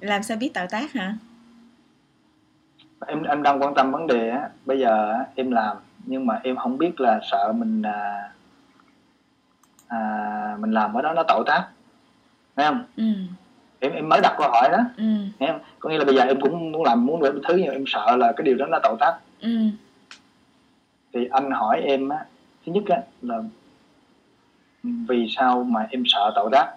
làm 0.00 0.22
sao 0.22 0.36
biết 0.36 0.54
tạo 0.54 0.66
tác 0.70 0.92
hả? 0.92 1.14
Em 3.06 3.22
em 3.22 3.42
đang 3.42 3.62
quan 3.62 3.74
tâm 3.74 3.92
vấn 3.92 4.06
đề 4.06 4.30
á. 4.30 4.48
Bây 4.64 4.78
giờ 4.80 5.12
á, 5.12 5.24
em 5.34 5.50
làm 5.50 5.76
nhưng 6.04 6.26
mà 6.26 6.40
em 6.42 6.56
không 6.56 6.78
biết 6.78 7.00
là 7.00 7.20
sợ 7.30 7.52
mình 7.52 7.82
à, 7.82 8.30
à, 9.88 10.56
mình 10.60 10.70
làm 10.70 10.94
ở 10.94 11.02
đó 11.02 11.12
nó 11.12 11.22
tội 11.28 11.44
tác. 11.46 11.68
Thấy 12.56 12.66
không? 12.66 12.84
Ừ. 12.96 13.04
Em 13.80 13.92
em 13.92 14.08
mới 14.08 14.20
đặt 14.22 14.34
câu 14.38 14.50
hỏi 14.50 14.68
đó. 14.72 14.78
Ừ. 14.96 15.04
Thấy 15.38 15.48
không? 15.48 15.60
Có 15.78 15.90
nghĩa 15.90 15.98
là 15.98 16.04
bây 16.04 16.14
giờ 16.14 16.22
em 16.22 16.40
cũng 16.40 16.72
muốn 16.72 16.82
làm 16.82 17.06
muốn 17.06 17.20
được 17.20 17.40
thứ 17.48 17.56
nhưng 17.56 17.72
em 17.72 17.84
sợ 17.86 18.16
là 18.16 18.32
cái 18.36 18.44
điều 18.44 18.56
đó 18.56 18.66
nó 18.66 18.78
tội 18.82 18.96
tác. 19.00 19.18
Ừ. 19.40 19.58
Thì 21.12 21.28
anh 21.30 21.50
hỏi 21.50 21.80
em 21.80 22.08
á 22.08 22.24
thứ 22.66 22.72
nhất 22.72 22.84
á 22.88 22.96
là 23.22 23.38
vì 24.82 25.26
sao 25.36 25.64
mà 25.64 25.86
em 25.90 26.02
sợ 26.06 26.32
tội 26.34 26.48
tác 26.52 26.72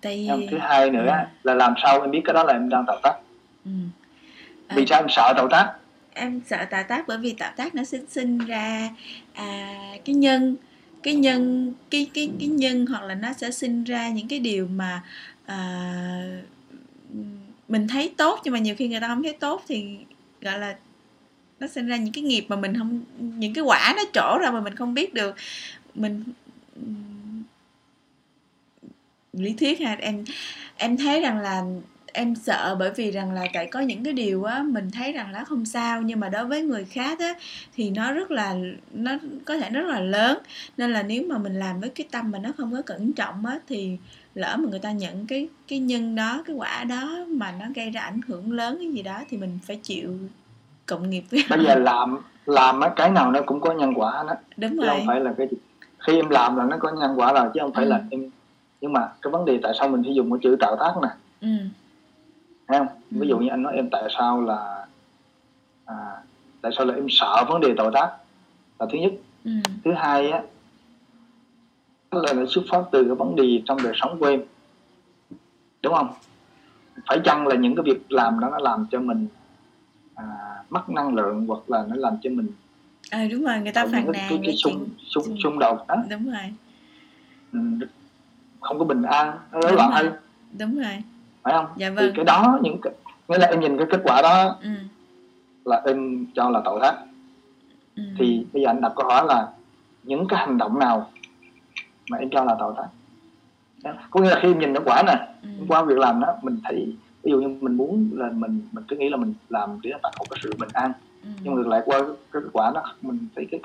tại 0.00 0.26
không? 0.28 0.46
thứ 0.50 0.58
hai 0.58 0.90
nữa 0.90 1.06
á, 1.06 1.26
là 1.42 1.54
làm 1.54 1.74
sao 1.82 2.00
em 2.00 2.10
biết 2.10 2.20
cái 2.24 2.34
đó 2.34 2.44
là 2.44 2.52
em 2.52 2.68
đang 2.68 2.84
tội 2.86 3.00
tác 3.02 3.14
ừ. 3.64 3.70
À, 4.66 4.76
vì 4.76 4.86
sao 4.86 5.00
em 5.00 5.06
sợ 5.08 5.32
tội 5.36 5.48
tác 5.50 5.72
em 6.14 6.40
sợ 6.46 6.64
tạo 6.70 6.82
tác 6.88 7.08
bởi 7.08 7.18
vì 7.18 7.32
tạo 7.32 7.52
tác 7.56 7.74
nó 7.74 7.84
sẽ 7.84 7.98
sinh 8.08 8.38
ra 8.38 8.88
à, 9.34 9.74
cái 10.04 10.14
nhân 10.14 10.56
cái 11.02 11.14
nhân 11.14 11.72
cái 11.90 12.10
cái 12.14 12.30
cái 12.38 12.48
nhân 12.48 12.86
hoặc 12.86 13.02
là 13.02 13.14
nó 13.14 13.32
sẽ 13.32 13.50
sinh 13.50 13.84
ra 13.84 14.08
những 14.08 14.28
cái 14.28 14.38
điều 14.38 14.66
mà 14.66 15.02
à, 15.46 15.56
mình 17.68 17.88
thấy 17.88 18.14
tốt 18.16 18.40
nhưng 18.44 18.52
mà 18.52 18.58
nhiều 18.58 18.74
khi 18.78 18.88
người 18.88 19.00
ta 19.00 19.08
không 19.08 19.22
thấy 19.22 19.36
tốt 19.40 19.62
thì 19.68 19.96
gọi 20.40 20.58
là 20.58 20.76
nó 21.60 21.66
sinh 21.66 21.86
ra 21.86 21.96
những 21.96 22.12
cái 22.12 22.24
nghiệp 22.24 22.44
mà 22.48 22.56
mình 22.56 22.78
không 22.78 23.00
những 23.18 23.54
cái 23.54 23.64
quả 23.64 23.94
nó 23.96 24.02
trổ 24.12 24.38
ra 24.38 24.50
mà 24.50 24.60
mình 24.60 24.74
không 24.74 24.94
biết 24.94 25.14
được 25.14 25.34
mình 25.94 26.24
lý 29.32 29.52
thuyết 29.52 29.80
ha. 29.80 29.96
Em 30.00 30.24
em 30.76 30.96
thấy 30.96 31.20
rằng 31.20 31.38
là 31.40 31.62
em 32.12 32.34
sợ 32.34 32.76
bởi 32.78 32.90
vì 32.96 33.10
rằng 33.10 33.32
là 33.32 33.46
tại 33.54 33.66
có 33.66 33.80
những 33.80 34.04
cái 34.04 34.12
điều 34.12 34.44
á 34.44 34.62
mình 34.62 34.90
thấy 34.90 35.12
rằng 35.12 35.32
là 35.32 35.44
không 35.44 35.64
sao 35.64 36.02
nhưng 36.02 36.20
mà 36.20 36.28
đối 36.28 36.44
với 36.44 36.62
người 36.62 36.84
khác 36.84 37.18
á 37.18 37.34
thì 37.74 37.90
nó 37.90 38.12
rất 38.12 38.30
là 38.30 38.54
nó 38.92 39.12
có 39.44 39.56
thể 39.56 39.70
rất 39.70 39.86
là 39.86 40.00
lớn. 40.00 40.38
Nên 40.76 40.92
là 40.92 41.02
nếu 41.02 41.22
mà 41.28 41.38
mình 41.38 41.54
làm 41.54 41.80
với 41.80 41.88
cái 41.88 42.06
tâm 42.10 42.30
mà 42.30 42.38
nó 42.38 42.50
không 42.56 42.72
có 42.72 42.82
cẩn 42.82 43.12
trọng 43.12 43.46
á 43.46 43.58
thì 43.68 43.96
lỡ 44.34 44.56
mà 44.58 44.68
người 44.70 44.78
ta 44.78 44.92
nhận 44.92 45.26
cái 45.26 45.48
cái 45.68 45.78
nhân 45.78 46.14
đó 46.14 46.42
cái 46.46 46.56
quả 46.56 46.84
đó 46.84 47.24
mà 47.28 47.52
nó 47.60 47.66
gây 47.74 47.90
ra 47.90 48.00
ảnh 48.00 48.20
hưởng 48.26 48.52
lớn 48.52 48.76
cái 48.78 48.92
gì 48.92 49.02
đó 49.02 49.20
thì 49.30 49.36
mình 49.36 49.58
phải 49.66 49.76
chịu 49.76 50.18
cộng 50.86 51.10
nghiệp 51.10 51.24
với 51.30 51.44
bây 51.50 51.64
giờ 51.64 51.74
làm 51.74 52.18
làm 52.46 52.80
á 52.80 52.90
cái 52.96 53.10
nào 53.10 53.30
nó 53.32 53.40
cũng 53.46 53.60
có 53.60 53.72
nhân 53.72 53.92
quả 53.96 54.24
đó 54.28 54.34
đúng 54.56 54.70
chứ 54.70 54.76
rồi. 54.76 54.88
không 54.88 55.06
phải 55.06 55.20
là 55.20 55.32
cái 55.38 55.48
gì. 55.50 55.56
Khi 55.98 56.16
em 56.16 56.28
làm 56.30 56.56
là 56.56 56.64
nó 56.64 56.76
có 56.80 56.92
nhân 57.00 57.14
quả 57.16 57.32
rồi 57.32 57.48
chứ 57.54 57.60
không 57.62 57.72
phải 57.72 57.84
Ừ. 57.84 57.88
là 57.88 58.00
em 58.10 58.30
nhưng 58.80 58.92
mà 58.92 59.08
cái 59.22 59.30
vấn 59.30 59.44
đề 59.44 59.60
tại 59.62 59.72
sao 59.78 59.88
mình 59.88 60.02
sử 60.04 60.10
dụng 60.10 60.30
cái 60.30 60.38
chữ 60.42 60.56
tạo 60.60 60.76
tác 60.80 60.94
nè? 61.02 61.08
Ừ. 61.40 61.66
Thấy 62.68 62.78
không? 62.78 62.88
Ừ. 62.88 63.16
ví 63.20 63.28
dụ 63.28 63.38
như 63.38 63.48
anh 63.48 63.62
nói 63.62 63.76
em 63.76 63.88
tại 63.92 64.02
sao 64.18 64.40
là 64.40 64.86
à, 65.84 65.94
tại 66.60 66.72
sao 66.76 66.86
là 66.86 66.94
em 66.94 67.06
sợ 67.10 67.44
vấn 67.48 67.60
đề 67.60 67.74
tội 67.76 67.90
tác 67.94 68.10
là 68.78 68.86
thứ 68.92 68.98
nhất. 68.98 69.12
Ừ. 69.44 69.50
Thứ 69.84 69.92
hai 69.92 70.30
á 70.30 70.42
là 72.10 72.32
nó 72.32 72.42
xuất 72.48 72.64
phát 72.70 72.82
từ 72.92 73.04
cái 73.04 73.14
vấn 73.14 73.36
đề 73.36 73.62
trong 73.64 73.82
đời 73.82 73.92
sống 73.96 74.18
của 74.20 74.26
em. 74.26 74.42
Đúng 75.82 75.94
không? 75.94 76.14
Phải 77.06 77.20
chăng 77.24 77.46
là 77.46 77.56
những 77.56 77.76
cái 77.76 77.82
việc 77.86 78.12
làm 78.12 78.40
đó 78.40 78.48
nó 78.50 78.58
làm 78.58 78.86
cho 78.90 79.00
mình 79.00 79.26
à, 80.14 80.24
mất 80.70 80.88
năng 80.88 81.14
lượng 81.14 81.46
hoặc 81.46 81.70
là 81.70 81.84
nó 81.88 81.96
làm 81.96 82.16
cho 82.22 82.30
mình 82.30 82.48
à, 83.10 83.28
đúng 83.30 83.44
rồi 83.44 83.60
người 83.60 83.72
ta 83.72 83.82
cái, 83.82 83.92
nàn 83.92 84.12
cái, 84.12 84.40
cái 84.46 84.54
chuyện 84.58 84.74
xung, 84.74 84.88
xung, 85.24 85.36
xung 85.42 85.58
đột 85.58 85.84
đó. 85.88 85.96
Đúng 86.10 86.30
rồi. 86.30 86.54
Ừ, 87.52 87.58
không 88.60 88.78
có 88.78 88.84
bình 88.84 89.02
an. 89.02 89.38
Nó 89.52 89.60
rối 89.60 89.72
loạn 89.72 89.90
hơn 89.90 90.12
đúng 90.58 90.76
rồi. 90.76 91.02
Phải 91.42 91.52
không? 91.52 91.66
Dạ 91.76 91.90
thì 91.90 91.96
vâng. 91.96 92.12
cái 92.14 92.24
đó 92.24 92.58
những 92.62 92.80
cái 92.82 92.92
nghĩa 93.28 93.38
là 93.38 93.46
em 93.46 93.60
nhìn 93.60 93.78
cái 93.78 93.86
kết 93.90 94.00
quả 94.04 94.22
đó 94.22 94.56
ừ. 94.62 94.70
là 95.64 95.82
em 95.86 96.26
cho 96.34 96.50
là 96.50 96.60
tội 96.64 96.80
tác 96.82 96.94
ừ. 97.96 98.02
Thì 98.18 98.46
bây 98.52 98.62
giờ 98.62 98.68
anh 98.68 98.80
đặt 98.80 98.92
câu 98.96 99.08
hỏi 99.08 99.26
là 99.26 99.48
những 100.02 100.28
cái 100.28 100.40
hành 100.40 100.58
động 100.58 100.78
nào 100.78 101.10
mà 102.10 102.18
em 102.18 102.30
cho 102.30 102.44
là 102.44 102.56
tội 102.58 102.74
tác 102.76 102.86
Đó. 103.82 103.92
có 104.10 104.20
nghĩa 104.20 104.30
là 104.30 104.38
khi 104.42 104.48
em 104.48 104.58
nhìn 104.58 104.74
kết 104.74 104.82
quả 104.84 105.02
nè 105.06 105.28
ừ. 105.42 105.48
qua 105.68 105.82
việc 105.82 105.98
làm 105.98 106.20
đó 106.20 106.34
mình 106.42 106.60
thấy 106.64 106.96
ví 107.22 107.30
dụ 107.30 107.40
như 107.40 107.48
mình 107.60 107.74
muốn 107.74 108.10
là 108.12 108.30
mình 108.32 108.62
mình 108.72 108.84
cứ 108.88 108.96
nghĩ 108.96 109.08
là 109.08 109.16
mình 109.16 109.34
làm 109.48 109.80
để 109.82 109.90
tạo 110.02 110.12
một 110.18 110.24
cái 110.30 110.38
sự 110.42 110.54
bình 110.58 110.68
an. 110.72 110.92
Ừ. 111.22 111.28
Nhưng 111.42 111.54
ngược 111.54 111.66
lại 111.66 111.82
qua 111.84 112.00
cái 112.00 112.10
kết 112.30 112.42
quả 112.52 112.70
đó 112.74 112.82
mình 113.02 113.28
thấy 113.36 113.46
cái 113.50 113.60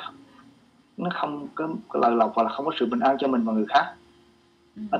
nó 0.98 1.10
không 1.14 1.48
có 1.56 1.68
cái 1.94 2.02
lời 2.02 2.12
lộc 2.12 2.34
và 2.36 2.44
là 2.44 2.50
không 2.50 2.66
có 2.66 2.72
sự 2.80 2.86
bình 2.86 3.00
an 3.00 3.18
cho 3.20 3.28
mình 3.28 3.44
và 3.44 3.54
người 3.54 3.66
khác 3.70 3.94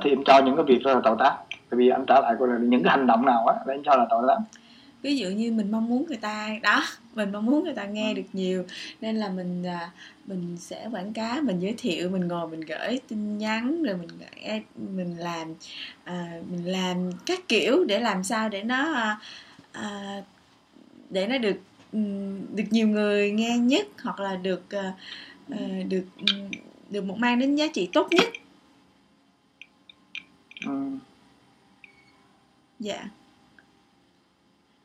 thì 0.02 0.10
em 0.10 0.24
cho 0.24 0.42
những 0.42 0.56
cái 0.56 0.64
việc 0.64 0.82
đó 0.84 0.94
là 0.94 1.00
tội 1.04 1.16
tác. 1.18 1.36
Tại 1.50 1.78
vì 1.78 1.88
anh 1.88 2.04
trả 2.06 2.20
lại 2.20 2.34
coi 2.38 2.48
là 2.48 2.58
những 2.58 2.82
cái 2.82 2.90
hành 2.90 3.06
động 3.06 3.26
nào 3.26 3.46
á 3.46 3.54
là 3.66 3.74
em 3.74 3.82
cho 3.84 3.96
là 3.96 4.06
tội 4.10 4.24
tác 4.28 4.58
ví 5.06 5.16
dụ 5.16 5.28
như 5.28 5.52
mình 5.52 5.70
mong 5.70 5.88
muốn 5.88 6.04
người 6.08 6.16
ta 6.16 6.50
đó 6.62 6.82
mình 7.14 7.32
mong 7.32 7.46
muốn 7.46 7.64
người 7.64 7.74
ta 7.74 7.84
nghe 7.84 8.14
được 8.14 8.22
nhiều 8.32 8.64
nên 9.00 9.16
là 9.16 9.28
mình 9.28 9.62
à, 9.66 9.90
mình 10.26 10.56
sẽ 10.58 10.88
quảng 10.92 11.12
cáo 11.12 11.40
mình 11.42 11.58
giới 11.58 11.74
thiệu 11.78 12.10
mình 12.10 12.28
ngồi 12.28 12.48
mình 12.48 12.60
gửi 12.60 13.00
tin 13.08 13.38
nhắn 13.38 13.82
rồi 13.82 13.96
mình 13.96 14.08
gửi, 14.18 14.62
mình 14.94 15.18
làm 15.18 15.54
à, 16.04 16.40
mình 16.50 16.64
làm 16.64 17.10
các 17.26 17.48
kiểu 17.48 17.84
để 17.84 17.98
làm 17.98 18.24
sao 18.24 18.48
để 18.48 18.62
nó 18.62 18.92
à, 18.94 19.18
à, 19.72 20.22
để 21.10 21.26
nó 21.26 21.38
được 21.38 21.56
ừm, 21.92 22.56
được 22.56 22.64
nhiều 22.70 22.88
người 22.88 23.30
nghe 23.30 23.58
nhất 23.58 23.86
hoặc 24.02 24.20
là 24.20 24.36
được 24.36 24.70
à, 24.70 24.92
à, 25.50 25.58
được 25.88 26.04
ừm, 26.18 26.50
được 26.90 27.04
một 27.04 27.18
mang 27.18 27.38
đến 27.38 27.54
giá 27.54 27.66
trị 27.74 27.88
tốt 27.92 28.08
nhất 28.10 28.26
ừ. 30.66 30.98
dạ. 32.78 33.08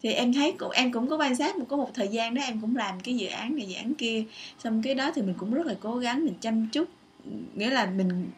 Thì 0.01 0.11
em 0.11 0.33
thấy 0.33 0.53
cũng 0.59 0.71
em 0.71 0.91
cũng 0.91 1.09
có 1.09 1.17
quan 1.17 1.35
sát 1.35 1.57
một 1.57 1.65
có 1.69 1.77
một 1.77 1.89
thời 1.93 2.07
gian 2.07 2.33
đó 2.33 2.41
em 2.41 2.61
cũng 2.61 2.75
làm 2.75 2.99
cái 2.99 3.17
dự 3.17 3.27
án 3.27 3.55
này 3.55 3.67
dự 3.67 3.75
án 3.75 3.93
kia. 3.93 4.23
Xong 4.59 4.81
cái 4.81 4.95
đó 4.95 5.11
thì 5.15 5.21
mình 5.21 5.35
cũng 5.37 5.53
rất 5.53 5.65
là 5.65 5.75
cố 5.81 5.95
gắng 5.95 6.25
mình 6.25 6.33
chăm 6.41 6.67
chút. 6.67 6.89
Nghĩa 7.55 7.69
là 7.69 7.85
mình 7.85 8.29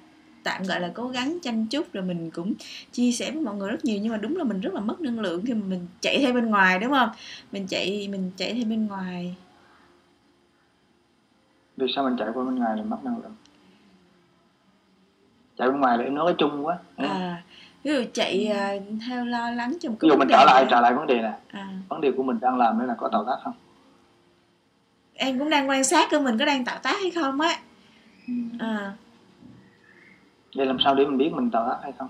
tạm 0.43 0.63
gọi 0.63 0.79
là 0.79 0.91
cố 0.93 1.07
gắng 1.07 1.37
chăm 1.41 1.67
chút 1.67 1.93
rồi 1.93 2.03
mình 2.03 2.31
cũng 2.31 2.53
chia 2.91 3.11
sẻ 3.11 3.31
với 3.31 3.41
mọi 3.41 3.55
người 3.55 3.71
rất 3.71 3.85
nhiều. 3.85 3.99
Nhưng 4.01 4.11
mà 4.11 4.17
đúng 4.17 4.37
là 4.37 4.43
mình 4.43 4.61
rất 4.61 4.73
là 4.73 4.79
mất 4.79 5.01
năng 5.01 5.19
lượng 5.19 5.45
khi 5.45 5.53
mà 5.53 5.65
mình 5.67 5.87
chạy 6.01 6.19
theo 6.19 6.33
bên 6.33 6.45
ngoài 6.45 6.79
đúng 6.79 6.91
không? 6.91 7.09
Mình 7.51 7.67
chạy 7.67 8.07
mình 8.07 8.31
chạy 8.37 8.53
theo 8.53 8.65
bên 8.69 8.87
ngoài. 8.87 9.35
Vì 11.77 11.87
sao 11.95 12.03
mình 12.03 12.15
chạy 12.19 12.27
qua 12.33 12.43
bên 12.43 12.55
ngoài 12.55 12.77
là 12.77 12.83
mất 12.83 12.97
năng 13.03 13.17
lượng 13.17 13.35
chạy 15.57 15.71
bên 15.71 15.81
ngoài 15.81 15.97
là 15.97 16.03
em 16.03 16.15
nói 16.15 16.25
cái 16.27 16.35
chung 16.37 16.65
quá. 16.65 16.77
À 16.97 17.43
ví 17.83 17.93
dụ 17.93 18.03
chạy 18.13 18.47
à, 18.47 18.73
theo 19.07 19.25
lo 19.25 19.51
lắng 19.51 19.73
trong 19.81 19.93
ví 19.93 19.97
cái 19.99 20.09
dụ 20.09 20.11
vấn 20.11 20.19
mình 20.19 20.27
trả 20.29 20.45
lại 20.45 20.65
trả 20.69 20.81
lại 20.81 20.93
vấn 20.93 21.07
đề 21.07 21.21
nè. 21.21 21.33
À, 21.51 21.67
vấn 21.89 22.01
đề 22.01 22.11
của 22.11 22.23
mình 22.23 22.39
đang 22.41 22.57
làm 22.57 22.79
đây 22.79 22.87
là 22.87 22.95
có 22.97 23.09
tạo 23.09 23.25
tác 23.25 23.37
không? 23.43 23.53
Em 25.13 25.39
cũng 25.39 25.49
đang 25.49 25.69
quan 25.69 25.83
sát 25.83 26.11
coi 26.11 26.21
mình 26.21 26.37
có 26.37 26.45
đang 26.45 26.65
tạo 26.65 26.79
tác 26.83 26.95
hay 27.01 27.11
không 27.11 27.41
á. 27.41 27.59
Ừ. 28.27 28.33
à, 28.59 28.93
vậy 30.55 30.65
làm 30.65 30.77
sao 30.83 30.95
để 30.95 31.05
mình 31.05 31.17
biết 31.17 31.31
mình 31.33 31.51
tạo 31.51 31.69
tác 31.69 31.77
hay 31.83 31.91
không 31.91 32.09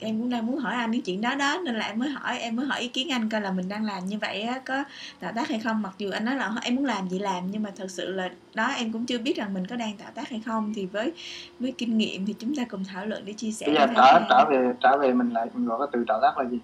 em 0.00 0.20
cũng 0.20 0.30
đang 0.30 0.46
muốn 0.46 0.58
hỏi 0.58 0.74
anh 0.74 0.92
cái 0.92 1.00
chuyện 1.00 1.20
đó 1.20 1.34
đó 1.34 1.60
nên 1.64 1.74
là 1.74 1.86
em 1.86 1.98
mới 1.98 2.08
hỏi 2.08 2.38
em 2.38 2.56
mới 2.56 2.66
hỏi 2.66 2.80
ý 2.80 2.88
kiến 2.88 3.12
anh 3.12 3.28
coi 3.28 3.40
là 3.40 3.50
mình 3.50 3.68
đang 3.68 3.84
làm 3.84 4.06
như 4.06 4.18
vậy 4.18 4.42
á 4.42 4.58
có 4.58 4.84
tạo 5.20 5.32
tác 5.36 5.48
hay 5.48 5.58
không? 5.58 5.82
Mặc 5.82 5.92
dù 5.98 6.10
anh 6.10 6.24
nói 6.24 6.36
là 6.36 6.52
em 6.62 6.74
muốn 6.74 6.84
làm 6.84 7.08
gì 7.08 7.18
làm 7.18 7.50
nhưng 7.50 7.62
mà 7.62 7.70
thật 7.76 7.90
sự 7.90 8.12
là 8.12 8.30
đó 8.54 8.66
em 8.66 8.92
cũng 8.92 9.06
chưa 9.06 9.18
biết 9.18 9.36
rằng 9.36 9.54
mình 9.54 9.66
có 9.66 9.76
đang 9.76 9.96
tạo 9.96 10.10
tác 10.14 10.28
hay 10.28 10.42
không. 10.46 10.72
Thì 10.76 10.86
với 10.86 11.12
với 11.60 11.74
kinh 11.78 11.98
nghiệm 11.98 12.26
thì 12.26 12.34
chúng 12.38 12.56
ta 12.56 12.62
cùng 12.68 12.84
thảo 12.84 13.06
luận 13.06 13.24
để 13.24 13.32
chia 13.32 13.50
sẻ 13.50 13.66
bây 13.66 13.74
giờ 13.74 13.86
hai 13.96 14.22
trở 14.28 14.44
về 14.50 14.72
trở 14.80 14.98
về 14.98 15.12
mình 15.12 15.30
lại 15.30 15.46
mình 15.54 15.66
gọi 15.66 15.78
cái 15.78 15.88
từ 15.92 16.04
tạo 16.08 16.20
tác 16.22 16.38
là 16.38 16.44
gì? 16.50 16.58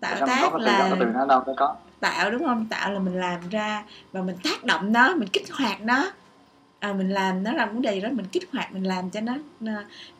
Tạo 0.00 0.16
sao 0.18 0.26
có 0.26 0.58
tác 0.58 0.58
từ 0.58 0.64
đó 0.64 0.88
là 0.88 0.96
từ 1.00 1.06
nó 1.14 1.26
đâu 1.26 1.42
có. 1.56 1.76
tạo 2.00 2.30
đúng 2.30 2.44
không? 2.44 2.66
Tạo 2.70 2.92
là 2.92 2.98
mình 2.98 3.14
làm 3.14 3.40
ra 3.50 3.84
và 4.12 4.22
mình 4.22 4.36
tác 4.44 4.64
động 4.64 4.92
nó 4.92 5.14
mình 5.14 5.28
kích 5.28 5.52
hoạt 5.52 5.80
nó. 5.80 6.12
À, 6.80 6.92
mình 6.92 7.10
làm 7.10 7.42
nó 7.42 7.52
là 7.52 7.66
vấn 7.66 7.82
đề 7.82 8.00
đó 8.00 8.08
mình 8.12 8.26
kích 8.32 8.48
hoạt 8.52 8.72
mình 8.72 8.84
làm 8.84 9.10
cho 9.10 9.20
nó, 9.20 9.34
nó 9.60 9.72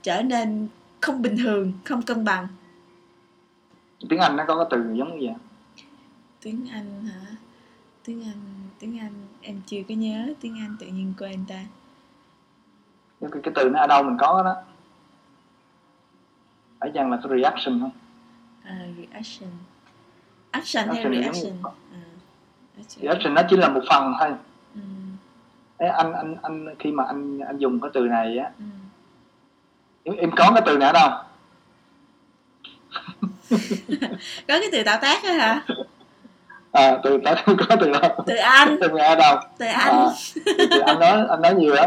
trở 0.03 0.23
nên 0.23 0.69
không 1.01 1.23
bình 1.23 1.37
thường 1.43 1.73
không 1.84 2.03
cân 2.03 2.25
bằng. 2.25 2.48
Tiếng 4.09 4.19
anh 4.21 4.37
nó 4.37 4.45
có 4.48 4.57
cái 4.57 4.66
từ 4.71 4.95
giống 4.95 5.19
như 5.19 5.27
vậy. 5.27 5.34
Tiếng 6.41 6.69
anh 6.72 7.04
hả? 7.07 7.37
Tiếng 8.04 8.25
anh 8.25 8.69
tiếng 8.78 8.98
anh 8.98 9.13
em 9.41 9.60
chưa 9.66 9.81
có 9.89 9.95
nhớ 9.95 10.34
tiếng 10.41 10.59
anh 10.59 10.77
tự 10.81 10.87
nhiên 10.87 11.13
quên 11.19 11.45
ta. 11.48 11.65
Cái, 13.21 13.31
cái, 13.33 13.43
cái 13.43 13.53
từ 13.54 13.71
nó 13.71 13.81
ở 13.81 13.87
đâu 13.87 14.03
mình 14.03 14.16
có 14.21 14.43
đó? 14.43 14.54
Phải 16.81 16.91
chăng 16.95 17.10
là 17.10 17.21
cái 17.22 17.39
reaction 17.39 17.81
không 17.81 17.91
à, 18.63 18.87
reaction. 18.97 19.51
Action 20.51 20.89
hay 20.89 20.97
Action 20.97 21.22
reaction? 21.22 21.53
à, 21.63 22.01
action. 22.77 23.03
reaction 23.03 23.34
nó 23.34 23.42
chỉ 23.51 23.57
là 23.57 23.69
một 23.69 23.81
phần 23.91 24.13
thôi. 24.19 24.34
Ừ, 24.75 24.81
Ê, 25.77 25.89
anh 25.89 26.13
anh 26.13 26.37
anh 26.42 26.75
khi 26.78 26.92
mà 26.92 27.04
anh 27.04 27.39
anh 27.39 27.59
dùng 27.59 27.81
cái 27.81 27.91
từ 27.95 28.01
này 28.01 28.39
á 28.39 28.51
ừ. 28.59 28.65
Em, 30.06 30.16
em 30.16 30.30
có 30.36 30.50
cái 30.54 30.62
từ 30.66 30.78
này 30.78 30.86
ở 30.86 30.92
đâu? 30.92 31.10
Có 34.48 34.60
cái 34.60 34.68
từ 34.72 34.82
tạo 34.82 34.98
tác 35.03 35.24
đó 35.24 35.32
hả? 35.32 35.62
À 36.72 36.98
từ 37.03 37.16
đó 37.16 37.34
có 37.47 37.76
từ 37.80 37.91
đâu 37.92 38.24
từ 38.26 38.34
anh. 38.34 38.76
Từ 38.80 38.88
ở 38.88 39.14
đâu? 39.14 39.36
Từ 39.58 39.66
anh. 39.66 39.94
À, 39.97 40.06
thì 40.58 40.80
anh 40.86 40.98
nói 41.00 41.26
anh 41.28 41.42
nói 41.42 41.54
nhiều 41.54 41.74
đó 41.74 41.86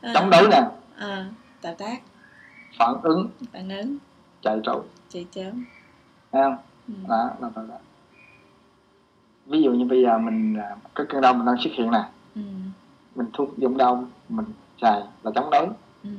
Ờ, 0.00 0.10
chống 0.14 0.30
đối 0.30 0.48
nè. 0.48 0.62
Ờ, 0.98 1.24
tạo 1.60 1.74
tác. 1.78 2.00
Phản 2.78 2.94
ứng. 3.02 3.30
Phản 3.52 3.68
ứng. 3.68 3.96
Chạy 4.42 4.56
trốn 4.64 4.82
chạy 5.08 5.26
trốn. 5.32 5.64
Thấy 6.32 6.42
không? 6.42 6.56
Ừ. 6.88 6.94
đó 7.08 7.30
là 7.40 7.48
đó, 7.56 7.62
đó. 7.68 7.74
ví 9.46 9.62
dụ 9.62 9.72
như 9.72 9.84
bây 9.84 10.02
giờ 10.02 10.18
mình 10.18 10.56
à, 10.58 10.76
cái 10.94 11.06
cơn 11.08 11.20
đau 11.20 11.34
mình 11.34 11.46
đang 11.46 11.56
xuất 11.64 11.70
hiện 11.72 11.90
nè. 11.90 12.04
Ừ. 12.34 12.42
mình 13.14 13.26
thuốc 13.32 13.58
dùng 13.58 13.76
đau 13.76 14.04
mình 14.28 14.46
xài 14.80 15.02
là 15.22 15.30
chống 15.34 15.50
đối. 15.50 15.66
Ừ. 16.04 16.10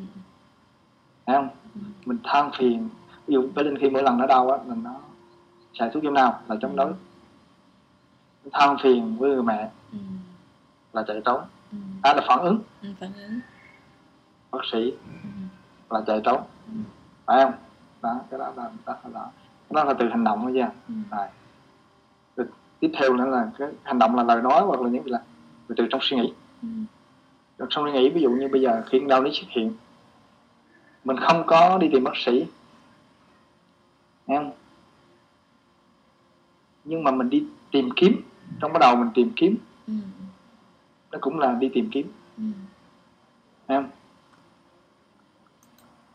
thấy 1.26 1.36
không 1.36 1.50
mình 2.06 2.18
than 2.24 2.52
phiền 2.58 2.90
ví 3.28 3.34
dụ 3.34 3.52
bé 3.56 3.64
linh 3.64 3.78
khi 3.78 3.90
mỗi 3.90 4.04
lần 4.04 4.18
nó 4.18 4.28
đau 4.28 4.50
á 4.52 4.58
mình 4.68 4.84
nó 4.84 5.02
xài 5.74 5.90
thuốc 5.94 6.04
chống 6.04 6.14
đau 6.14 6.40
là 6.50 6.56
chống 6.62 6.76
đối 6.76 6.94
than 8.52 8.78
phiền 8.84 9.18
với 9.20 9.30
người 9.30 9.44
mẹ 9.44 9.72
Ừ. 9.92 9.98
là 10.94 11.04
chạy 11.08 11.22
trốn 11.26 11.42
Ừ. 11.72 11.78
đó 12.04 12.14
là 12.14 12.22
phản 12.28 12.40
ứng 12.40 12.60
Ừ. 12.82 12.88
phản 13.00 13.14
ứng 13.14 13.40
bác 14.52 14.60
sĩ 14.72 14.92
ừ. 15.24 15.30
là 15.90 16.02
chạy 16.08 16.22
trốn 16.24 16.42
Ừ. 16.68 16.74
phải 17.26 17.44
không 17.44 17.54
đó 18.02 18.20
cái 18.32 18.40
đó 18.40 18.54
là 18.58 18.72
đó 18.86 18.96
là 19.04 19.10
đó, 19.14 19.32
đó 19.70 19.84
là 19.84 19.94
từ 20.00 20.10
hành 20.10 20.24
động 20.24 20.40
thôi 20.44 20.52
nha 20.52 20.72
Ừ. 20.88 20.94
rồi 21.12 21.28
Rồi 22.36 22.48
tiếp 22.80 22.92
theo 23.00 23.14
nữa 23.14 23.26
là 23.26 23.52
cái 23.58 23.68
hành 23.84 24.00
động 24.00 24.16
là 24.16 24.24
lời 24.24 24.42
nói 24.42 24.62
hoặc 24.66 24.82
là 24.82 24.90
những 24.90 25.04
là 25.10 25.24
từ 25.68 25.76
từ 25.78 25.88
trong 25.92 26.02
suy 26.04 26.18
nghĩ 26.18 26.34
Ừ. 26.62 26.68
trong 27.58 27.70
suy 27.86 27.92
nghĩ 27.92 28.10
ví 28.10 28.22
dụ 28.22 28.30
như 28.32 28.48
bây 28.52 28.62
giờ 28.62 28.84
khi 28.86 29.00
đau 29.10 29.22
nó 29.24 29.30
xuất 29.34 29.48
hiện 29.50 29.74
mình 31.04 31.18
không 31.20 31.44
có 31.48 31.78
đi 31.78 31.90
tìm 31.92 32.04
bác 32.04 32.18
sĩ. 32.26 32.46
Không? 34.28 34.52
Nhưng 36.84 37.04
mà 37.04 37.12
mình 37.12 37.30
đi 37.30 37.44
tìm 37.72 37.90
kiếm. 37.96 38.22
Trong 38.62 38.74
bắt 38.74 38.80
đầu 38.80 38.96
mình 38.96 39.10
tìm 39.14 39.32
kiếm. 39.36 39.58
Ừ. 39.88 39.94
nó 41.12 41.18
cũng 41.22 41.40
là 41.40 41.54
đi 41.60 41.70
tìm 41.74 41.90
kiếm. 41.92 42.08
Ừ. 42.38 42.44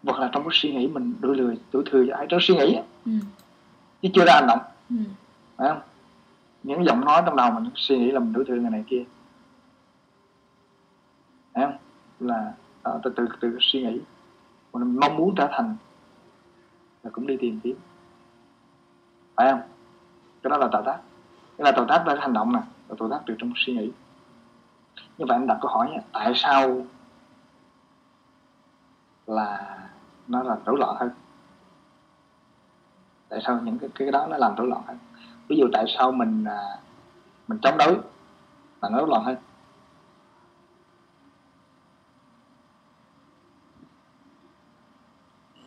hoặc 0.04 0.18
là 0.20 0.30
trong 0.32 0.42
cái 0.42 0.50
suy 0.52 0.72
nghĩ 0.72 0.86
mình 0.86 1.14
đuổi 1.20 1.36
lười 1.36 1.58
đuổi 1.72 1.82
thừa 1.90 2.06
ai 2.08 2.26
trong 2.28 2.40
suy 2.42 2.54
nghĩ 2.56 2.78
Ừ. 3.04 3.12
chứ 4.02 4.08
chưa 4.14 4.24
ra 4.24 4.32
hành 4.34 4.46
động. 4.48 4.58
Ừ. 4.90 4.96
phải 5.56 5.68
không? 5.68 5.80
Những 6.62 6.84
giọng 6.84 7.00
nói 7.04 7.22
trong 7.26 7.36
đầu 7.36 7.50
mình 7.50 7.70
suy 7.74 7.98
nghĩ 7.98 8.10
là 8.10 8.20
mình 8.20 8.32
đuổi 8.32 8.44
thừa 8.48 8.54
người 8.54 8.70
này 8.70 8.84
kia. 8.88 9.04
Phải 11.54 11.64
không? 11.64 11.76
Là 12.28 12.52
đó, 12.84 13.00
từ 13.02 13.10
từ 13.16 13.26
từ 13.40 13.56
suy 13.60 13.82
nghĩ 13.82 14.00
mình 14.72 15.00
mong 15.00 15.16
muốn 15.16 15.34
trở 15.36 15.48
thành 15.52 15.76
là 17.02 17.10
cũng 17.10 17.26
đi 17.26 17.36
tìm 17.40 17.60
kiếm. 17.62 17.76
Phải 19.36 19.50
không? 19.50 19.60
Cái 20.42 20.50
đó 20.50 20.56
là 20.56 20.68
tạo 20.72 20.82
tác. 20.82 20.98
Cái 21.58 21.64
là 21.64 21.72
tạo 21.72 21.86
tác 21.88 22.02
ra 22.06 22.14
hành 22.20 22.32
động 22.32 22.52
nè 22.52 22.60
là 22.88 22.96
tạo 22.98 23.08
tác 23.10 23.20
từ 23.26 23.34
trong 23.38 23.52
suy 23.56 23.72
nghĩ. 23.72 23.90
Như 25.18 25.26
vậy 25.28 25.36
anh 25.36 25.46
đặt 25.46 25.58
câu 25.60 25.70
hỏi 25.70 25.90
nha, 25.90 26.00
tại 26.12 26.32
sao 26.34 26.86
là 29.26 29.78
nó 30.28 30.42
là 30.42 30.56
rối 30.66 30.76
loạn 30.78 30.96
hơn? 30.98 31.10
Tại 33.28 33.40
sao 33.46 33.60
những 33.64 33.78
cái 33.78 33.90
cái 33.94 34.10
đó 34.10 34.26
nó 34.30 34.36
làm 34.36 34.54
rối 34.56 34.66
loạn 34.66 34.82
hơn? 34.86 34.98
Ví 35.48 35.56
dụ 35.56 35.68
tại 35.72 35.84
sao 35.98 36.12
mình 36.12 36.44
à, 36.44 36.78
mình 37.48 37.58
chống 37.62 37.78
đối 37.78 37.94
là 38.82 38.88
nó 38.88 38.98
rối 38.98 39.08
loạn 39.08 39.24
hơn 39.24 39.36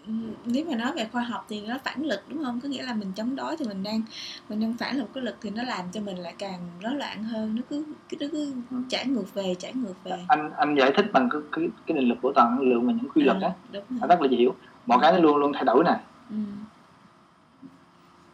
Ừ, 0.08 0.12
nếu 0.46 0.66
mà 0.70 0.76
nói 0.76 0.92
về 0.96 1.08
khoa 1.12 1.22
học 1.22 1.46
thì 1.50 1.62
nó 1.68 1.78
phản 1.84 2.04
lực 2.04 2.22
đúng 2.28 2.44
không? 2.44 2.60
Có 2.64 2.70
nghĩa 2.70 2.84
là 2.84 2.94
mình 2.94 3.12
chống 3.16 3.36
đối 3.36 3.58
thì 3.58 3.66
mình 3.68 3.84
đang 3.84 4.02
mình 4.50 4.60
đang 4.60 4.74
phản 4.78 4.98
lực 4.98 5.10
cái 5.14 5.24
lực 5.24 5.36
thì 5.42 5.50
nó 5.50 5.64
làm 5.64 5.86
cho 5.92 6.02
mình 6.02 6.18
lại 6.18 6.34
càng 6.38 6.60
rối 6.82 6.96
loạn 6.96 7.24
hơn. 7.24 7.56
Nó 7.56 7.62
cứ 7.70 7.86
nó 8.20 8.28
cứ 8.32 8.54
chảy 8.90 9.06
ngược 9.06 9.34
về 9.34 9.56
chảy 9.60 9.74
ngược 9.74 10.04
về. 10.04 10.26
Anh 10.28 10.52
anh 10.58 10.76
giải 10.76 10.92
thích 10.96 11.06
bằng 11.14 11.30
cái 11.30 11.42
cái, 11.52 11.70
cái 11.86 11.98
định 11.98 12.10
lực 12.10 12.18
của 12.22 12.32
toàn 12.36 12.56
năng 12.56 12.70
lượng 12.70 12.88
và 12.88 12.94
những 12.94 13.12
quy 13.16 13.24
luật 13.24 13.38
À, 13.42 13.54
nó 13.74 13.80
rồi. 13.90 14.10
Rất 14.10 14.22
là 14.22 14.28
dễ 14.32 14.38
hiểu. 14.38 14.56
Mọi 14.86 14.98
cái 15.02 15.12
nó 15.12 15.20
luôn 15.20 15.38
luôn 15.38 15.54
thay 15.54 15.64
đổi 15.64 15.84
nè. 15.84 16.00
Ừ. 16.30 16.36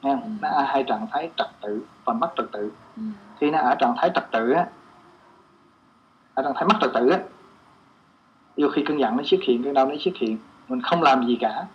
nghe 0.02 0.16
không? 0.22 0.38
nó 0.42 0.50
ở 0.50 0.64
hai 0.64 0.84
trạng 0.84 1.08
thái 1.12 1.30
trật 1.38 1.48
tự 1.62 1.82
và 2.06 2.14
mất 2.14 2.34
trật 2.38 2.46
tự. 2.52 2.72
Ừ. 2.98 3.04
khi 3.40 3.52
nó 3.52 3.60
ở 3.60 3.76
trạng 3.76 3.96
thái 3.98 4.12
trật 4.16 4.32
tự 4.32 4.52
á 4.52 4.66
ở 6.34 6.44
trạng 6.44 6.54
thái 6.56 6.66
mất 6.66 6.76
trật 6.82 6.92
tự 6.94 7.10
á 7.10 7.20
dụ 8.58 8.70
khi 8.70 8.84
cơn 8.88 9.00
giận 9.00 9.18
nó 9.18 9.24
xuất 9.24 9.40
hiện 9.44 9.64
cơn 9.64 9.74
đau 9.74 9.88
nó 9.88 9.96
xuất 10.00 10.16
hiện. 10.20 10.38
Mình 10.68 10.82
không 10.82 11.02
làm 11.02 11.28
gì 11.28 11.38
cả 11.40 11.66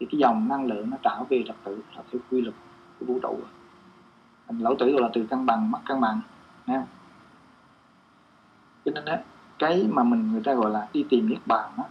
thì 0.00 0.06
cái 0.10 0.18
dòng 0.18 0.48
năng 0.48 0.66
lượng 0.66 0.90
nó 0.90 0.96
trở 1.02 1.24
về 1.28 1.44
trật 1.46 1.56
tự 1.64 1.82
là 1.96 2.02
theo 2.12 2.20
quy 2.30 2.40
luật 2.40 2.54
của 3.00 3.06
vũ 3.06 3.18
trụ. 3.22 3.38
Lão 4.48 4.74
tử 4.78 4.90
gọi 4.90 5.02
là 5.02 5.08
từ 5.12 5.26
cân 5.30 5.46
bằng 5.46 5.70
mất 5.70 5.78
cân 5.86 6.00
bằng 6.00 6.20
nha 6.66 6.86
cho 8.84 8.92
nên 8.94 9.04
đó, 9.04 9.16
cái 9.58 9.86
mà 9.90 10.02
mình 10.02 10.32
người 10.32 10.42
ta 10.44 10.54
gọi 10.54 10.70
là 10.70 10.88
đi 10.92 11.06
tìm 11.10 11.28
niết 11.28 11.46
bàn 11.46 11.70
á 11.76 11.84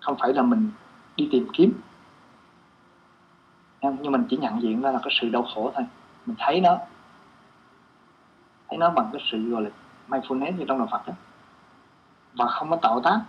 không 0.00 0.16
phải 0.20 0.34
là 0.34 0.42
mình 0.42 0.70
đi 1.16 1.28
tìm 1.32 1.46
kiếm. 1.52 1.72
Nhưng 3.82 4.12
mình 4.12 4.24
chỉ 4.30 4.36
nhận 4.36 4.62
diện 4.62 4.80
ra 4.80 4.90
là 4.90 4.98
cái 4.98 5.16
sự 5.20 5.28
đau 5.28 5.46
khổ 5.54 5.72
thôi. 5.74 5.86
Mình 6.26 6.36
thấy 6.38 6.60
nó 6.60 6.78
thấy 8.68 8.78
nó 8.78 8.90
bằng 8.90 9.10
cái 9.12 9.22
sự 9.30 9.50
gọi 9.50 9.62
là 9.62 9.70
mindfulness 10.08 10.56
như 10.56 10.64
trong 10.68 10.78
đạo 10.78 10.88
Phật 10.90 11.06
đó 11.06 11.14
và 12.34 12.46
không 12.46 12.70
có 12.70 12.76
tạo 12.76 13.00
tác 13.00 13.20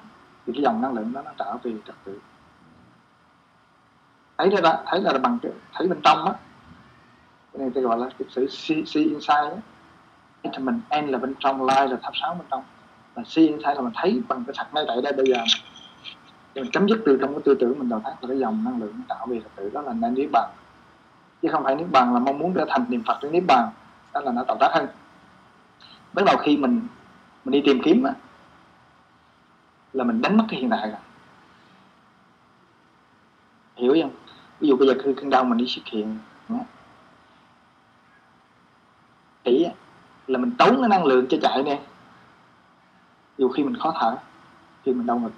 thì 0.45 0.53
cái 0.53 0.63
dòng 0.63 0.81
năng 0.81 0.93
lượng 0.93 1.13
đó 1.13 1.21
nó 1.25 1.31
trở 1.37 1.57
về 1.63 1.73
trật 1.87 1.95
tự 2.03 2.19
thấy 4.37 4.49
thế 4.49 4.61
đó 4.61 4.77
thấy 4.85 5.01
là 5.01 5.17
bằng 5.17 5.39
cái 5.41 5.51
thấy 5.73 5.87
bên 5.87 5.99
trong 6.03 6.25
á. 6.25 6.33
Cái 7.53 7.59
này 7.59 7.69
tôi 7.75 7.83
gọi 7.83 7.97
là 7.97 8.09
cái 8.19 8.27
sự 8.29 8.47
see, 8.47 8.83
see 8.85 9.03
inside 9.03 9.33
á. 9.33 9.57
Thì 10.43 10.49
mình 10.59 10.81
n 11.01 11.07
là 11.07 11.17
bên 11.17 11.35
trong 11.39 11.65
light 11.65 11.91
là 11.91 11.97
thắp 12.01 12.11
sáng 12.21 12.37
bên 12.37 12.47
trong. 12.51 12.63
Và 13.13 13.23
see 13.25 13.45
inside 13.45 13.73
là 13.75 13.81
mình 13.81 13.93
thấy 13.95 14.21
bằng 14.27 14.43
cái 14.47 14.53
thật 14.57 14.67
ngay 14.73 14.85
tại 14.87 15.01
đây 15.03 15.13
bây 15.13 15.25
giờ. 15.25 15.37
Thì 16.55 16.61
mình 16.61 16.71
chấm 16.71 16.89
dứt 16.89 17.01
từ 17.05 17.17
trong 17.21 17.33
cái 17.33 17.41
tư 17.45 17.55
tưởng 17.59 17.79
mình 17.79 17.89
đầu 17.89 18.01
tác 18.03 18.13
và 18.21 18.27
cái 18.27 18.39
dòng 18.39 18.63
năng 18.63 18.79
lượng 18.79 19.01
tạo 19.07 19.25
về 19.25 19.39
thật 19.43 19.49
tự 19.55 19.69
đó 19.69 19.81
là 19.81 19.93
nên 19.93 20.13
niết 20.13 20.29
bàn. 20.31 20.49
Chứ 21.41 21.49
không 21.51 21.63
phải 21.63 21.75
niết 21.75 21.87
bàn 21.91 22.13
là 22.13 22.19
mong 22.19 22.39
muốn 22.39 22.53
trở 22.53 22.65
thành 22.69 22.85
niệm 22.89 23.03
phật 23.07 23.19
đến 23.21 23.31
niết 23.31 23.43
bàn 23.47 23.69
đó 24.13 24.21
là 24.21 24.31
nó 24.31 24.43
tạo 24.43 24.57
tác 24.59 24.69
hơn. 24.73 24.87
Bắt 26.13 26.25
đầu 26.25 26.37
khi 26.37 26.57
mình 26.57 26.87
mình 27.45 27.51
đi 27.51 27.61
tìm 27.65 27.81
kiếm 27.83 28.03
á, 28.03 28.13
là 29.93 30.03
mình 30.03 30.21
đánh 30.21 30.37
mất 30.37 30.43
cái 30.49 30.59
hiện 30.59 30.69
tại 30.69 30.89
rồi. 30.89 30.99
Hiểu 33.75 33.95
không? 34.01 34.24
Ví 34.59 34.67
dụ 34.67 34.77
bây 34.77 34.87
giờ 34.87 34.93
cơn 35.17 35.29
đau 35.29 35.43
mình 35.43 35.57
đi 35.57 35.65
xuất 35.67 35.85
hiện 35.85 36.17
á, 39.63 39.71
là 40.27 40.39
mình 40.39 40.51
tốn 40.57 40.77
cái 40.79 40.89
năng 40.89 41.05
lượng 41.05 41.25
cho 41.29 41.37
chạy 41.41 41.63
nè. 41.63 41.81
Dù 43.37 43.49
khi 43.49 43.63
mình 43.63 43.77
khó 43.77 43.93
thở 43.99 44.17
khi 44.83 44.93
mình 44.93 45.05
đau 45.05 45.19
ngực. 45.19 45.31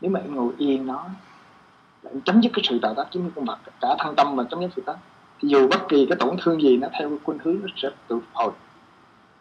Nếu 0.00 0.10
mà 0.10 0.20
em 0.20 0.34
ngồi 0.34 0.52
yên 0.58 0.86
nó 0.86 1.04
là 2.02 2.10
em 2.10 2.20
chấm 2.20 2.40
dứt 2.40 2.50
cái 2.54 2.64
sự 2.68 2.78
tạo 2.78 2.94
tác 2.94 3.06
giống 3.12 3.24
như 3.24 3.30
con 3.36 3.44
vật 3.44 3.58
cả 3.80 3.96
thân 3.98 4.14
tâm 4.16 4.36
mà 4.36 4.44
chấm 4.50 4.60
dứt 4.60 4.70
sự 4.76 4.82
tác. 4.86 4.96
Thì 5.40 5.48
dù 5.48 5.68
bất 5.68 5.80
kỳ 5.88 6.06
cái 6.06 6.16
tổn 6.16 6.36
thương 6.42 6.62
gì 6.62 6.76
nó 6.76 6.88
theo 6.98 7.08
cái 7.08 7.18
khuynh 7.24 7.38
hướng 7.38 7.56
nó 7.62 7.68
sẽ 7.76 7.88
tự 8.08 8.16
phục 8.16 8.34
hồi. 8.34 8.52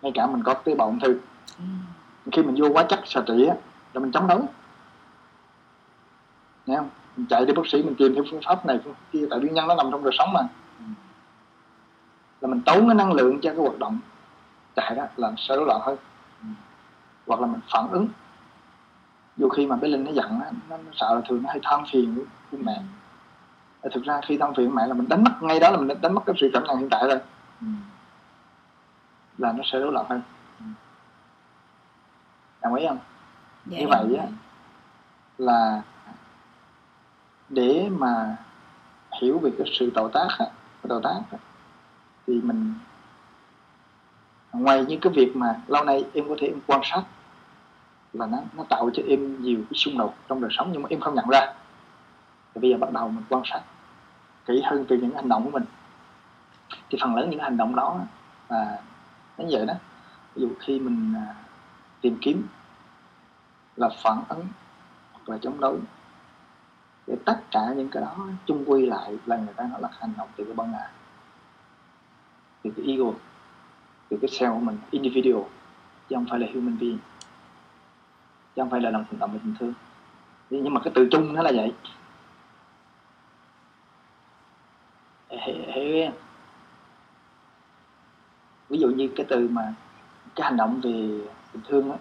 Ngay 0.02 0.12
cả 0.16 0.28
mình 0.28 0.44
có 0.44 0.54
tế 0.54 0.76
bào 0.76 0.88
ung 0.88 1.00
thư. 1.00 1.20
Ừ. 1.58 1.64
khi 2.32 2.44
mình 2.44 2.56
vô 2.58 2.70
quá 2.74 2.84
chất 2.84 3.00
xạ 3.06 3.22
trị 3.28 3.46
á 3.46 3.56
là 3.94 4.00
mình 4.00 4.12
chống 4.12 4.28
đối. 4.28 4.42
Nghe 6.66 6.76
không? 6.78 6.90
Mình 7.18 7.28
chạy 7.30 7.46
đi 7.46 7.54
bác 7.54 7.68
sĩ 7.68 7.84
mình 7.84 7.96
tìm 7.96 8.16
theo 8.16 8.24
phương 8.32 8.42
pháp 8.46 8.66
này 8.66 8.80
phương 8.84 8.94
pháp 8.94 9.00
kia 9.12 9.28
tại 9.30 9.40
nguyên 9.40 9.54
nhân 9.54 9.68
nó 9.68 9.76
nằm 9.76 9.88
trong 9.92 10.04
đời 10.04 10.14
sống 10.18 10.34
mà. 10.34 10.42
Là 12.42 12.48
mình 12.48 12.62
tốn 12.62 12.88
cái 12.88 12.96
năng 12.96 13.14
lượng 13.14 13.42
cho 13.42 13.50
cái 13.50 13.60
hoạt 13.60 13.80
động 13.80 14.00
chạy 14.76 14.96
đó 14.96 15.04
là 15.16 15.34
sẽ 15.38 15.56
rối 15.56 15.66
loạn 15.66 15.82
hơn. 15.84 15.98
Hoặc 17.28 17.40
là 17.40 17.48
mình 17.48 17.62
phản 17.74 17.90
ứng. 17.92 18.08
Dù 19.38 19.50
khi 19.50 19.68
mà 19.68 19.76
bé 19.76 19.88
linh 19.88 20.04
nó 20.04 20.12
giận 20.12 20.40
nó, 20.40 20.46
nó 20.70 20.78
sợ 20.94 21.16
là 21.16 21.22
thường 21.30 21.44
nó 21.44 21.50
hay 21.50 21.60
than 21.64 21.84
phiền 21.92 22.16
với, 22.16 22.26
với 22.52 22.62
mẹ. 22.64 22.82
Và 23.82 23.90
thực 23.94 24.04
ra 24.04 24.22
khi 24.28 24.38
than 24.38 24.54
phiền 24.54 24.72
với 24.72 24.76
mẹ 24.76 24.88
là 24.88 24.94
mình 24.94 25.10
đánh 25.10 25.24
mất 25.24 25.32
ngay 25.42 25.60
đó 25.60 25.70
là 25.70 25.78
mình 25.78 26.02
đánh 26.02 26.14
mất 26.14 26.22
cái 26.26 26.36
sự 26.40 26.50
cảm 26.54 26.64
nhận 26.64 26.78
hiện 26.78 26.90
tại 26.90 27.08
rồi. 27.08 27.20
Ừ. 27.62 27.68
là 29.38 29.52
nó 29.52 29.64
sẽ 29.72 29.80
rối 29.80 29.92
loạn 29.92 30.06
hơn. 30.10 30.22
Đồng 32.62 32.76
ý 32.76 32.86
không? 32.88 33.00
Dạ, 33.66 33.80
Như 33.80 33.88
vậy 33.90 34.18
á, 34.20 34.26
là 35.38 35.82
để 37.50 37.90
mà 37.92 38.38
hiểu 39.22 39.40
về 39.40 39.52
cái 39.58 39.68
sự 39.80 39.92
tạo 39.96 40.10
tác 40.10 40.28
á, 40.40 40.46
cái 40.84 40.90
tạo 40.90 41.02
tác 41.04 41.22
á, 41.32 41.38
thì 42.28 42.42
mình 42.42 42.74
ngoài 44.54 44.86
những 44.86 45.00
cái 45.00 45.14
việc 45.14 45.36
mà 45.36 45.62
lâu 45.68 45.84
nay 45.84 46.06
em 46.14 46.30
có 46.30 46.36
thể 46.40 46.48
em 46.48 46.60
quan 46.68 46.82
sát 46.84 47.04
là 48.14 48.26
nó 48.26 48.38
nó 48.58 48.64
tạo 48.70 48.90
cho 48.94 49.04
em 49.08 49.44
nhiều 49.44 49.60
cái 49.70 49.78
xung 49.78 49.98
đột 49.98 50.16
trong 50.30 50.42
đời 50.42 50.52
sống 50.54 50.70
nhưng 50.74 50.82
mà 50.82 50.88
em 50.90 51.00
không 51.00 51.16
nhận 51.16 51.30
ra. 51.30 51.54
Thì 52.54 52.62
bây 52.62 52.70
giờ 52.70 52.78
bắt 52.78 52.92
đầu 52.92 53.10
mình 53.10 53.24
quan 53.30 53.44
sát 53.46 53.62
kỹ 54.46 54.62
hơn 54.66 54.86
từ 54.88 54.98
những 54.98 55.16
hành 55.16 55.30
động 55.30 55.44
của 55.44 55.52
mình. 55.52 55.64
Thì 56.90 56.98
phần 57.02 57.16
lớn 57.16 57.30
những 57.30 57.40
hành 57.40 57.58
động 57.58 57.76
đó 57.76 58.00
là 58.50 58.80
nó 59.38 59.46
như 59.46 59.58
vậy 59.58 59.66
đó. 59.66 59.74
Ví 60.36 60.42
dụ 60.42 60.50
khi 60.60 60.80
mình 60.80 61.14
à, 61.16 61.36
tìm 62.02 62.18
kiếm 62.22 62.48
là 63.76 63.90
phản 64.04 64.24
ứng 64.30 64.46
hoặc 65.12 65.30
là 65.30 65.38
chống 65.42 65.60
đối 65.60 65.80
để 67.08 67.16
tất 67.26 67.38
cả 67.52 67.74
những 67.78 67.90
cái 67.90 68.02
đó, 68.02 68.28
chung 68.46 68.64
quy 68.68 68.86
lại 68.86 69.18
là 69.26 69.38
người 69.38 69.54
ta 69.56 69.68
nói 69.68 69.82
là 69.82 69.90
hành 70.00 70.14
động 70.18 70.28
từ 70.36 70.44
cái 70.44 70.54
bản 70.54 70.72
ngã 70.72 70.92
từ 72.64 72.72
cái 72.78 72.86
ego, 72.86 73.12
từ 74.10 74.18
cái 74.22 74.30
self 74.30 74.54
của 74.54 74.60
mình, 74.60 74.78
individual, 74.92 75.44
chứ 76.10 76.16
không 76.16 76.26
phải 76.30 76.40
là 76.40 76.48
human 76.54 76.80
being, 76.80 76.98
chứ 78.56 78.62
không 78.62 78.70
phải 78.70 78.82
là 78.82 78.90
lòng 78.90 79.06
hành 79.12 79.20
động 79.20 79.40
bình 79.44 79.56
thường 79.60 79.74
nhưng 80.50 80.74
mà 80.74 80.82
cái 80.84 80.94
từ 80.96 81.08
chung 81.12 81.34
nó 81.34 81.42
là 81.42 81.52
vậy. 81.56 81.74
Ví 88.70 88.78
dụ 88.80 88.88
như 88.88 89.10
cái 89.16 89.26
từ 89.30 89.48
mà 89.48 89.74
cái 90.36 90.46
hành 90.46 90.58
động 90.58 90.82
về 90.84 91.20
tình 91.52 91.62
thương 91.68 91.92
á 91.92 91.98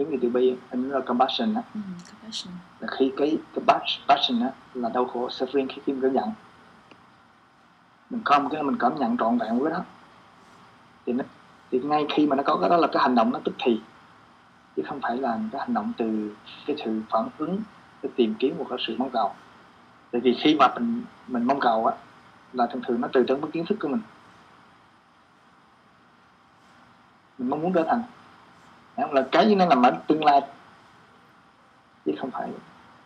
giống 0.00 0.10
như 0.10 0.18
từ 0.22 0.28
bi 0.28 0.56
anh 0.70 0.88
nói 0.88 1.00
là 1.00 1.06
compassion 1.06 1.54
á. 1.54 1.62
Ừ, 1.74 1.80
compassion. 2.10 2.54
Là 2.80 2.88
khi 2.98 3.12
cái 3.16 3.38
cái 3.54 3.64
pas- 3.66 3.98
passion 4.08 4.40
á 4.40 4.50
là 4.74 4.88
đau 4.88 5.04
khổ 5.04 5.28
suffering 5.28 5.66
khi 5.68 5.82
tim 5.84 6.00
cảm 6.00 6.12
nhận. 6.12 6.30
Mình 8.10 8.20
không 8.24 8.48
cái 8.48 8.62
mình 8.62 8.76
cảm 8.78 8.94
nhận 8.98 9.16
trọn 9.16 9.38
vẹn 9.38 9.58
với 9.58 9.72
đó 9.72 9.78
thì 11.06 11.12
nó 11.12 11.24
thì 11.70 11.78
ngay 11.78 12.06
khi 12.10 12.26
mà 12.26 12.36
nó 12.36 12.42
có 12.42 12.58
cái 12.60 12.70
đó 12.70 12.76
là 12.76 12.86
cái 12.92 13.02
hành 13.02 13.14
động 13.14 13.32
nó 13.32 13.38
tức 13.44 13.54
thì. 13.58 13.80
Chứ 14.76 14.82
không 14.88 15.00
phải 15.02 15.16
là 15.16 15.38
cái 15.52 15.60
hành 15.60 15.74
động 15.74 15.92
từ 15.96 16.34
cái 16.66 16.76
sự 16.84 17.00
phản 17.10 17.28
ứng 17.38 17.62
cái 18.02 18.12
tìm 18.16 18.34
kiếm 18.38 18.58
một 18.58 18.66
cái 18.70 18.78
sự 18.86 18.94
mong 18.98 19.10
cầu. 19.10 19.34
Tại 20.10 20.20
vì 20.20 20.36
khi 20.40 20.54
mà 20.54 20.68
mình 20.74 21.02
mình 21.26 21.44
mong 21.44 21.60
cầu 21.60 21.86
á 21.86 21.96
là 22.52 22.66
thường 22.66 22.82
thường 22.86 23.00
nó 23.00 23.08
từ 23.12 23.24
trong 23.28 23.40
cái 23.40 23.50
kiến 23.50 23.66
thức 23.66 23.78
của 23.80 23.88
mình. 23.88 24.00
Mình 27.38 27.50
mong 27.50 27.62
muốn 27.62 27.72
trở 27.72 27.84
thành? 27.88 28.02
Là 29.12 29.26
cái 29.32 29.48
gì 29.48 29.54
nó 29.54 29.66
nằm 29.66 29.82
ở 29.82 29.90
tương 30.06 30.24
lai. 30.24 30.40
Chứ 32.04 32.12
không 32.20 32.30
phải 32.30 32.42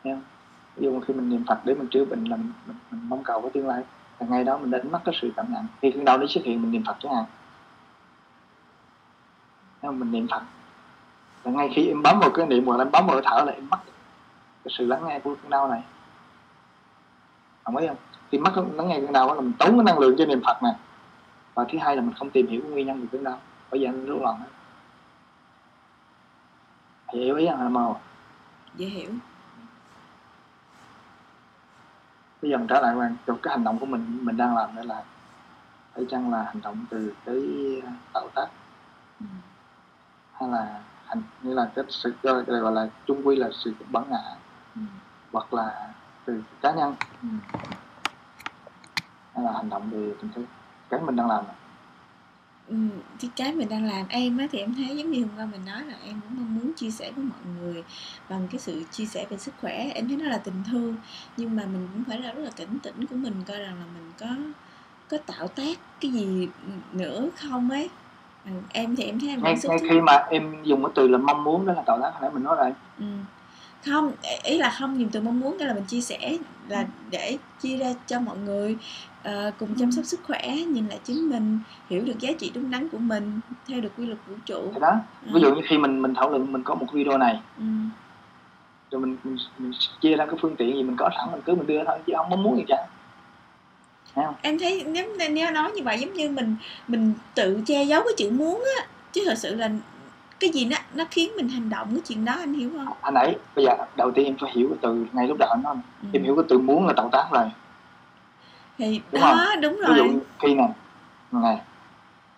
không? 0.04 0.22
ví 0.76 0.84
dụ 0.84 1.00
khi 1.00 1.14
mình 1.14 1.28
niệm 1.28 1.44
Phật 1.48 1.58
để 1.64 1.74
mình 1.74 1.88
chữa 1.88 2.04
bệnh 2.04 2.24
là 2.24 2.36
mình, 2.36 2.52
mình, 2.66 2.76
mình 2.90 3.08
mong 3.08 3.22
cầu 3.24 3.40
cái 3.40 3.50
tương 3.54 3.68
lai. 3.68 3.82
Là 4.18 4.26
ngay 4.26 4.44
đó 4.44 4.58
mình 4.58 4.70
đánh 4.70 4.92
mất 4.92 5.00
cái 5.04 5.14
sự 5.20 5.32
cảm 5.36 5.52
nhận 5.52 5.66
thì 5.82 5.90
khi 5.90 6.00
đâu 6.00 6.18
nó 6.18 6.26
xuất 6.26 6.44
hiện 6.44 6.62
mình 6.62 6.70
niệm 6.70 6.82
Phật 6.86 6.96
chẳng 7.00 7.14
hạn. 7.14 7.24
Không? 9.82 9.98
mình 9.98 10.12
niệm 10.12 10.26
Phật. 10.30 10.42
Là 11.44 11.52
ngay 11.52 11.70
khi 11.74 11.88
em 11.88 12.02
bấm 12.02 12.20
vào 12.20 12.30
cái 12.30 12.46
niệm 12.46 12.66
hoặc 12.66 12.76
là 12.76 12.84
em 12.84 12.90
bấm 12.90 13.06
vào 13.06 13.20
cái 13.20 13.30
thở 13.30 13.44
là 13.44 13.52
em 13.52 13.68
mất 13.70 13.78
cái 14.64 14.74
sự 14.78 14.86
lắng 14.86 15.02
nghe 15.06 15.18
của 15.18 15.34
cơn 15.42 15.50
đau 15.50 15.68
này. 15.68 15.82
Không 17.64 17.74
biết 17.74 17.88
không? 17.88 17.96
Khi 18.32 18.38
mất 18.38 18.52
lắng 18.56 18.88
nghe 18.88 19.00
cơn 19.00 19.12
đau 19.12 19.28
đó 19.28 19.34
là 19.34 19.40
mình 19.40 19.52
tốn 19.58 19.76
cái 19.76 19.84
năng 19.84 19.98
lượng 19.98 20.14
cho 20.18 20.26
niệm 20.26 20.42
Phật 20.44 20.62
nè. 20.62 20.74
Và 21.54 21.64
thứ 21.68 21.78
hai 21.78 21.96
là 21.96 22.02
mình 22.02 22.14
không 22.18 22.30
tìm 22.30 22.46
hiểu 22.46 22.62
nguyên 22.70 22.86
nhân 22.86 23.00
của 23.00 23.06
cơn 23.12 23.24
đau. 23.24 23.40
Bây 23.70 23.80
giờ 23.80 23.88
anh 23.88 24.06
rối 24.06 24.20
loạn 24.20 24.36
hết 27.14 27.20
hiểu 27.20 27.36
ý 27.36 27.46
không 27.50 27.72
màu 27.72 28.04
dễ 28.74 28.86
hiểu 28.86 29.12
bây 32.42 32.50
giờ 32.50 32.58
mình 32.58 32.66
trở 32.68 32.80
lại 32.80 32.94
quan 32.96 33.16
trong 33.26 33.38
cái 33.42 33.50
hành 33.56 33.64
động 33.64 33.78
của 33.80 33.86
mình 33.86 34.24
mình 34.24 34.36
đang 34.36 34.56
làm 34.56 34.74
đó 34.76 34.82
là 34.82 35.04
phải 35.94 36.04
chăng 36.10 36.30
là 36.30 36.44
hành 36.44 36.60
động 36.62 36.86
từ 36.90 37.14
cái 37.24 37.36
tạo 38.14 38.30
tác 38.34 38.48
ừ. 39.20 39.26
hay 40.32 40.48
là 40.48 40.84
hành 41.04 41.22
như 41.40 41.54
là 41.54 41.72
cái 41.74 41.84
sự 41.88 42.18
gọi 42.22 42.44
gọi 42.46 42.72
là 42.72 42.90
chung 43.04 43.26
quy 43.26 43.36
là 43.36 43.48
sự 43.64 43.76
bản 43.90 44.04
ngã 44.10 44.18
Ừ. 44.74 44.80
hoặc 45.32 45.52
là 45.54 45.94
từ 46.24 46.44
cá 46.60 46.74
nhân 46.74 46.94
Ừ. 47.22 47.28
hay 49.34 49.44
là 49.44 49.52
hành 49.52 49.68
động 49.68 49.90
về 49.90 50.16
tình 50.20 50.30
thương 50.34 50.46
cái 50.88 51.00
mình 51.00 51.16
đang 51.16 51.28
làm 51.28 51.44
Ừ, 51.46 51.63
thì 53.18 53.28
cái 53.36 53.52
mình 53.52 53.68
đang 53.68 53.84
làm 53.84 54.06
em 54.08 54.38
á 54.38 54.46
thì 54.52 54.58
em 54.58 54.74
thấy 54.74 54.96
giống 54.96 55.10
như 55.10 55.20
hôm 55.20 55.30
qua 55.36 55.46
mình 55.52 55.60
nói 55.66 55.84
là 55.84 55.94
em 56.04 56.20
cũng 56.20 56.36
mong 56.36 56.54
muốn 56.54 56.72
chia 56.72 56.90
sẻ 56.90 57.12
với 57.16 57.24
mọi 57.24 57.38
người 57.60 57.84
bằng 58.28 58.48
cái 58.50 58.58
sự 58.58 58.82
chia 58.90 59.06
sẻ 59.06 59.26
về 59.30 59.36
sức 59.36 59.54
khỏe. 59.60 59.90
Em 59.94 60.08
thấy 60.08 60.16
nó 60.16 60.24
là 60.24 60.38
tình 60.38 60.62
thương 60.70 60.96
nhưng 61.36 61.56
mà 61.56 61.62
mình 61.64 61.88
cũng 61.92 62.04
phải 62.04 62.20
là 62.20 62.32
rất 62.32 62.42
là 62.42 62.50
cảnh 62.56 62.78
tỉnh 62.82 63.06
của 63.06 63.16
mình 63.16 63.34
coi 63.46 63.58
rằng 63.58 63.74
là 63.78 63.84
mình 63.94 64.12
có 64.18 64.26
có 65.08 65.18
tạo 65.26 65.48
tác 65.48 65.78
cái 66.00 66.10
gì 66.10 66.48
nữa 66.92 67.28
không 67.36 67.70
ấy. 67.70 67.90
Ừ, 68.44 68.50
em 68.72 68.96
thì 68.96 69.04
em 69.04 69.20
thấy 69.20 69.28
em 69.28 69.42
ngay, 69.42 69.54
đang 69.54 69.60
ngay 69.68 69.78
khi 69.90 70.00
mà 70.00 70.12
em 70.12 70.64
dùng 70.64 70.82
cái 70.82 70.92
từ 70.94 71.08
là 71.08 71.18
mong 71.18 71.44
muốn 71.44 71.66
đó 71.66 71.72
là 71.72 71.82
tạo 71.82 72.00
tác 72.02 72.10
hồi 72.10 72.22
nãy 72.22 72.30
mình 72.34 72.44
nói 72.44 72.56
rồi. 72.56 72.72
Ừ. 72.98 73.04
không 73.84 74.12
ý 74.42 74.58
là 74.58 74.70
không 74.78 75.00
dùng 75.00 75.08
từ 75.08 75.20
mong 75.20 75.40
muốn 75.40 75.56
cái 75.58 75.68
là 75.68 75.74
mình 75.74 75.84
chia 75.84 76.00
sẻ 76.00 76.36
là 76.68 76.86
để 77.10 77.38
chia 77.60 77.76
ra 77.76 77.94
cho 78.06 78.20
mọi 78.20 78.38
người 78.38 78.76
ờ, 79.22 79.50
cùng 79.58 79.74
chăm 79.78 79.92
sóc 79.92 80.04
sức 80.04 80.20
khỏe 80.26 80.56
nhìn 80.56 80.86
lại 80.88 80.98
chính 81.04 81.28
mình 81.28 81.58
hiểu 81.90 82.04
được 82.04 82.18
giá 82.18 82.30
trị 82.38 82.50
đúng 82.54 82.70
đắn 82.70 82.88
của 82.88 82.98
mình 82.98 83.40
theo 83.68 83.80
được 83.80 83.92
quy 83.98 84.06
luật 84.06 84.18
vũ 84.28 84.34
trụ. 84.46 84.72
Đó 84.80 84.96
Ừ. 85.26 85.30
ví 85.34 85.40
dụ 85.40 85.54
như 85.54 85.62
khi 85.68 85.78
mình 85.78 86.02
mình 86.02 86.14
thảo 86.14 86.30
luận 86.30 86.52
mình 86.52 86.62
có 86.62 86.74
một 86.74 86.86
video 86.92 87.18
này. 87.18 87.40
Ừ. 87.58 87.64
rồi 88.90 89.00
mình, 89.00 89.16
mình, 89.24 89.36
mình 89.58 89.72
chia 90.00 90.16
ra 90.16 90.26
cái 90.26 90.34
phương 90.42 90.56
tiện 90.56 90.76
gì 90.76 90.82
mình 90.82 90.96
có 90.98 91.10
sẵn 91.18 91.32
mình 91.32 91.40
cứ 91.44 91.54
mình 91.54 91.66
đưa 91.66 91.84
thôi 91.84 91.98
chứ 92.06 92.12
không 92.16 92.30
mong 92.30 92.42
muốn 92.42 92.56
gì 92.56 92.64
cả. 92.68 92.86
Em 94.42 94.58
thấy 94.58 94.84
nếu 94.86 95.16
nếu 95.30 95.50
nói 95.50 95.72
như 95.72 95.82
vậy 95.82 95.98
giống 96.00 96.12
như 96.12 96.30
mình 96.30 96.56
mình 96.88 97.12
tự 97.34 97.60
che 97.66 97.84
giấu 97.84 98.02
cái 98.02 98.12
chữ 98.16 98.30
muốn 98.30 98.64
á 98.78 98.86
chứ 99.12 99.22
thật 99.24 99.38
sự 99.38 99.54
là 99.54 99.70
cái 100.40 100.50
gì 100.50 100.64
nó 100.64 100.76
nó 100.94 101.04
khiến 101.10 101.32
mình 101.36 101.48
hành 101.48 101.70
động 101.70 101.88
cái 101.90 102.00
chuyện 102.04 102.24
đó 102.24 102.32
anh 102.38 102.52
hiểu 102.54 102.70
không 102.76 102.96
anh 103.02 103.14
ấy 103.14 103.38
bây 103.56 103.64
giờ 103.64 103.76
đầu 103.96 104.10
tiên 104.10 104.24
em 104.24 104.36
phải 104.40 104.50
hiểu 104.54 104.68
cái 104.70 104.78
từ 104.82 105.06
ngay 105.12 105.28
lúc 105.28 105.36
đầu 105.38 105.48
anh 105.50 105.62
nói 105.62 105.76
ừ. 106.02 106.08
em 106.12 106.22
hiểu 106.24 106.36
cái 106.36 106.44
từ 106.48 106.58
muốn 106.58 106.86
là 106.86 106.92
tạo 106.96 107.08
tác 107.12 107.28
rồi 107.32 107.44
thì 108.78 109.00
Đúng 109.12 109.20
đó 109.22 109.46
đúng 109.62 109.72
ví 109.72 109.94
dụ 109.96 110.04
rồi 110.04 110.20
khi 110.38 110.54
nè 110.54 110.68
này 111.32 111.60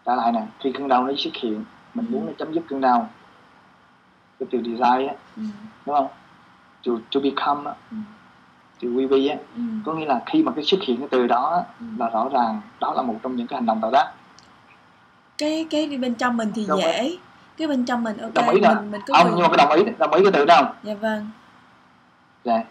trở 0.07 0.15
lại 0.15 0.33
nè 0.33 0.43
khi 0.61 0.73
cơn 0.73 0.89
đau 0.89 1.05
nó 1.05 1.13
xuất 1.17 1.35
hiện 1.43 1.65
mình 1.95 2.07
Ừ. 2.07 2.13
muốn 2.13 2.27
nó 2.27 2.33
chấm 2.39 2.53
dứt 2.53 2.63
cơn 2.69 2.81
đau 2.81 3.11
cái 4.39 4.47
từ 4.51 4.59
desire 4.65 5.07
á 5.09 5.15
ừ. 5.37 5.43
đúng 5.87 5.97
không 5.97 6.09
to, 6.87 6.93
to 7.15 7.21
become 7.21 7.71
á 7.71 7.77
Ừ. 7.91 7.97
từ 8.81 8.89
we 8.89 9.31
á 9.31 9.37
Ừ. 9.57 9.63
có 9.85 9.93
nghĩa 9.93 10.07
là 10.07 10.23
khi 10.27 10.43
mà 10.43 10.53
cái 10.53 10.65
xuất 10.65 10.81
hiện 10.83 10.99
cái 10.99 11.09
từ 11.11 11.27
đó 11.27 11.65
Ừ. 11.81 11.87
là 11.99 12.09
rõ 12.09 12.29
ràng 12.33 12.61
đó 12.81 12.93
là 12.97 13.03
một 13.03 13.15
trong 13.23 13.37
những 13.37 13.47
cái 13.47 13.57
hành 13.57 13.67
động 13.67 13.79
tạo 13.83 13.91
tác 13.93 14.13
cái 15.39 15.67
cái 15.71 15.99
bên 15.99 16.15
trong 16.15 16.37
mình 16.37 16.53
thì 16.55 16.63
ý. 16.63 16.69
dễ 16.83 17.17
cái 17.57 17.69
bên 17.69 17.85
trong 17.85 18.05
mình 18.05 18.17
ok 18.17 18.35
Đồng 18.35 18.49
ý 18.49 18.61
mình 18.61 18.91
mình 18.91 19.01
có 19.07 19.15
không 19.15 19.27
quyền 19.27 19.35
nhưng 19.35 19.43
mà 19.43 19.57
cái 19.57 19.67
đồng 19.67 19.77
ý 19.77 19.93
đồng 19.99 20.13
ý 20.13 20.23
cái 20.23 20.33
từ 20.33 20.45
đó 20.45 20.57
không? 20.57 20.75
Dạ 20.83 20.95
vâng. 20.95 21.31
Dạ. 22.45 22.65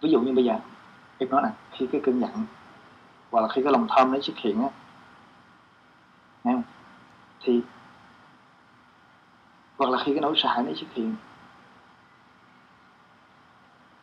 Ví 0.00 0.10
dụ 0.10 0.20
như 0.20 0.32
bây 0.32 0.44
giờ 0.44 0.54
em 1.18 1.30
nói 1.30 1.42
nè 1.42 1.48
khi 1.72 1.86
cái 1.92 2.00
cơn 2.04 2.20
giận 2.20 2.30
hoặc 3.30 3.40
là 3.40 3.48
khi 3.48 3.62
cái 3.62 3.72
lòng 3.72 3.86
thơm 3.90 4.12
nó 4.12 4.18
xuất 4.22 4.36
hiện 4.36 4.62
á 4.62 4.68
nghe 6.44 6.52
không? 6.52 6.62
Thì 7.44 7.60
hoặc 9.76 9.90
là 9.90 9.98
khi 10.04 10.12
cái 10.12 10.20
nỗi 10.20 10.34
sợ 10.36 10.62
nó 10.66 10.72
xuất 10.74 10.86
hiện 10.94 11.14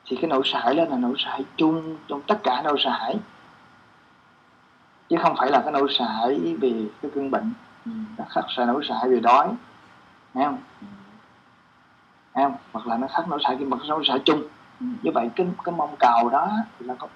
thì 0.06 0.18
cái 0.22 0.30
nỗi 0.30 0.42
sợ 0.46 0.74
đó 0.74 0.84
là 0.90 0.98
nỗi 0.98 1.14
sợ 1.18 1.40
chung 1.58 1.98
trong 2.08 2.22
tất 2.22 2.40
cả 2.44 2.62
nỗi 2.66 2.78
sợ. 2.80 2.90
Hãi 2.90 3.20
chứ 5.10 5.18
không 5.22 5.36
phải 5.38 5.52
là 5.52 5.62
cái 5.62 5.72
nỗi 5.72 5.88
sợ 6.00 6.34
về 6.62 6.74
cái 7.02 7.12
cơn 7.16 7.32
bệnh 7.32 7.54
ừ. 7.86 7.92
nó 8.18 8.26
khác 8.30 8.42
sợ 8.56 8.66
nỗi 8.66 8.86
sợ 8.90 8.96
hãi 8.96 9.10
về 9.10 9.20
đói 9.20 9.48
nghe 10.36 10.46
không? 10.46 10.58
Ừ. 10.82 10.88
nghe 12.36 12.44
không? 12.44 12.56
Hoặc 12.72 12.88
là 12.88 12.98
nó 12.98 13.08
khác 13.08 13.24
nỗi 13.30 13.40
sợ 13.44 13.50
hãi 13.50 13.58
mà 13.58 13.78
nỗi 13.88 14.04
sợ 14.08 14.20
chung. 14.26 14.44
Ừ. 14.80 14.86
như 15.02 15.12
vậy 15.14 15.30
cái 15.36 15.48
cái 15.64 15.76
mong 15.78 15.96
cầu 16.00 16.30
đó 16.30 16.52
thì 16.80 16.86
là 16.86 16.96
có 16.96 17.08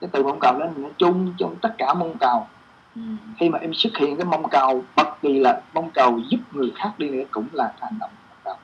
cái 0.00 0.10
từ 0.12 0.22
mong 0.22 0.38
cầu 0.40 0.58
đó 0.58 0.66
nó 0.76 0.88
chung 0.98 1.34
trong 1.38 1.56
tất 1.62 1.74
cả 1.78 1.94
mong 1.94 2.18
cầu. 2.18 2.46
Ừ. 2.94 3.02
khi 3.36 3.48
mà 3.48 3.58
em 3.58 3.74
xuất 3.74 3.96
hiện 3.96 4.16
cái 4.16 4.24
mong 4.24 4.48
cầu 4.48 4.84
bất 4.96 5.22
kỳ 5.22 5.38
là 5.38 5.62
mong 5.74 5.90
cầu 5.90 6.18
giúp 6.28 6.38
người 6.52 6.72
khác 6.76 6.92
đi 6.98 7.10
nữa 7.10 7.24
cũng 7.30 7.46
là 7.52 7.72
cái 7.80 7.90
hành 7.90 7.98
động 7.98 8.10
mong 8.28 8.38
cầu. 8.44 8.56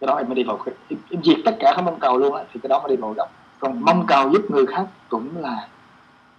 Cái 0.00 0.06
đó 0.06 0.16
em 0.16 0.26
mới 0.28 0.34
đi 0.34 0.44
vào 0.44 0.56
cái 0.56 0.74
em, 0.88 0.98
em 1.10 1.22
diệt 1.22 1.36
tất 1.44 1.56
cả 1.60 1.72
các 1.76 1.82
mong 1.82 2.00
cầu 2.00 2.18
luôn 2.18 2.34
á 2.34 2.44
thì 2.52 2.60
cái 2.62 2.68
đó 2.68 2.80
mới 2.80 2.96
đi 2.96 3.02
vào 3.02 3.14
động 3.14 3.28
còn 3.58 3.80
mong 3.80 4.06
cầu 4.06 4.30
giúp 4.32 4.50
người 4.50 4.66
khác 4.66 4.86
cũng 5.08 5.36
là 5.36 5.68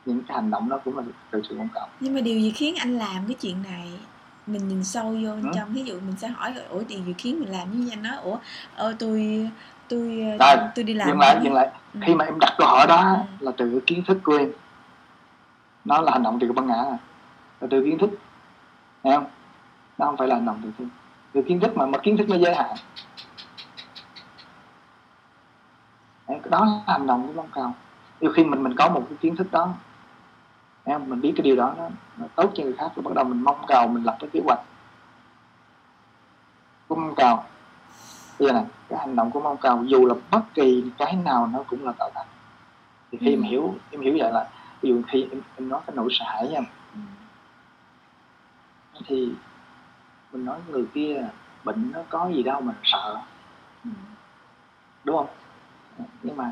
những 0.06 0.24
cái 0.28 0.36
hành 0.36 0.52
động 0.52 0.70
đó 0.70 0.80
cũng 0.86 0.98
là 0.98 1.04
từ 1.32 1.42
sự 1.50 1.56
mong 1.58 1.70
cầu. 1.74 1.88
Nhưng 2.00 2.14
mà 2.14 2.22
điều 2.22 2.40
gì 2.40 2.52
khiến 2.52 2.76
anh 2.76 2.98
làm 2.98 3.26
cái 3.28 3.36
chuyện 3.42 3.64
này 3.64 4.00
mình 4.48 4.68
nhìn 4.68 4.84
sâu 4.84 5.18
vô 5.24 5.30
Ừ. 5.32 5.42
trong. 5.56 5.74
Ví 5.74 5.84
dụ 5.84 5.94
mình 6.00 6.16
sẽ 6.18 6.28
hỏi 6.28 6.54
ủa 6.70 6.84
điều 6.88 7.00
gì 7.00 7.14
khiến 7.18 7.40
mình 7.40 7.52
làm 7.52 7.72
như 7.86 7.90
anh 7.92 8.02
nói 8.04 8.16
ủa 8.24 8.38
ờ, 8.76 8.96
tôi 9.00 9.50
tôi 9.90 10.24
Rồi, 10.40 10.56
tôi 10.76 10.84
đi 10.84 10.94
làm 10.94 11.08
dừng 11.08 11.20
lại 11.20 11.40
dừng 11.44 11.54
lại. 11.54 11.70
Ừ. 11.94 12.00
khi 12.06 12.16
mà 12.16 12.26
em 12.26 12.40
đặt 12.40 12.54
câu 12.58 12.68
hỏi 12.68 12.88
đó 12.88 13.16
Ừ. 13.40 13.46
là 13.46 13.52
từ 13.58 13.82
kiến 13.86 14.04
thức 14.08 14.18
của 14.24 14.38
em. 14.38 14.52
Nó 15.86 16.02
là 16.02 16.12
hành 16.12 16.24
động 16.24 16.38
từ 16.42 16.48
cái 16.48 16.54
bản 16.54 16.68
ngã 16.68 16.76
à. 16.76 16.98
là 17.62 17.68
từ 17.72 17.84
kiến 17.86 17.98
thức 17.98 18.10
Thấy 19.04 19.14
không? 19.16 19.26
Nó 19.98 20.06
không 20.06 20.18
phải 20.18 20.28
là 20.28 20.36
hành 20.36 20.46
động 20.46 20.60
từ 20.64 20.70
từ, 20.80 20.86
từ 21.34 21.42
kiến 21.48 21.60
thức 21.60 21.78
mà 21.78 21.86
mà 21.86 21.98
kiến 21.98 22.18
thức 22.18 22.30
nó 22.30 22.38
giới 22.38 22.56
hạn. 22.56 22.76
Đó 26.50 26.66
là 26.66 26.94
hành 26.94 27.08
động 27.08 27.28
của 27.28 27.34
mong 27.34 27.50
cầu 27.54 27.72
nhiều 28.22 28.32
khi 28.36 28.44
mình 28.44 28.64
mình 28.64 28.76
có 28.78 28.90
một 28.90 29.06
cái 29.10 29.18
kiến 29.22 29.36
thức 29.36 29.52
đó 29.52 29.74
Không? 30.86 31.10
mình 31.10 31.22
biết 31.22 31.34
cái 31.36 31.44
điều 31.44 31.56
đó 31.56 31.74
nó, 31.78 31.90
nó 32.18 32.28
tốt 32.36 32.52
cho 32.56 32.64
người 32.64 32.74
khác 32.78 32.92
rồi 32.96 33.04
bắt 33.04 33.14
đầu 33.16 33.24
mình 33.26 33.44
mong 33.44 33.66
cầu 33.68 33.88
mình 33.88 34.04
lập 34.04 34.18
cái 34.20 34.30
kế 34.34 34.40
hoạch 34.46 34.60
của 36.88 36.96
mong 36.96 37.16
cầu 37.16 37.38
bây 38.40 38.48
giờ 38.48 38.54
này 38.54 38.64
cái 38.90 39.00
hành 39.00 39.16
động 39.16 39.32
của 39.32 39.42
mong 39.42 39.58
cầu 39.58 39.84
dù 39.84 40.06
là 40.06 40.16
bất 40.32 40.42
kỳ 40.54 40.92
cái 40.98 41.16
nào 41.16 41.48
nó 41.48 41.64
cũng 41.68 41.86
là 41.86 41.92
tạo 42.00 42.10
tác 42.16 42.26
thì 43.12 43.18
khi 43.18 43.26
Ừ. 43.28 43.32
em 43.34 43.42
hiểu 43.42 43.76
em 43.92 44.02
hiểu 44.02 44.16
vậy 44.20 44.32
là 44.34 44.50
ví 44.82 44.90
dụ 44.90 45.02
khi 45.08 45.28
em, 45.32 45.42
em 45.56 45.70
nói 45.70 45.82
cái 45.88 45.96
nỗi 45.96 46.08
sợ 46.12 46.26
hãi 46.28 46.48
nha 46.50 46.60
Ừ. 46.94 47.00
thì 49.06 49.34
mình 50.32 50.46
nói 50.46 50.60
người 50.70 50.86
kia 50.94 51.28
bệnh 51.64 51.92
nó 51.92 52.00
có 52.10 52.30
gì 52.36 52.44
đâu 52.44 52.62
mà 52.62 52.74
sợ 52.84 53.18
Ừ. 53.86 53.90
đúng 55.04 55.18
không 55.18 55.28
nhưng 56.24 56.38
mà 56.38 56.52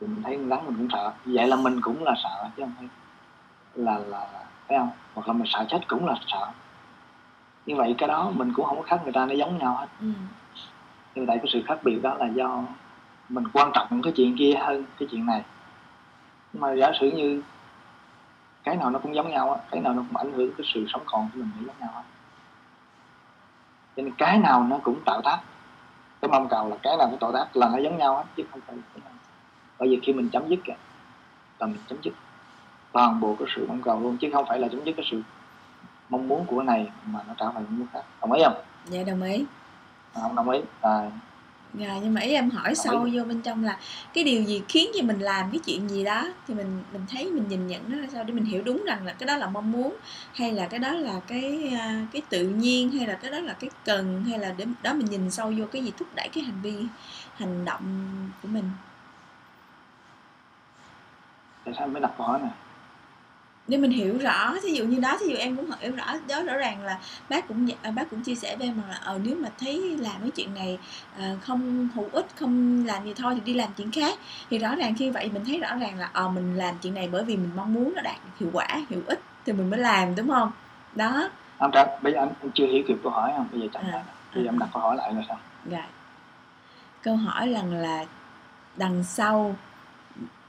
thì 0.00 0.06
mình 0.06 0.22
thấy 0.22 0.36
rắn 0.50 0.66
mình 0.66 0.74
cũng 0.76 0.88
sợ 0.92 1.12
vậy 1.24 1.46
là 1.48 1.56
mình 1.56 1.80
cũng 1.80 2.04
là 2.04 2.14
sợ 2.22 2.48
chứ 2.56 2.62
không 2.62 2.72
phải 2.78 2.88
là 3.74 3.98
là, 3.98 4.26
phải 4.68 4.78
không? 4.78 4.90
Hoặc 5.14 5.28
là 5.28 5.32
mình 5.32 5.46
sợ 5.46 5.64
chết 5.68 5.88
cũng 5.88 6.06
là 6.06 6.14
sợ. 6.26 6.46
Như 7.66 7.76
vậy 7.76 7.94
cái 7.98 8.08
đó 8.08 8.30
mình 8.34 8.52
cũng 8.54 8.66
không 8.66 8.76
có 8.76 8.82
khác 8.82 9.00
người 9.04 9.12
ta 9.12 9.26
nó 9.26 9.34
giống 9.34 9.58
nhau 9.58 9.74
hết. 9.74 9.86
Ừ. 10.00 10.06
nhưng 11.14 11.26
tại 11.26 11.38
cái 11.38 11.46
sự 11.52 11.62
khác 11.66 11.78
biệt 11.82 11.98
đó 12.02 12.14
là 12.14 12.26
do 12.26 12.62
mình 13.28 13.44
quan 13.52 13.70
trọng 13.74 14.02
cái 14.02 14.12
chuyện 14.16 14.36
kia 14.38 14.54
hơn 14.60 14.84
cái 14.98 15.08
chuyện 15.10 15.26
này. 15.26 15.42
Mà 16.52 16.72
giả 16.72 16.92
sử 17.00 17.10
như 17.10 17.42
cái 18.64 18.76
nào 18.76 18.90
nó 18.90 18.98
cũng 18.98 19.14
giống 19.14 19.30
nhau 19.30 19.52
á 19.52 19.60
cái 19.70 19.80
nào 19.80 19.94
nó 19.94 20.02
cũng 20.08 20.16
ảnh 20.16 20.32
hưởng 20.32 20.52
cái 20.58 20.66
sự 20.74 20.84
sống 20.88 21.02
còn 21.06 21.28
của 21.32 21.38
mình 21.38 21.50
giống 21.66 21.76
nhau 21.80 21.90
á 21.94 22.02
cho 23.96 24.02
nên 24.02 24.14
cái 24.18 24.38
nào 24.38 24.64
nó 24.64 24.78
cũng 24.82 25.00
tạo 25.04 25.20
tác. 25.24 25.40
Cái 26.20 26.28
mong 26.28 26.48
cầu 26.48 26.68
là 26.68 26.76
cái 26.82 26.96
nào 26.96 27.08
cũng 27.10 27.18
tạo 27.18 27.32
tác 27.32 27.56
là 27.56 27.68
nó 27.68 27.78
giống 27.78 27.98
nhau 27.98 28.16
hết 28.16 28.24
chứ 28.36 28.42
không 28.50 28.60
phải 28.66 28.76
bởi 29.80 29.88
vì 29.88 30.00
khi 30.02 30.12
mình 30.12 30.28
chấm 30.28 30.48
dứt 30.48 30.68
là 31.58 31.66
mình 31.66 31.78
chấm 31.88 31.98
dứt 32.02 32.14
toàn 32.92 33.20
bộ 33.20 33.36
cái 33.38 33.48
sự 33.56 33.66
mong 33.68 33.82
cầu 33.82 34.00
luôn 34.00 34.16
chứ 34.16 34.30
không 34.32 34.44
phải 34.48 34.58
là 34.58 34.68
chấm 34.68 34.84
dứt 34.84 34.92
cái 34.96 35.06
sự 35.10 35.22
mong 36.08 36.28
muốn 36.28 36.46
của 36.46 36.62
này 36.62 36.90
mà 37.06 37.20
nó 37.28 37.34
trở 37.38 37.50
thành 37.54 37.64
mong 37.64 37.78
muốn 37.78 37.88
khác. 37.92 38.02
Đồng 38.20 38.32
ý 38.32 38.42
không? 38.44 38.62
Dạ 38.88 39.02
đồng 39.06 39.22
ý. 39.22 39.44
À, 40.14 40.20
không 40.22 40.34
đồng 40.34 40.50
ý. 40.50 40.60
À, 40.80 41.10
Dạ, 41.74 41.98
nhưng 42.02 42.14
mà 42.14 42.20
ý 42.20 42.32
em 42.32 42.50
hỏi 42.50 42.74
sâu 42.74 43.08
vô 43.12 43.24
bên 43.24 43.40
trong 43.42 43.64
là 43.64 43.78
cái 44.14 44.24
điều 44.24 44.42
gì 44.42 44.62
khiến 44.68 44.90
cho 44.94 45.02
mình 45.02 45.18
làm 45.18 45.50
cái 45.50 45.60
chuyện 45.66 45.88
gì 45.88 46.04
đó 46.04 46.24
thì 46.46 46.54
mình 46.54 46.82
mình 46.92 47.02
thấy 47.10 47.30
mình 47.30 47.48
nhìn 47.48 47.66
nhận 47.66 47.82
nó 47.88 47.98
là 47.98 48.06
sao 48.12 48.24
để 48.24 48.34
mình 48.34 48.44
hiểu 48.44 48.62
đúng 48.64 48.84
rằng 48.86 49.06
là 49.06 49.12
cái 49.12 49.26
đó 49.26 49.36
là 49.36 49.46
mong 49.46 49.72
muốn 49.72 49.96
hay 50.34 50.52
là 50.52 50.66
cái 50.66 50.78
đó 50.78 50.92
là 50.92 51.20
cái 51.26 51.72
à, 51.80 52.06
cái 52.12 52.22
tự 52.28 52.48
nhiên 52.48 52.90
hay 52.90 53.06
là 53.06 53.14
cái 53.14 53.30
đó 53.30 53.40
là 53.40 53.52
cái 53.52 53.70
cần 53.84 54.24
hay 54.28 54.38
là 54.38 54.54
để 54.56 54.64
đó 54.82 54.94
mình 54.94 55.06
nhìn 55.06 55.30
sâu 55.30 55.52
vô 55.58 55.64
cái 55.72 55.84
gì 55.84 55.92
thúc 55.98 56.08
đẩy 56.14 56.28
cái 56.28 56.44
hành 56.44 56.60
vi 56.62 56.74
hành 57.36 57.64
động 57.64 58.10
của 58.42 58.48
mình? 58.48 58.70
Tại 61.64 61.74
sao 61.78 61.86
mới 61.86 62.00
đặt 62.00 62.10
câu 62.18 62.26
hỏi 62.26 62.38
này 62.38 62.50
để 63.70 63.78
mình 63.78 63.90
hiểu 63.90 64.18
rõ 64.18 64.54
thí 64.62 64.72
dụ 64.72 64.84
như 64.84 65.00
đó 65.00 65.16
thí 65.20 65.26
dụ 65.26 65.36
em 65.36 65.56
cũng 65.56 65.70
hiểu 65.80 65.92
rõ 65.96 66.04
đó 66.28 66.42
rõ 66.42 66.56
ràng 66.56 66.82
là 66.82 66.98
bác 67.28 67.48
cũng 67.48 67.68
à, 67.82 67.90
bác 67.90 68.10
cũng 68.10 68.22
chia 68.22 68.34
sẻ 68.34 68.56
với 68.56 68.66
em 68.66 68.82
là 68.88 68.98
ờ 69.04 69.18
nếu 69.24 69.36
mà 69.36 69.48
thấy 69.58 69.96
làm 70.00 70.20
cái 70.20 70.30
chuyện 70.30 70.54
này 70.54 70.78
à, 71.18 71.34
không 71.40 71.88
hữu 71.94 72.08
ích 72.12 72.26
không 72.36 72.84
làm 72.86 73.04
gì 73.04 73.14
thôi 73.16 73.34
thì 73.34 73.40
đi 73.44 73.54
làm 73.54 73.68
chuyện 73.76 73.90
khác. 73.90 74.18
Thì 74.50 74.58
rõ 74.58 74.74
ràng 74.74 74.94
khi 74.94 75.10
vậy 75.10 75.30
mình 75.34 75.44
thấy 75.44 75.58
rõ 75.58 75.76
ràng 75.76 75.98
là 75.98 76.10
ờ 76.12 76.28
mình 76.28 76.56
làm 76.56 76.74
chuyện 76.82 76.94
này 76.94 77.08
bởi 77.12 77.24
vì 77.24 77.36
mình 77.36 77.50
mong 77.56 77.74
muốn 77.74 77.92
nó 77.96 78.02
đạt 78.02 78.16
hiệu 78.40 78.50
quả 78.52 78.66
hiệu 78.90 79.02
ích 79.06 79.20
thì 79.46 79.52
mình 79.52 79.70
mới 79.70 79.80
làm 79.80 80.14
đúng 80.14 80.28
không? 80.28 80.52
Đó. 80.94 81.30
Anh 81.58 81.70
trả 81.74 81.84
bây 82.02 82.12
giờ 82.12 82.18
anh, 82.18 82.32
anh 82.42 82.50
chưa 82.54 82.66
hiểu 82.66 82.82
kịp 82.88 82.96
câu 83.02 83.12
hỏi 83.12 83.32
không? 83.36 83.48
Bây 83.52 83.60
giờ 83.60 83.66
chẳng 83.72 83.82
à, 83.82 83.90
lại 83.92 84.02
bây 84.34 84.44
giờ 84.44 84.48
à. 84.48 84.52
em 84.52 84.58
đặt 84.58 84.68
câu 84.72 84.82
hỏi 84.82 84.96
lại 84.96 85.14
là 85.14 85.22
sao. 85.28 85.38
Rồi. 85.70 85.80
Câu 87.02 87.16
hỏi 87.16 87.48
rằng 87.48 87.74
là 87.74 88.04
đằng 88.76 89.04
sau 89.04 89.56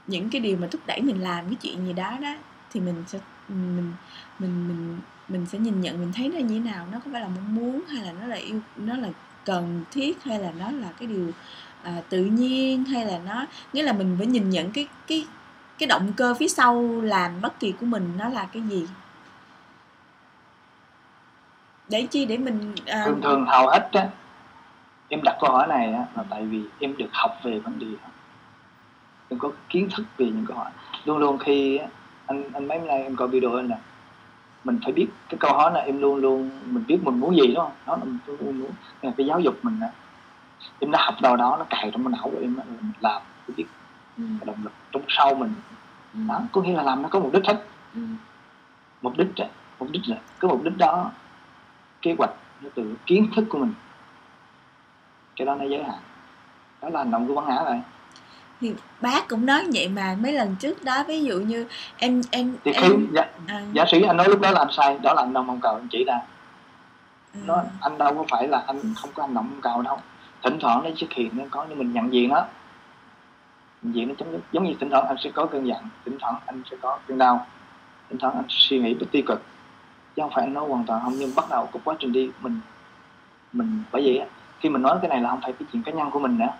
những 0.06 0.30
cái 0.30 0.40
điều 0.40 0.56
mà 0.56 0.68
thúc 0.70 0.80
đẩy 0.86 1.00
mình 1.00 1.22
làm 1.22 1.46
cái 1.46 1.56
chuyện 1.62 1.86
gì 1.86 1.92
đó 1.92 2.16
đó 2.22 2.34
thì 2.72 2.80
mình 2.80 3.04
sẽ 3.06 3.18
mình 3.48 3.92
mình 4.38 4.68
mình 4.68 4.98
mình 5.28 5.46
sẽ 5.46 5.58
nhìn 5.58 5.80
nhận 5.80 5.98
mình 5.98 6.12
thấy 6.12 6.28
nó 6.28 6.38
như 6.38 6.60
thế 6.60 6.70
nào? 6.70 6.86
Nó 6.92 6.98
có 7.04 7.10
phải 7.12 7.20
là 7.20 7.28
mong 7.28 7.54
muốn 7.54 7.82
hay 7.88 8.04
là 8.04 8.12
nó 8.20 8.26
là 8.26 8.36
yêu 8.36 8.60
nó 8.76 8.96
là 8.96 9.08
cần 9.44 9.84
thiết 9.90 10.24
hay 10.24 10.38
là 10.38 10.52
nó 10.58 10.70
là 10.70 10.88
cái 10.98 11.08
điều 11.08 11.30
à, 11.82 12.02
tự 12.08 12.24
nhiên 12.24 12.84
hay 12.84 13.06
là 13.06 13.18
nó 13.26 13.46
nghĩa 13.72 13.82
là 13.82 13.92
mình 13.92 14.14
phải 14.18 14.26
nhìn 14.26 14.50
nhận 14.50 14.70
cái 14.70 14.88
cái 15.06 15.26
cái 15.78 15.86
động 15.86 16.12
cơ 16.16 16.34
phía 16.34 16.48
sau 16.48 17.00
làm 17.00 17.40
bất 17.40 17.60
kỳ 17.60 17.72
của 17.72 17.86
mình 17.86 18.12
nó 18.18 18.28
là 18.28 18.48
cái 18.52 18.62
gì? 18.62 18.86
Để 21.88 22.06
chi 22.10 22.24
để 22.24 22.38
mình 22.38 22.74
à... 22.86 23.02
thường 23.06 23.20
thường 23.22 23.46
hầu 23.46 23.68
hết 23.68 23.88
á 23.92 24.08
em 25.12 25.22
đặt 25.22 25.36
câu 25.40 25.50
hỏi 25.50 25.66
này 25.66 25.92
á, 25.92 26.06
là 26.16 26.24
tại 26.30 26.44
vì 26.44 26.62
em 26.78 26.96
được 26.96 27.08
học 27.12 27.38
về 27.42 27.58
vấn 27.58 27.78
đề 27.78 27.86
đó. 27.86 28.08
Em 29.28 29.38
có 29.38 29.50
kiến 29.68 29.88
thức 29.96 30.06
về 30.16 30.26
những 30.26 30.46
câu 30.48 30.56
hỏi. 30.56 30.70
Luôn 31.04 31.18
luôn 31.18 31.38
khi 31.38 31.80
anh 32.32 32.42
anh 32.52 32.68
mấy 32.68 32.78
nay 32.78 33.02
em 33.02 33.16
coi 33.16 33.28
video 33.28 33.56
anh 33.56 33.68
là 33.68 33.78
mình 34.64 34.78
phải 34.82 34.92
biết 34.92 35.08
cái 35.28 35.38
câu 35.40 35.52
hỏi 35.52 35.70
này 35.70 35.86
em 35.86 36.00
luôn 36.00 36.16
luôn 36.16 36.50
mình 36.66 36.84
biết 36.86 36.98
mình 37.02 37.20
muốn 37.20 37.36
gì 37.36 37.46
đúng 37.46 37.56
không 37.56 37.72
đó 37.86 37.96
là 37.96 38.04
mình 38.04 38.18
luôn 38.26 38.58
muốn 38.60 38.70
là 39.02 39.12
cái 39.16 39.26
giáo 39.26 39.40
dục 39.40 39.54
mình 39.62 39.80
đó. 39.80 39.86
em 40.78 40.90
đã 40.90 41.04
học 41.04 41.14
đâu 41.22 41.36
đó 41.36 41.56
nó 41.58 41.64
cài 41.70 41.90
trong 41.92 42.12
não 42.12 42.30
của 42.30 42.38
em 42.40 42.54
mình 42.54 42.92
làm 43.00 43.22
cái 43.46 43.54
biết 43.56 43.66
ừ. 44.18 44.24
cái 44.40 44.46
động 44.46 44.64
lực 44.64 44.72
trong 44.92 45.02
sau 45.08 45.34
mình 45.34 45.54
ừ. 46.14 46.20
đó 46.28 46.40
có 46.52 46.62
nghĩa 46.62 46.72
là 46.72 46.82
làm 46.82 47.02
nó 47.02 47.08
có 47.08 47.20
mục 47.20 47.32
đích 47.32 47.46
hết 47.46 47.64
ừ. 47.94 48.00
mục 49.02 49.16
đích 49.16 49.28
mục 49.78 49.88
đích 49.90 50.02
là 50.06 50.16
cái 50.40 50.48
mục 50.48 50.62
đích 50.62 50.76
đó 50.76 51.10
kế 52.02 52.14
hoạch 52.18 52.30
nó 52.62 52.68
từ 52.74 52.94
kiến 53.06 53.28
thức 53.36 53.44
của 53.48 53.58
mình 53.58 53.72
cái 55.36 55.46
đó 55.46 55.54
nó 55.54 55.64
giới 55.64 55.84
hạn 55.84 55.98
đó 56.82 56.88
là 56.88 56.98
hành 56.98 57.10
động 57.10 57.28
của 57.28 57.34
văn 57.34 57.44
ngã 57.48 57.64
rồi 57.64 57.80
thì 58.62 58.74
bác 59.00 59.28
cũng 59.28 59.46
nói 59.46 59.64
vậy 59.74 59.88
mà 59.88 60.16
mấy 60.22 60.32
lần 60.32 60.56
trước 60.58 60.84
đó 60.84 61.04
ví 61.08 61.24
dụ 61.24 61.40
như 61.40 61.66
em 61.98 62.20
em 62.30 62.56
thì 62.64 62.72
khi 62.72 62.82
em, 62.82 63.08
giả, 63.12 63.26
à. 63.46 63.62
giả 63.72 63.84
sử 63.88 64.02
anh 64.02 64.16
nói 64.16 64.28
lúc 64.28 64.40
đó 64.40 64.50
làm 64.50 64.68
sai 64.70 64.98
đó 65.02 65.14
là 65.14 65.22
anh 65.22 65.32
đâu 65.32 65.42
mong 65.42 65.60
cầu 65.60 65.74
anh 65.74 65.88
chỉ 65.90 66.04
ra. 66.04 66.20
Ừ. 67.34 67.40
nó 67.46 67.62
anh 67.80 67.98
đâu 67.98 68.14
có 68.14 68.24
phải 68.30 68.48
là 68.48 68.64
anh 68.66 68.94
không 68.96 69.10
có 69.14 69.22
hành 69.22 69.34
động 69.34 69.46
mong 69.50 69.60
cầu 69.60 69.82
đâu. 69.82 69.98
Thỉnh 70.42 70.58
thoảng 70.60 70.84
nó 70.84 70.90
xuất 70.96 71.12
hiện 71.12 71.30
nó 71.32 71.44
có 71.50 71.66
nhưng 71.68 71.78
mình 71.78 71.92
nhận 71.92 72.12
diện 72.12 72.28
nó. 72.28 72.44
Nhận 73.82 73.94
diện 73.94 74.08
nó 74.08 74.14
chấm 74.18 74.32
dứt 74.32 74.40
giống 74.52 74.64
như 74.64 74.74
thỉnh 74.80 74.90
thoảng 74.90 75.06
anh 75.06 75.16
sẽ 75.24 75.30
có 75.30 75.46
cơn 75.46 75.66
giận 75.66 75.84
thỉnh 76.04 76.16
thoảng 76.20 76.34
anh 76.46 76.62
sẽ 76.70 76.76
có 76.82 76.98
cơn 77.06 77.18
đau. 77.18 77.46
Thỉnh 78.10 78.18
thoảng 78.18 78.34
anh 78.34 78.44
suy 78.48 78.78
nghĩ 78.78 78.94
bất 78.94 79.06
tiêu 79.10 79.22
cực. 79.26 79.42
Chứ 80.16 80.22
không 80.22 80.30
phải 80.34 80.44
anh 80.44 80.54
nói 80.54 80.68
hoàn 80.68 80.84
toàn 80.84 81.02
không 81.02 81.14
nhưng 81.18 81.34
bắt 81.36 81.44
đầu 81.50 81.68
có 81.72 81.80
quá 81.84 81.94
trình 81.98 82.12
đi 82.12 82.30
mình 82.40 82.60
mình 83.52 83.82
bởi 83.92 84.02
vậy 84.02 84.28
khi 84.60 84.68
mình 84.68 84.82
nói 84.82 84.98
cái 85.02 85.08
này 85.08 85.20
là 85.20 85.30
không 85.30 85.40
phải 85.42 85.52
cái 85.52 85.68
chuyện 85.72 85.82
cá 85.82 85.92
nhân 85.92 86.10
của 86.10 86.18
mình 86.18 86.38
nữa 86.38 86.52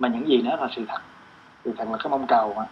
mà 0.00 0.08
những 0.08 0.28
gì 0.28 0.42
đó 0.42 0.56
là 0.56 0.68
sự 0.76 0.82
thật. 0.88 1.00
Sự 1.64 1.72
thật 1.78 1.88
là 1.90 1.96
cái 1.96 2.10
mong 2.10 2.26
cầu 2.26 2.54
mà. 2.56 2.64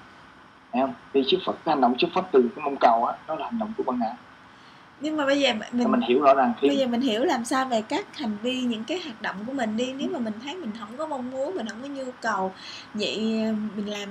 Thấy 0.73 0.83
không? 0.83 0.95
Vì 1.13 1.25
xuất 1.31 1.39
phát 1.47 1.53
cái 1.65 1.75
hành 1.75 1.81
động 1.81 1.95
xuất 1.99 2.09
phát 2.15 2.23
từ 2.33 2.51
cái 2.57 2.65
mong 2.65 2.77
cầu 2.81 3.05
á 3.05 3.17
đó 3.27 3.35
là 3.35 3.45
hành 3.45 3.59
động 3.59 3.73
của 3.77 3.83
ban 3.83 3.99
ngã. 3.99 4.17
Nhưng 5.01 5.17
mà 5.17 5.27
bây 5.27 5.41
giờ 5.41 5.53
mình 5.73 5.91
mình 5.91 6.01
hiểu 6.01 6.23
rõ 6.23 6.35
ràng 6.35 6.53
khi 6.61 6.69
bây 6.69 6.77
giờ 6.77 6.87
mình 6.87 7.01
hiểu 7.01 7.25
làm 7.25 7.45
sao 7.45 7.65
về 7.65 7.83
các 7.83 8.17
hành 8.17 8.37
vi 8.43 8.61
những 8.61 8.85
cái 8.85 9.01
hoạt 9.05 9.23
động 9.23 9.37
của 9.47 9.53
mình 9.53 9.77
đi. 9.77 9.93
Nếu 9.93 10.09
mà 10.13 10.19
mình 10.19 10.35
thấy 10.45 10.57
mình 10.57 10.71
không 10.79 10.97
có 10.97 11.07
mong 11.07 11.31
muốn 11.31 11.57
mình 11.57 11.67
không 11.67 11.83
có 11.83 11.89
nhu 11.89 12.05
cầu 12.21 12.53
vậy 12.95 13.19
mình 13.77 13.87
làm 13.87 14.09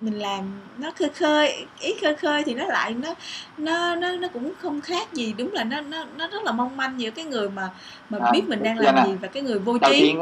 mình 0.00 0.18
làm 0.18 0.60
nó 0.78 0.90
khơi 0.90 1.08
khơi 1.08 1.66
ý 1.80 1.94
khơi 2.02 2.16
khơi 2.16 2.42
thì 2.44 2.54
nó 2.54 2.66
lại 2.66 2.94
nó 2.94 3.14
nó 3.58 3.94
nó 3.94 4.12
nó 4.12 4.28
cũng 4.28 4.52
không 4.58 4.80
khác 4.80 5.12
gì. 5.12 5.34
Đúng 5.38 5.52
là 5.52 5.64
nó 5.64 5.80
nó 5.80 6.04
nó 6.16 6.28
rất 6.28 6.42
là 6.42 6.52
mong 6.52 6.76
manh 6.76 7.00
giữa 7.00 7.10
cái 7.10 7.24
người 7.24 7.50
mà 7.50 7.70
mà 8.10 8.18
à, 8.22 8.32
biết 8.32 8.42
mình 8.48 8.62
đang 8.62 8.78
làm 8.78 9.06
gì 9.06 9.14
và 9.20 9.28
cái 9.28 9.42
người 9.42 9.58
vô 9.58 9.78
trí 9.78 10.14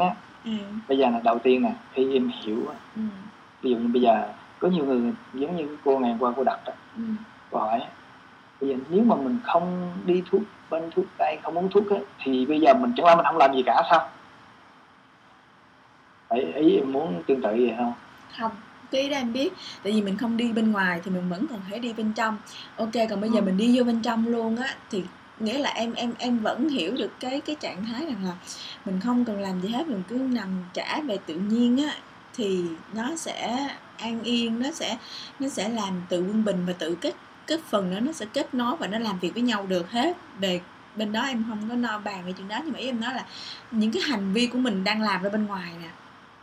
ừ. 0.47 0.51
bây 0.87 0.97
giờ 0.97 1.09
là 1.09 1.21
đầu 1.23 1.39
tiên 1.39 1.61
nè 1.61 1.73
khi 1.93 2.13
em 2.13 2.31
hiểu 2.43 2.65
ừ. 2.95 3.01
ví 3.61 3.71
dụ 3.71 3.77
như 3.77 3.87
bây 3.87 4.01
giờ 4.01 4.27
có 4.59 4.67
nhiều 4.67 4.85
người 4.85 5.13
giống 5.33 5.57
như 5.57 5.77
cô 5.85 5.99
ngày 5.99 6.15
qua 6.19 6.33
cô 6.35 6.43
đặt 6.43 6.59
đó 6.65 6.73
ừ. 6.97 7.03
cô 7.51 7.59
hỏi 7.59 7.81
bây 8.61 8.69
giờ 8.69 8.75
nếu 8.89 9.03
mà 9.03 9.15
mình 9.15 9.39
không 9.43 9.91
đi 10.05 10.23
thuốc 10.31 10.41
bên 10.69 10.83
thuốc 10.95 11.05
tây 11.17 11.37
không 11.43 11.57
uống 11.57 11.69
thuốc 11.69 11.89
ấy, 11.89 12.01
thì 12.23 12.45
bây 12.45 12.61
giờ 12.61 12.73
mình 12.73 12.93
chẳng 12.97 13.05
lẽ 13.05 13.15
mình 13.15 13.25
không 13.25 13.37
làm 13.37 13.55
gì 13.55 13.63
cả 13.65 13.81
sao 13.89 14.09
ý, 16.29 16.41
ý 16.41 16.75
em 16.75 16.91
muốn 16.91 17.23
tương 17.27 17.41
tự 17.41 17.49
vậy 17.49 17.73
không 17.77 17.93
không 18.39 18.51
cái 18.91 19.09
đó 19.09 19.17
em 19.17 19.33
biết 19.33 19.53
tại 19.83 19.93
vì 19.93 20.01
mình 20.01 20.17
không 20.17 20.37
đi 20.37 20.51
bên 20.51 20.71
ngoài 20.71 21.01
thì 21.03 21.11
mình 21.11 21.29
vẫn 21.29 21.45
còn 21.49 21.59
thể 21.69 21.79
đi 21.79 21.93
bên 21.93 22.13
trong 22.13 22.37
ok 22.77 22.91
còn 23.09 23.21
bây 23.21 23.29
giờ 23.29 23.39
ừ. 23.39 23.45
mình 23.45 23.57
đi 23.57 23.77
vô 23.77 23.83
bên 23.83 24.01
trong 24.01 24.27
luôn 24.27 24.55
á 24.55 24.75
thì 24.89 25.03
nghĩa 25.39 25.57
là 25.57 25.69
em 25.69 25.93
em 25.93 26.13
em 26.17 26.39
vẫn 26.39 26.69
hiểu 26.69 26.93
được 26.97 27.11
cái 27.19 27.41
cái 27.41 27.55
trạng 27.59 27.85
thái 27.85 28.05
rằng 28.05 28.25
là 28.25 28.33
mình 28.85 28.99
không 29.03 29.25
cần 29.25 29.41
làm 29.41 29.61
gì 29.61 29.69
hết, 29.69 29.87
mình 29.87 30.03
cứ 30.07 30.15
nằm 30.15 30.47
trả 30.73 31.01
về 31.01 31.17
tự 31.25 31.35
nhiên 31.35 31.83
á, 31.87 31.95
thì 32.33 32.63
nó 32.93 33.15
sẽ 33.15 33.67
an 33.97 34.23
yên, 34.23 34.59
nó 34.59 34.71
sẽ 34.71 34.97
nó 35.39 35.49
sẽ 35.49 35.69
làm 35.69 36.01
tự 36.09 36.19
quân 36.21 36.45
bình 36.45 36.65
và 36.67 36.73
tự 36.73 36.95
kết 36.95 37.15
kết 37.47 37.59
phần 37.69 37.91
đó, 37.91 37.99
nó 37.99 38.11
sẽ 38.11 38.25
kết 38.33 38.53
nối 38.53 38.75
và 38.77 38.87
nó 38.87 38.99
làm 38.99 39.19
việc 39.19 39.33
với 39.33 39.43
nhau 39.43 39.65
được 39.65 39.91
hết. 39.91 40.17
Về 40.39 40.61
bên 40.95 41.11
đó 41.11 41.21
em 41.21 41.45
không 41.49 41.69
có 41.69 41.75
no 41.75 41.99
bàn 41.99 42.25
về 42.25 42.31
chuyện 42.37 42.47
đó, 42.47 42.59
nhưng 42.63 42.73
mà 42.73 42.79
ý 42.79 42.85
em 42.85 43.01
nói 43.01 43.13
là 43.13 43.25
những 43.71 43.91
cái 43.91 44.03
hành 44.03 44.33
vi 44.33 44.47
của 44.47 44.57
mình 44.57 44.83
đang 44.83 45.01
làm 45.01 45.23
ra 45.23 45.29
bên 45.29 45.45
ngoài 45.45 45.71
nè 45.81 45.89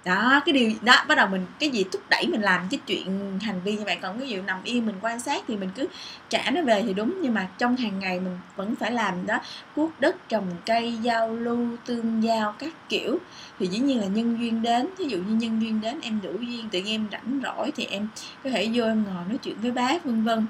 đó, 0.04 0.42
cái 0.46 0.52
điều 0.52 0.70
đó 0.82 1.04
bắt 1.08 1.14
đầu 1.14 1.28
mình, 1.28 1.46
cái 1.60 1.68
gì 1.68 1.84
thúc 1.92 2.02
đẩy 2.10 2.26
mình 2.26 2.42
làm 2.42 2.60
cái 2.70 2.80
chuyện 2.86 3.38
hành 3.42 3.60
vi 3.64 3.76
như 3.76 3.84
vậy. 3.84 3.98
Còn 4.02 4.18
ví 4.18 4.28
dụ 4.28 4.42
nằm 4.42 4.58
yên 4.64 4.86
mình 4.86 4.94
quan 5.00 5.20
sát 5.20 5.44
thì 5.48 5.56
mình 5.56 5.70
cứ 5.74 5.86
trả 6.28 6.50
nó 6.50 6.62
về 6.62 6.82
thì 6.82 6.94
đúng, 6.94 7.18
nhưng 7.22 7.34
mà 7.34 7.48
trong 7.58 7.76
hàng 7.76 7.98
ngày 7.98 8.20
mình 8.20 8.38
vẫn 8.56 8.74
phải 8.76 8.92
làm 8.92 9.26
đó. 9.26 9.38
Cuốc 9.76 9.90
đất, 10.00 10.28
trồng 10.28 10.46
cây, 10.66 10.98
giao 11.02 11.34
lưu, 11.34 11.66
tương 11.86 12.22
giao 12.24 12.54
các 12.58 12.72
kiểu. 12.88 13.18
Thì 13.58 13.66
dĩ 13.66 13.78
nhiên 13.78 14.00
là 14.00 14.06
nhân 14.06 14.36
duyên 14.40 14.62
đến. 14.62 14.88
Ví 14.98 15.04
dụ 15.04 15.18
như 15.18 15.34
nhân 15.34 15.62
duyên 15.62 15.80
đến, 15.80 16.00
em 16.02 16.20
đủ 16.22 16.32
duyên, 16.40 16.68
tự 16.70 16.80
nhiên 16.82 16.94
em 16.94 17.06
rảnh 17.12 17.40
rỗi 17.42 17.72
thì 17.76 17.84
em 17.84 18.08
có 18.44 18.50
thể 18.50 18.70
vô 18.74 18.84
em 18.84 19.04
ngồi 19.04 19.24
nói 19.28 19.38
chuyện 19.42 19.56
với 19.62 19.70
bác, 19.70 20.04
vân 20.04 20.24
vân 20.24 20.46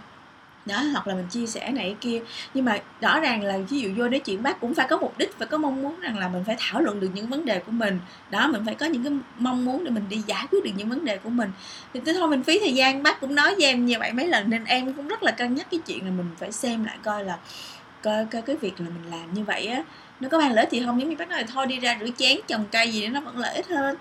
đó 0.67 0.83
hoặc 0.93 1.07
là 1.07 1.15
mình 1.15 1.27
chia 1.31 1.47
sẻ 1.47 1.71
này 1.71 1.97
kia. 2.01 2.23
Nhưng 2.55 2.65
mà 2.65 2.79
rõ 3.01 3.21
ràng 3.21 3.43
là 3.43 3.59
ví 3.71 3.81
dụ 3.81 3.91
vô 3.97 4.09
nói 4.09 4.21
chuyện 4.21 4.43
bác 4.43 4.61
cũng 4.61 4.75
phải 4.75 4.87
có 4.91 4.97
mục 4.97 5.19
đích 5.19 5.39
và 5.39 5.47
có 5.47 5.59
mong 5.59 5.83
muốn 5.83 6.01
rằng 6.01 6.19
là 6.19 6.29
mình 6.29 6.45
phải 6.47 6.57
thảo 6.59 6.81
luận 6.81 7.01
được 7.01 7.11
những 7.15 7.27
vấn 7.27 7.45
đề 7.45 7.59
của 7.59 7.73
mình. 7.73 7.99
Đó 8.31 8.47
mình 8.47 8.63
phải 8.67 8.75
có 8.75 8.87
những 8.87 9.05
cái 9.05 9.13
mong 9.39 9.65
muốn 9.65 9.85
để 9.85 9.91
mình 9.91 10.05
đi 10.09 10.23
giải 10.27 10.47
quyết 10.51 10.65
được 10.65 10.71
những 10.77 10.89
vấn 10.89 11.05
đề 11.05 11.19
của 11.19 11.31
mình. 11.31 11.51
Thì 11.95 12.01
tới 12.05 12.15
thôi 12.15 12.29
mình 12.29 12.43
phí 12.43 12.59
thời 12.59 12.75
gian. 12.75 13.03
Bác 13.03 13.21
cũng 13.21 13.35
nói 13.35 13.55
với 13.55 13.65
em 13.65 13.87
như 13.87 13.99
vậy 13.99 14.13
mấy 14.13 14.29
lần 14.29 14.51
nên 14.51 14.65
em 14.65 14.93
cũng 14.93 15.09
rất 15.09 15.23
là 15.23 15.31
cân 15.31 15.55
nhắc 15.55 15.67
cái 15.71 15.81
chuyện 15.87 16.05
là 16.05 16.11
mình 16.11 16.31
phải 16.39 16.53
xem 16.53 16.85
lại 16.85 16.97
coi 17.03 17.25
là 17.25 17.39
coi, 18.03 18.27
coi 18.27 18.43
cái 18.43 18.57
việc 18.57 18.81
là 18.81 18.87
mình 18.87 19.11
làm 19.11 19.35
như 19.35 19.45
vậy 19.45 19.67
á 19.67 19.83
nó 20.21 20.29
có 20.29 20.39
mang 20.39 20.53
lợi 20.53 20.65
ích 20.65 20.73
gì 20.73 20.83
không? 20.87 21.01
Giống 21.01 21.09
như 21.11 21.17
bác 21.17 21.29
nói 21.29 21.41
là 21.41 21.47
thôi 21.53 21.67
đi 21.67 21.79
ra 21.81 21.97
rửa 22.01 22.09
chén 22.17 22.39
trồng 22.47 22.65
cây 22.73 22.93
gì 22.93 23.07
đó 23.07 23.11
nó 23.13 23.21
vẫn 23.21 23.39
lợi 23.39 23.55
ích 23.55 23.69
hơn. 23.69 23.97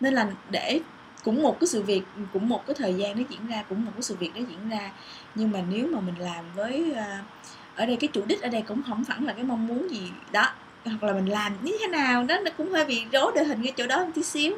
Nên 0.00 0.14
là 0.14 0.26
để 0.50 0.80
cũng 1.26 1.42
một 1.42 1.60
cái 1.60 1.66
sự 1.66 1.82
việc 1.82 2.02
cũng 2.32 2.48
một 2.48 2.66
cái 2.66 2.74
thời 2.78 2.94
gian 2.94 3.16
nó 3.18 3.24
diễn 3.28 3.46
ra 3.46 3.64
cũng 3.68 3.84
một 3.84 3.90
cái 3.94 4.02
sự 4.02 4.16
việc 4.16 4.34
đó 4.34 4.40
diễn 4.48 4.68
ra. 4.68 4.90
Nhưng 5.34 5.50
mà 5.50 5.58
nếu 5.70 5.88
mà 5.92 6.00
mình 6.00 6.14
làm 6.18 6.44
với 6.54 6.92
uh, 6.92 7.76
ở 7.76 7.86
đây 7.86 7.96
cái 7.96 8.08
chủ 8.12 8.22
đích 8.26 8.42
ở 8.42 8.48
đây 8.48 8.62
cũng 8.62 8.82
không 8.88 9.04
hẳn 9.08 9.26
là 9.26 9.32
cái 9.32 9.44
mong 9.44 9.66
muốn 9.66 9.90
gì 9.90 10.10
đó 10.32 10.48
hoặc 10.84 11.02
là 11.02 11.12
mình 11.12 11.26
làm 11.30 11.52
như 11.62 11.76
thế 11.80 11.86
nào 11.86 12.24
đó 12.24 12.36
nó 12.44 12.50
cũng 12.56 12.70
hơi 12.70 12.84
bị 12.84 13.06
rối 13.12 13.32
đội 13.34 13.44
hình 13.44 13.62
cái 13.62 13.72
chỗ 13.76 13.86
đó 13.86 14.04
một 14.04 14.10
tí 14.14 14.22
xíu. 14.22 14.54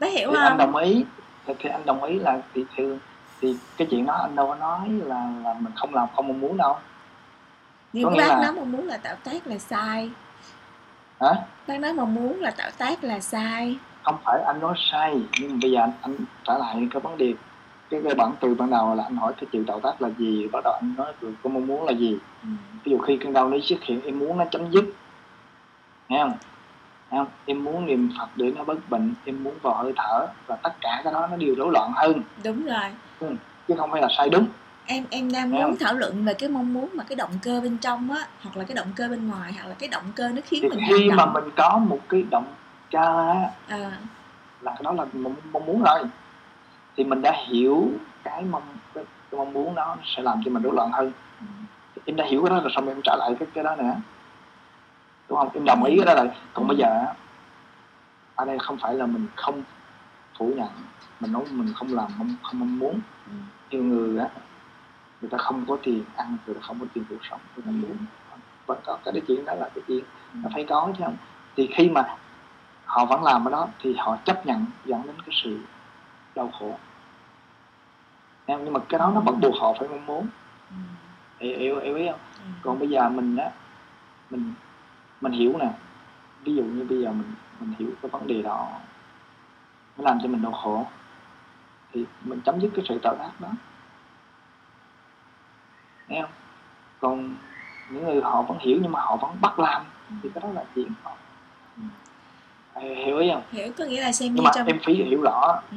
Bác 0.00 0.12
hiểu 0.12 0.30
thì 0.30 0.36
không? 0.36 0.44
anh 0.44 0.58
đồng 0.58 0.76
ý 0.76 1.04
thì, 1.46 1.54
thì 1.58 1.68
anh 1.70 1.86
đồng 1.86 2.04
ý 2.04 2.18
là 2.18 2.38
thì, 2.54 2.64
thì 2.76 2.84
thì 3.40 3.56
cái 3.76 3.88
chuyện 3.90 4.06
đó 4.06 4.14
anh 4.22 4.36
đâu 4.36 4.46
có 4.46 4.54
nói 4.54 4.88
là 4.88 5.30
là 5.44 5.54
mình 5.60 5.72
không 5.76 5.94
làm 5.94 6.08
không 6.16 6.28
mong 6.28 6.40
muốn 6.40 6.56
đâu. 6.56 6.76
Nhưng 7.92 8.04
Có 8.04 8.10
bác 8.16 8.28
là- 8.28 8.42
nói 8.42 8.52
mong 8.52 8.72
muốn 8.72 8.86
là 8.86 8.96
tạo 8.96 9.16
tác 9.24 9.46
là 9.46 9.58
sai. 9.58 10.10
Hả? 11.20 11.32
Bác 11.66 11.80
nói 11.80 11.92
mong 11.92 12.14
muốn 12.14 12.40
là 12.40 12.50
tạo 12.50 12.70
tác 12.78 13.04
là 13.04 13.20
sai 13.20 13.76
không 14.02 14.16
phải 14.24 14.42
anh 14.42 14.60
nói 14.60 14.74
sai 14.90 15.22
nhưng 15.40 15.60
bây 15.60 15.70
giờ 15.70 15.80
anh, 15.80 15.92
anh 16.02 16.14
trả 16.44 16.58
lại 16.58 16.88
cái 16.90 17.00
vấn 17.00 17.18
đề 17.18 17.34
cái 17.90 18.00
cái 18.04 18.14
bản 18.14 18.32
từ 18.40 18.54
ban 18.54 18.70
đầu 18.70 18.94
là 18.94 19.04
anh 19.04 19.16
hỏi 19.16 19.32
cái 19.36 19.46
chữ 19.52 19.64
tạo 19.66 19.80
tác 19.80 20.02
là 20.02 20.08
gì 20.18 20.48
bắt 20.52 20.64
đầu 20.64 20.72
anh 20.72 20.94
nói 20.96 21.12
được 21.20 21.32
cái 21.42 21.52
mong 21.52 21.66
muốn 21.66 21.84
là 21.84 21.92
gì. 21.92 22.18
Ừ. 22.42 22.48
ví 22.84 22.92
dụ 22.92 22.98
khi 22.98 23.16
cơn 23.16 23.32
đau 23.32 23.48
nó 23.48 23.56
xuất 23.62 23.82
hiện 23.82 24.00
em 24.02 24.18
muốn 24.18 24.38
nó 24.38 24.44
chấm 24.50 24.70
dứt. 24.70 24.84
Nghe 26.08 26.22
không? 26.22 26.32
Nghe 27.10 27.18
không? 27.18 27.26
Em 27.46 27.64
muốn 27.64 27.86
niệm 27.86 28.10
phật 28.18 28.28
để 28.36 28.52
nó 28.56 28.64
bớt 28.64 28.90
bệnh 28.90 29.14
em 29.24 29.44
muốn 29.44 29.54
vào 29.62 29.74
hơi 29.74 29.92
thở 29.96 30.26
và 30.46 30.56
tất 30.56 30.72
cả 30.80 31.00
cái 31.04 31.12
đó 31.12 31.26
nó 31.30 31.36
đều 31.36 31.54
rối 31.54 31.72
loạn 31.72 31.92
hơn. 31.94 32.22
Đúng 32.44 32.66
rồi. 32.66 33.30
Chứ 33.68 33.74
không 33.78 33.90
phải 33.92 34.02
là 34.02 34.08
sai 34.16 34.28
đúng. 34.28 34.46
Em 34.86 35.04
em 35.10 35.32
đang 35.32 35.50
muốn 35.50 35.76
thảo 35.80 35.94
luận 35.94 36.24
về 36.24 36.34
cái 36.34 36.48
mong 36.48 36.72
muốn 36.72 36.88
mà 36.94 37.04
cái 37.04 37.16
động 37.16 37.30
cơ 37.42 37.60
bên 37.60 37.76
trong 37.78 38.10
á 38.10 38.26
hoặc 38.42 38.56
là 38.56 38.64
cái 38.64 38.74
động 38.74 38.88
cơ 38.96 39.08
bên 39.08 39.28
ngoài 39.28 39.52
hoặc 39.52 39.68
là 39.68 39.74
cái 39.78 39.88
động 39.88 40.04
cơ 40.14 40.28
nó 40.28 40.40
khiến 40.44 40.68
mình 40.68 40.78
khi 40.88 41.10
mà 41.10 41.16
động. 41.16 41.32
mình 41.32 41.44
có 41.56 41.78
một 41.78 41.98
cái 42.08 42.24
động 42.30 42.44
cơ 42.90 42.98
á, 43.32 43.50
à, 43.68 43.98
là 44.60 44.72
cái 44.72 44.80
đó 44.82 44.92
là 44.92 45.04
mong, 45.12 45.66
muốn 45.66 45.82
rồi 45.82 45.98
thì 46.96 47.04
mình 47.04 47.22
đã 47.22 47.32
hiểu 47.46 47.88
cái 48.24 48.42
mong 48.44 48.62
cái, 48.94 49.04
cái 49.30 49.38
mong 49.38 49.52
muốn 49.52 49.74
đó 49.74 49.94
nó 49.98 50.02
sẽ 50.04 50.22
làm 50.22 50.40
cho 50.44 50.50
mình 50.50 50.62
rối 50.62 50.74
loạn 50.74 50.90
hơn. 50.92 51.12
Ừ. 51.40 51.46
em 52.04 52.16
đã 52.16 52.24
hiểu 52.30 52.42
cái 52.44 52.50
đó 52.50 52.60
rồi 52.62 52.70
xong 52.74 52.88
em 52.88 53.00
trả 53.04 53.16
lại 53.16 53.34
cái 53.38 53.48
cái 53.54 53.64
đó 53.64 53.76
nữa. 53.76 53.94
Đúng 55.28 55.38
không? 55.38 55.48
Em 55.54 55.64
đồng 55.64 55.84
ý 55.84 55.96
cái 55.96 56.06
đó 56.06 56.22
rồi. 56.22 56.32
Còn 56.54 56.68
bây 56.68 56.76
giờ 56.76 56.86
á, 56.86 57.14
ở 58.34 58.44
đây 58.44 58.58
không 58.58 58.78
phải 58.82 58.94
là 58.94 59.06
mình 59.06 59.26
không 59.36 59.62
phủ 60.38 60.52
nhận 60.56 60.68
mình 61.20 61.32
nói 61.32 61.42
mình 61.50 61.72
không 61.76 61.94
làm 61.94 62.08
không, 62.18 62.34
không 62.42 62.60
mong 62.60 62.78
muốn. 62.78 63.00
Ừ. 63.26 63.32
nhiều 63.70 63.82
người 63.84 64.18
á 64.20 64.28
người 65.20 65.30
ta 65.30 65.38
không 65.38 65.64
có 65.68 65.76
tiền 65.82 66.04
ăn 66.16 66.36
người 66.46 66.54
ta 66.54 66.60
không 66.64 66.80
có 66.80 66.86
tiền 66.94 67.04
cuộc 67.10 67.24
sống 67.30 67.40
người 67.56 67.64
ta 67.66 67.70
Ừ. 67.70 67.86
muốn. 67.88 67.96
Vẫn 68.66 68.78
có 68.84 68.98
cái 69.04 69.22
chuyện 69.28 69.44
đó 69.44 69.54
là 69.54 69.68
cái 69.74 69.84
chuyện. 69.88 70.04
Nó 70.34 70.48
phải 70.54 70.64
có 70.68 70.92
chứ 70.98 71.04
không? 71.04 71.16
Thì 71.56 71.70
khi 71.74 71.90
mà 71.90 72.16
họ 72.90 73.04
vẫn 73.04 73.22
làm 73.24 73.44
cái 73.44 73.52
đó 73.52 73.68
thì 73.78 73.94
họ 73.98 74.16
chấp 74.24 74.46
nhận 74.46 74.66
dẫn 74.84 75.02
đến 75.06 75.16
cái 75.26 75.36
sự 75.42 75.58
đau 76.34 76.50
khổ. 76.58 76.78
Em, 78.46 78.64
nhưng 78.64 78.72
mà 78.72 78.80
cái 78.88 78.98
đó 78.98 79.12
nó 79.14 79.20
bắt 79.20 79.34
buộc 79.40 79.54
họ 79.60 79.74
phải 79.78 79.88
mong 79.88 80.06
muốn. 80.06 80.26
Ừ. 80.70 80.76
hiểu 81.38 81.58
hiểu, 81.58 81.80
hiểu 81.80 81.96
ý 81.96 82.06
không? 82.10 82.20
Ừ. 82.38 82.44
còn 82.62 82.78
bây 82.78 82.88
giờ 82.88 83.08
mình 83.08 83.36
á 83.36 83.50
mình 84.30 84.54
mình 85.20 85.32
hiểu 85.32 85.58
nè. 85.58 85.70
Ví 86.44 86.54
dụ 86.54 86.62
như 86.62 86.84
bây 86.84 87.00
giờ 87.00 87.12
mình 87.12 87.34
mình 87.60 87.74
hiểu 87.78 87.88
cái 88.02 88.10
vấn 88.10 88.26
đề 88.26 88.42
đó 88.42 88.68
nó 89.96 90.04
làm 90.04 90.18
cho 90.22 90.28
mình 90.28 90.42
đau 90.42 90.52
khổ 90.52 90.86
thì 91.92 92.06
mình 92.24 92.40
chấm 92.40 92.60
dứt 92.60 92.70
cái 92.76 92.84
sự 92.88 92.98
tạo 93.02 93.16
tác 93.18 93.40
đó. 93.40 93.48
Nghe 96.08 96.22
không? 96.22 96.30
Còn 97.00 97.34
những 97.90 98.04
người 98.04 98.22
họ 98.22 98.42
vẫn 98.42 98.58
hiểu 98.58 98.78
nhưng 98.82 98.92
mà 98.92 99.00
họ 99.00 99.16
vẫn 99.16 99.36
bắt 99.40 99.58
làm 99.58 99.82
thì 100.22 100.30
cái 100.34 100.42
đó 100.42 100.48
là 100.54 100.64
chuyện 100.74 100.92
họ. 101.02 101.16
Ừ. 101.76 101.82
hiểu 102.80 103.18
ý 103.18 103.30
không? 103.32 103.42
Hiểu 103.52 103.72
có 103.78 103.84
nghĩa 103.84 104.00
là 104.00 104.12
xem 104.12 104.28
như 104.28 104.34
nhưng 104.34 104.44
mà 104.44 104.50
trong 104.54 104.66
em 104.66 104.78
phải 104.84 104.94
hiểu 104.94 105.22
rõ. 105.22 105.62
Ừ. 105.70 105.76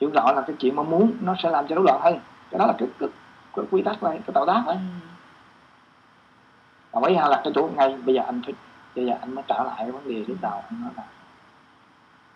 hiểu 0.00 0.10
rõ 0.10 0.32
là 0.32 0.42
cái 0.46 0.56
chuyện 0.58 0.76
mong 0.76 0.90
muốn 0.90 1.12
nó 1.20 1.34
sẽ 1.42 1.50
làm 1.50 1.66
cho 1.68 1.74
rối 1.74 1.84
loạn 1.84 2.00
hơn. 2.02 2.18
Cái 2.50 2.58
đó 2.58 2.66
là 2.66 2.74
cái, 2.78 2.88
cái, 2.98 3.08
cái 3.56 3.64
quy 3.70 3.82
tắc 3.82 4.02
này 4.02 4.20
cái 4.26 4.34
tạo 4.34 4.46
tác 4.46 4.62
đấy 4.66 4.76
còn 6.92 7.02
ấy 7.02 7.14
là 7.14 7.40
cái 7.44 7.52
chỗ 7.54 7.70
ngay. 7.76 7.96
Bây 8.04 8.14
giờ 8.14 8.22
anh 8.26 8.42
phải 8.46 8.54
bây 8.94 9.06
giờ 9.06 9.12
anh 9.20 9.34
mới 9.34 9.44
trở 9.48 9.62
lại 9.62 9.74
cái 9.78 9.90
vấn 9.90 10.08
đề 10.08 10.24
lúc 10.28 10.36
đầu. 10.40 10.62
Anh 10.70 10.80
nói 10.80 10.90
là 10.96 11.02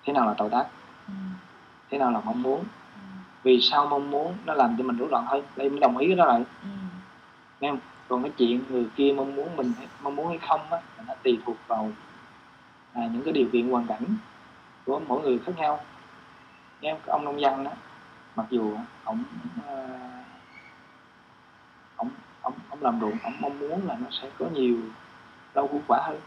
thế 0.04 0.12
nào 0.12 0.26
là 0.26 0.34
tạo 0.34 0.48
tác? 0.48 0.66
Ừ. 1.08 1.14
thế 1.90 1.98
nào 1.98 2.10
là 2.10 2.20
mong 2.24 2.42
muốn? 2.42 2.64
Ừ. 2.94 3.00
vì 3.42 3.60
sao 3.60 3.86
mong 3.86 4.10
muốn 4.10 4.34
nó 4.44 4.54
làm 4.54 4.74
cho 4.78 4.84
mình 4.84 4.96
rối 4.96 5.08
loạn 5.08 5.24
hơn? 5.26 5.44
Đây 5.56 5.66
em 5.66 5.80
đồng 5.80 5.96
ý 5.96 6.06
cái 6.06 6.16
đó 6.16 6.24
rồi. 6.24 6.44
Ừ. 6.62 6.68
nghe 7.60 7.70
không? 7.70 7.78
Còn 8.08 8.22
cái 8.22 8.32
chuyện 8.36 8.64
người 8.68 8.86
kia 8.96 9.14
mong 9.16 9.36
muốn 9.36 9.56
mình 9.56 9.72
mong 10.02 10.16
muốn 10.16 10.28
hay 10.28 10.38
không 10.38 10.60
á 10.72 10.78
nó 11.06 11.14
tùy 11.22 11.38
thuộc 11.46 11.56
vào 11.66 11.90
à, 12.94 13.08
những 13.12 13.22
cái 13.24 13.32
điều 13.32 13.48
kiện 13.52 13.70
hoàn 13.70 13.86
cảnh 13.86 14.04
của 14.86 15.00
mỗi 15.08 15.22
người 15.22 15.38
khác 15.38 15.52
nhau. 15.56 15.80
Nghe 16.80 16.96
ông 17.06 17.24
nông 17.24 17.40
dân 17.40 17.64
đó 17.64 17.70
mặc 18.36 18.46
dù 18.50 18.76
ông 19.04 19.24
à, 19.66 19.74
ông 21.96 22.10
ông 22.42 22.52
ông 22.70 22.82
làm 22.82 23.00
ruộng 23.00 23.18
ông 23.22 23.32
mong 23.40 23.58
muốn 23.58 23.86
là 23.86 23.96
nó 24.00 24.06
sẽ 24.10 24.30
có 24.38 24.46
nhiều 24.54 24.76
rau 25.54 25.66
củ 25.66 25.80
quả 25.86 26.02
hơn 26.06 26.20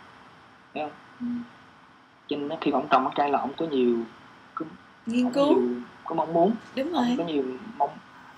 nghe 0.73 0.83
không? 0.83 0.91
Ừ. 1.19 1.25
á, 2.49 2.57
khi 2.61 2.71
mà 2.71 2.77
ông 2.79 2.87
trồng 2.91 3.05
cái 3.05 3.13
cây 3.15 3.29
là 3.29 3.39
ông 3.39 3.53
có 3.57 3.65
nhiều 3.65 3.97
nghiên 5.05 5.25
ông 5.25 5.33
có 5.33 5.41
cứu. 5.41 5.59
nhiều 5.59 5.81
có 6.05 6.15
mong 6.15 6.33
muốn. 6.33 6.55
Đúng 6.75 6.93
ông 6.93 7.05
rồi. 7.07 7.15
có 7.17 7.23
nhiều 7.23 7.43
mong 7.77 7.89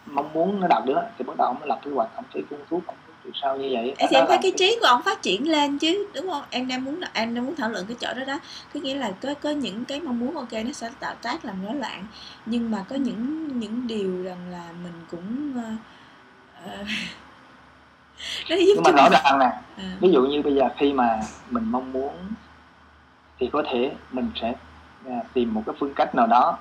mong 0.05 0.33
muốn 0.33 0.59
nó 0.59 0.67
đạt 0.67 0.85
được 0.85 1.01
thì 1.17 1.25
bắt 1.25 1.37
đầu 1.37 1.47
ông 1.47 1.59
mới 1.59 1.67
lập 1.67 1.79
kế 1.83 1.91
hoạch 1.91 2.09
ông 2.15 2.25
phải 2.33 2.43
phun 2.49 2.59
thuốc 2.69 2.87
ông 2.87 2.97
từ 3.23 3.31
sau 3.41 3.57
như 3.57 3.69
vậy? 3.71 3.95
Thì 3.97 4.07
Đó 4.11 4.19
em 4.19 4.25
thấy 4.27 4.37
cái 4.41 4.51
trí 4.57 4.77
của 4.81 4.87
ông 4.87 5.01
phát 5.05 5.21
triển 5.21 5.51
lên 5.51 5.77
chứ 5.77 6.07
đúng 6.13 6.29
không? 6.29 6.43
Em 6.49 6.67
đang 6.67 6.85
muốn 6.85 6.99
em 7.13 7.35
đang 7.35 7.45
muốn 7.45 7.55
thảo 7.55 7.69
luận 7.69 7.85
cái 7.87 7.97
chỗ 7.99 8.19
đó 8.19 8.25
đó. 8.25 8.39
Có 8.73 8.79
nghĩa 8.79 8.95
là 8.95 9.11
có 9.21 9.33
có 9.33 9.49
những 9.49 9.85
cái 9.85 9.99
mong 9.99 10.19
muốn 10.19 10.35
ok 10.35 10.53
nó 10.53 10.71
sẽ 10.73 10.89
tạo 10.99 11.15
tác 11.21 11.45
làm 11.45 11.65
rối 11.65 11.75
loạn. 11.75 12.05
Nhưng 12.45 12.71
mà 12.71 12.85
có 12.89 12.95
những 12.95 13.47
những 13.59 13.87
điều 13.87 14.23
rằng 14.23 14.51
là 14.51 14.67
mình 14.83 14.93
cũng 15.11 15.53
ờ, 15.55 15.71
ờ, 16.65 16.77
nó 18.49 18.55
giúp 18.55 18.73
nhưng 18.75 18.83
mà 18.83 18.91
rõ 18.91 19.09
ràng 19.09 19.39
nè 19.39 19.51
à, 19.77 19.97
ví 20.01 20.09
dụ 20.11 20.21
như 20.21 20.41
bây 20.41 20.55
giờ 20.55 20.69
khi 20.77 20.93
mà 20.93 21.19
mình 21.49 21.63
mong 21.71 21.91
muốn 21.91 22.13
thì 23.39 23.49
có 23.53 23.63
thể 23.71 23.91
mình 24.11 24.31
sẽ 24.41 24.53
tìm 25.33 25.53
một 25.53 25.63
cái 25.65 25.75
phương 25.79 25.93
cách 25.93 26.15
nào 26.15 26.27
đó 26.27 26.57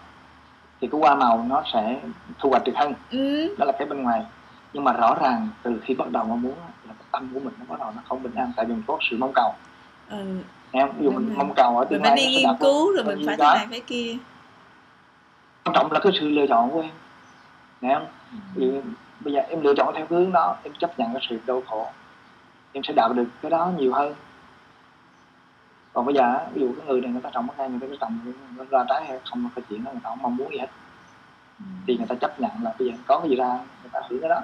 thì 0.81 0.89
cái 0.93 1.01
hoa 1.01 1.15
màu 1.15 1.45
nó 1.49 1.63
sẽ 1.73 2.01
thu 2.39 2.51
hoạch 2.51 2.65
được 2.65 2.73
hơn. 2.77 2.95
Ừ, 3.11 3.55
đó 3.59 3.65
là 3.65 3.73
cái 3.79 3.89
bên 3.89 4.03
ngoài 4.03 4.23
nhưng 4.73 4.85
mà 4.85 4.93
rõ 4.93 5.17
ràng 5.21 5.49
từ 5.63 5.81
khi 5.85 5.95
bắt 5.95 6.11
đầu 6.11 6.25
mong 6.25 6.43
muốn 6.43 6.55
là 6.89 6.95
cái 6.99 7.07
tâm 7.13 7.31
của 7.35 7.41
mình 7.41 7.55
nó 7.59 7.65
bắt 7.69 7.81
đầu 7.81 7.93
nó 7.97 8.03
không 8.09 8.23
bình 8.23 8.35
an 8.35 8.53
tại 8.57 8.67
vì 8.67 8.75
mình 8.75 8.83
có 8.87 8.99
sự 9.11 9.17
mong 9.19 9.33
cầu. 9.35 9.55
Ừ. 10.11 10.39
không? 10.73 10.93
ví 10.99 11.05
dụ 11.05 11.11
mình 11.11 11.35
mong 11.37 11.55
cầu 11.55 11.79
ở 11.79 11.81
mình 11.81 11.89
tương 11.91 12.03
lai 12.03 12.17
đi 12.17 12.25
nó 12.27 12.31
sẽ 12.35 12.49
nghiên 12.49 12.57
cứu 12.61 12.93
rồi 12.93 13.05
mình 13.05 13.23
phải 13.27 13.37
thế 13.37 13.45
này 13.45 13.67
phải 13.71 13.81
kia. 13.81 14.17
Quan 15.65 15.75
trọng 15.75 15.93
là 15.93 16.01
cái 16.01 16.13
sự 16.21 16.29
lựa 16.29 16.47
chọn 16.47 16.71
của 16.71 16.81
em. 16.81 16.91
Không 17.81 18.07
ví 18.55 18.67
dụ, 18.67 18.81
bây 19.21 19.33
giờ 19.33 19.41
em 19.41 19.61
lựa 19.61 19.75
chọn 19.77 19.95
theo 19.95 20.07
hướng 20.11 20.33
đó 20.33 20.57
em 20.63 20.73
chấp 20.75 20.99
nhận 20.99 21.13
cái 21.13 21.23
sự 21.29 21.39
đau 21.47 21.63
khổ. 21.67 21.87
Em 22.73 22.83
sẽ 22.83 22.93
đạt 22.93 23.11
được 23.15 23.27
cái 23.43 23.51
đó 23.51 23.73
nhiều 23.79 23.93
hơn. 23.95 24.15
Còn 25.93 26.07
bây 26.07 26.15
giờ 26.15 26.39
ví 26.55 26.61
dụ 26.61 26.73
cái 26.77 26.87
người 26.87 27.01
này 27.01 27.13
người 27.13 27.23
ta 27.23 27.31
trồng 27.33 27.49
cái 27.49 27.55
cây 27.59 27.69
người 27.69 27.89
ta 27.89 27.97
trồng 28.01 28.19
nó 28.57 28.65
ra 28.71 28.85
trái 28.89 29.05
hay 29.07 29.19
không 29.31 29.45
là 29.45 29.51
cái 29.55 29.65
chuyện 29.69 29.85
đó 29.85 29.91
người 29.93 30.01
ta 30.05 30.11
không 30.11 30.23
mong 30.23 30.37
muốn 30.37 30.53
gì 30.53 30.59
hết. 30.59 30.71
Ừ. 31.59 31.65
thì 31.87 31.97
người 31.97 32.07
ta 32.07 32.15
chấp 32.15 32.41
nhận 32.41 32.51
là 32.63 32.75
bây 32.79 32.89
giờ 32.89 32.95
có 33.07 33.19
cái 33.21 33.31
gì 33.31 33.37
ra 33.37 33.49
người 33.83 33.91
ta 33.93 34.01
hưởng 34.09 34.21
cái 34.21 34.29
đó 34.29 34.41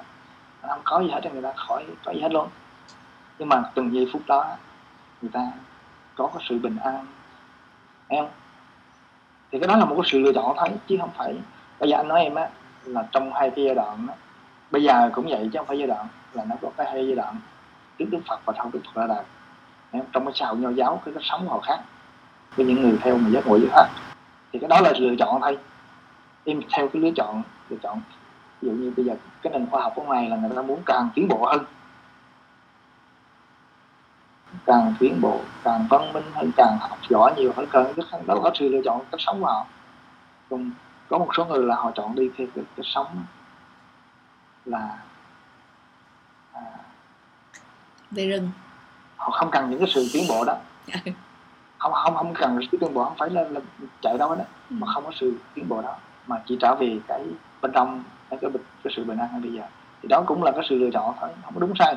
không 0.69 0.81
có 0.83 0.99
gì 0.99 1.09
hết 1.09 1.19
thì 1.23 1.29
người 1.29 1.41
ta 1.41 1.53
khỏi 1.55 1.85
có 2.05 2.11
gì 2.11 2.21
hết 2.21 2.31
luôn. 2.31 2.49
Nhưng 3.39 3.49
mà 3.49 3.63
từng 3.75 3.93
giây 3.93 4.09
phút 4.13 4.21
đó 4.27 4.45
người 5.21 5.31
ta 5.33 5.51
có 6.15 6.27
cái 6.27 6.43
sự 6.49 6.59
bình 6.59 6.77
an. 6.83 7.05
Em 8.07 8.25
thì 9.51 9.59
cái 9.59 9.67
đó 9.67 9.77
là 9.77 9.85
một 9.85 9.95
cái 9.95 10.09
sự 10.11 10.19
lựa 10.19 10.33
chọn 10.33 10.55
thôi 10.57 10.69
chứ 10.87 10.97
không 10.99 11.11
phải. 11.17 11.35
Bây 11.79 11.89
giờ 11.89 11.97
anh 11.97 12.07
nói 12.07 12.23
em 12.23 12.35
á 12.35 12.49
là 12.83 13.07
trong 13.11 13.33
hai 13.33 13.49
cái 13.49 13.65
giai 13.65 13.75
đoạn 13.75 14.07
á, 14.09 14.15
bây 14.71 14.83
giờ 14.83 15.09
cũng 15.13 15.25
vậy 15.29 15.49
chứ 15.53 15.59
không 15.59 15.67
phải 15.67 15.77
giai 15.77 15.87
đoạn 15.87 16.07
là 16.33 16.45
nó 16.45 16.55
có 16.61 16.69
cái 16.77 16.91
hai 16.91 17.07
giai 17.07 17.15
đoạn 17.15 17.35
trước 17.99 18.05
Đức 18.11 18.19
Phật 18.27 18.39
và 18.45 18.53
sau 18.57 18.69
Đức 18.73 18.79
Phật 18.85 19.01
ra 19.01 19.07
đời. 19.07 19.23
Em 19.91 20.03
trong 20.11 20.25
cái 20.25 20.33
sao 20.35 20.55
nho 20.55 20.69
giáo 20.69 21.01
cái 21.05 21.13
cách 21.13 21.23
sống 21.25 21.47
họ 21.47 21.59
khác. 21.59 21.79
Với 22.55 22.65
những 22.65 22.81
người 22.81 22.97
theo 23.01 23.17
mà 23.17 23.29
giác 23.29 23.47
ngộ 23.47 23.59
giới 23.59 23.69
pháp. 23.71 23.89
Thì 24.53 24.59
cái 24.59 24.67
đó 24.67 24.81
là 24.81 24.93
lựa 24.97 25.15
chọn 25.19 25.41
thôi. 25.41 25.57
Em 26.45 26.61
theo 26.73 26.87
cái 26.87 27.01
lựa 27.01 27.11
chọn 27.15 27.43
lựa 27.69 27.77
chọn 27.83 28.01
ví 28.61 28.69
dụ 28.69 28.75
như 28.75 28.93
bây 28.97 29.05
giờ 29.05 29.15
cái 29.41 29.53
nền 29.53 29.67
khoa 29.71 29.81
học 29.81 29.93
của 29.95 30.13
này 30.13 30.29
là 30.29 30.37
người 30.37 30.49
ta 30.55 30.61
muốn 30.61 30.81
càng 30.85 31.09
tiến 31.15 31.27
bộ 31.27 31.45
hơn. 31.45 31.65
Càng 34.65 34.93
tiến 34.99 35.21
bộ 35.21 35.41
càng 35.63 35.87
văn 35.89 36.13
minh 36.13 36.23
hơn 36.33 36.51
càng 36.57 36.77
học 36.81 36.97
giỏi 37.09 37.33
nhiều 37.37 37.51
hơn 37.55 37.67
càng 37.71 37.93
rất 37.93 38.03
đó 38.25 38.35
là 38.43 38.49
sự 38.59 38.69
lựa 38.69 38.81
chọn 38.85 39.01
cách 39.11 39.21
sống 39.21 39.39
của 39.41 39.45
họ. 39.47 39.65
Còn 40.49 40.71
có 41.09 41.17
một 41.17 41.27
số 41.37 41.45
người 41.45 41.63
là 41.63 41.75
họ 41.75 41.91
chọn 41.95 42.15
đi 42.15 42.29
theo 42.37 42.47
cái, 42.55 42.65
cái 42.77 42.83
sống 42.83 43.23
là 44.65 44.97
à, 46.53 46.61
về 48.11 48.27
rừng. 48.27 48.49
họ 49.17 49.29
không 49.31 49.51
cần 49.51 49.69
những 49.69 49.79
cái 49.79 49.89
sự 49.93 50.09
tiến 50.13 50.23
bộ 50.29 50.43
đó. 50.45 50.57
Không 51.77 51.93
không 51.93 52.15
không 52.15 52.33
cần 52.33 52.59
sự 52.71 52.77
tiến 52.81 52.93
bộ 52.93 53.03
không 53.03 53.15
phải 53.17 53.29
là, 53.29 53.43
là 53.43 53.59
chạy 54.01 54.17
đâu 54.17 54.35
đó 54.35 54.43
Ừ. 54.69 54.75
mà 54.79 54.87
không 54.93 55.05
có 55.05 55.11
sự 55.15 55.33
tiến 55.53 55.69
bộ 55.69 55.81
đó 55.81 55.95
mà 56.27 56.41
chỉ 56.45 56.57
trở 56.61 56.75
về 56.75 56.99
cái 57.07 57.25
bên 57.61 57.71
trong 57.73 58.03
cái 58.29 58.39
cái, 58.41 58.51
cái 58.83 58.93
sự 58.95 59.03
bình 59.03 59.17
an 59.17 59.29
ngay 59.31 59.41
bây 59.41 59.53
giờ 59.53 59.63
thì 60.01 60.07
đó 60.07 60.23
cũng 60.27 60.43
là 60.43 60.51
cái 60.51 60.65
sự 60.69 60.75
lựa 60.77 60.89
chọn 60.93 61.15
thôi 61.19 61.29
không 61.43 61.53
có 61.53 61.59
đúng 61.59 61.73
sai. 61.79 61.95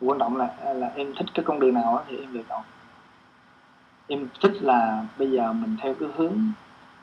Quan 0.00 0.18
trọng 0.18 0.36
là 0.36 0.74
là 0.74 0.92
em 0.96 1.14
thích 1.14 1.26
cái 1.34 1.44
con 1.44 1.60
đường 1.60 1.74
nào 1.74 2.04
thì 2.08 2.16
em 2.16 2.34
lựa 2.34 2.42
chọn. 2.48 2.62
Em 4.08 4.28
thích 4.42 4.52
là 4.60 5.04
bây 5.18 5.30
giờ 5.30 5.52
mình 5.52 5.76
theo 5.82 5.94
cái 5.94 6.08
hướng 6.16 6.38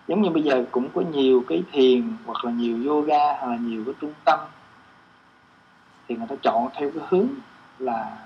giống 0.08 0.22
như 0.22 0.30
bây 0.30 0.44
giờ 0.44 0.66
cũng 0.72 0.90
có 0.96 1.02
nhiều 1.02 1.44
cái 1.48 1.64
thiền 1.72 2.14
hoặc 2.26 2.46
là 2.46 2.52
nhiều 2.52 2.78
yoga 2.86 3.38
hoặc 3.40 3.48
là 3.48 3.58
nhiều 3.58 3.84
cái 3.86 3.94
trung 4.02 4.14
tâm. 4.26 4.40
Thì 6.08 6.16
người 6.16 6.28
ta 6.28 6.36
chọn 6.44 6.70
theo 6.74 6.92
cái 6.96 7.04
hướng 7.10 7.28
là 7.80 8.18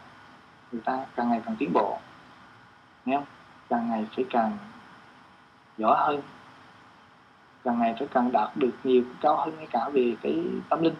người 0.71 0.81
ta 0.85 1.05
càng 1.15 1.29
ngày 1.29 1.41
càng 1.45 1.55
tiến 1.59 1.73
bộ. 1.73 1.97
Nghe 3.05 3.15
không? 3.15 3.25
Càng 3.69 3.89
ngày 3.89 4.07
phải 4.15 4.25
càng 4.29 4.57
giỏi 5.77 5.95
hơn 5.99 6.21
càng 7.65 7.79
ngày 7.79 7.95
phải 7.99 8.07
càng 8.13 8.31
đạt 8.31 8.57
được 8.57 8.71
nhiều 8.83 9.03
cao 9.21 9.35
hơn 9.37 9.57
ngay 9.57 9.67
cả 9.71 9.89
về 9.93 10.15
cái 10.21 10.43
tâm 10.69 10.81
linh 10.83 10.93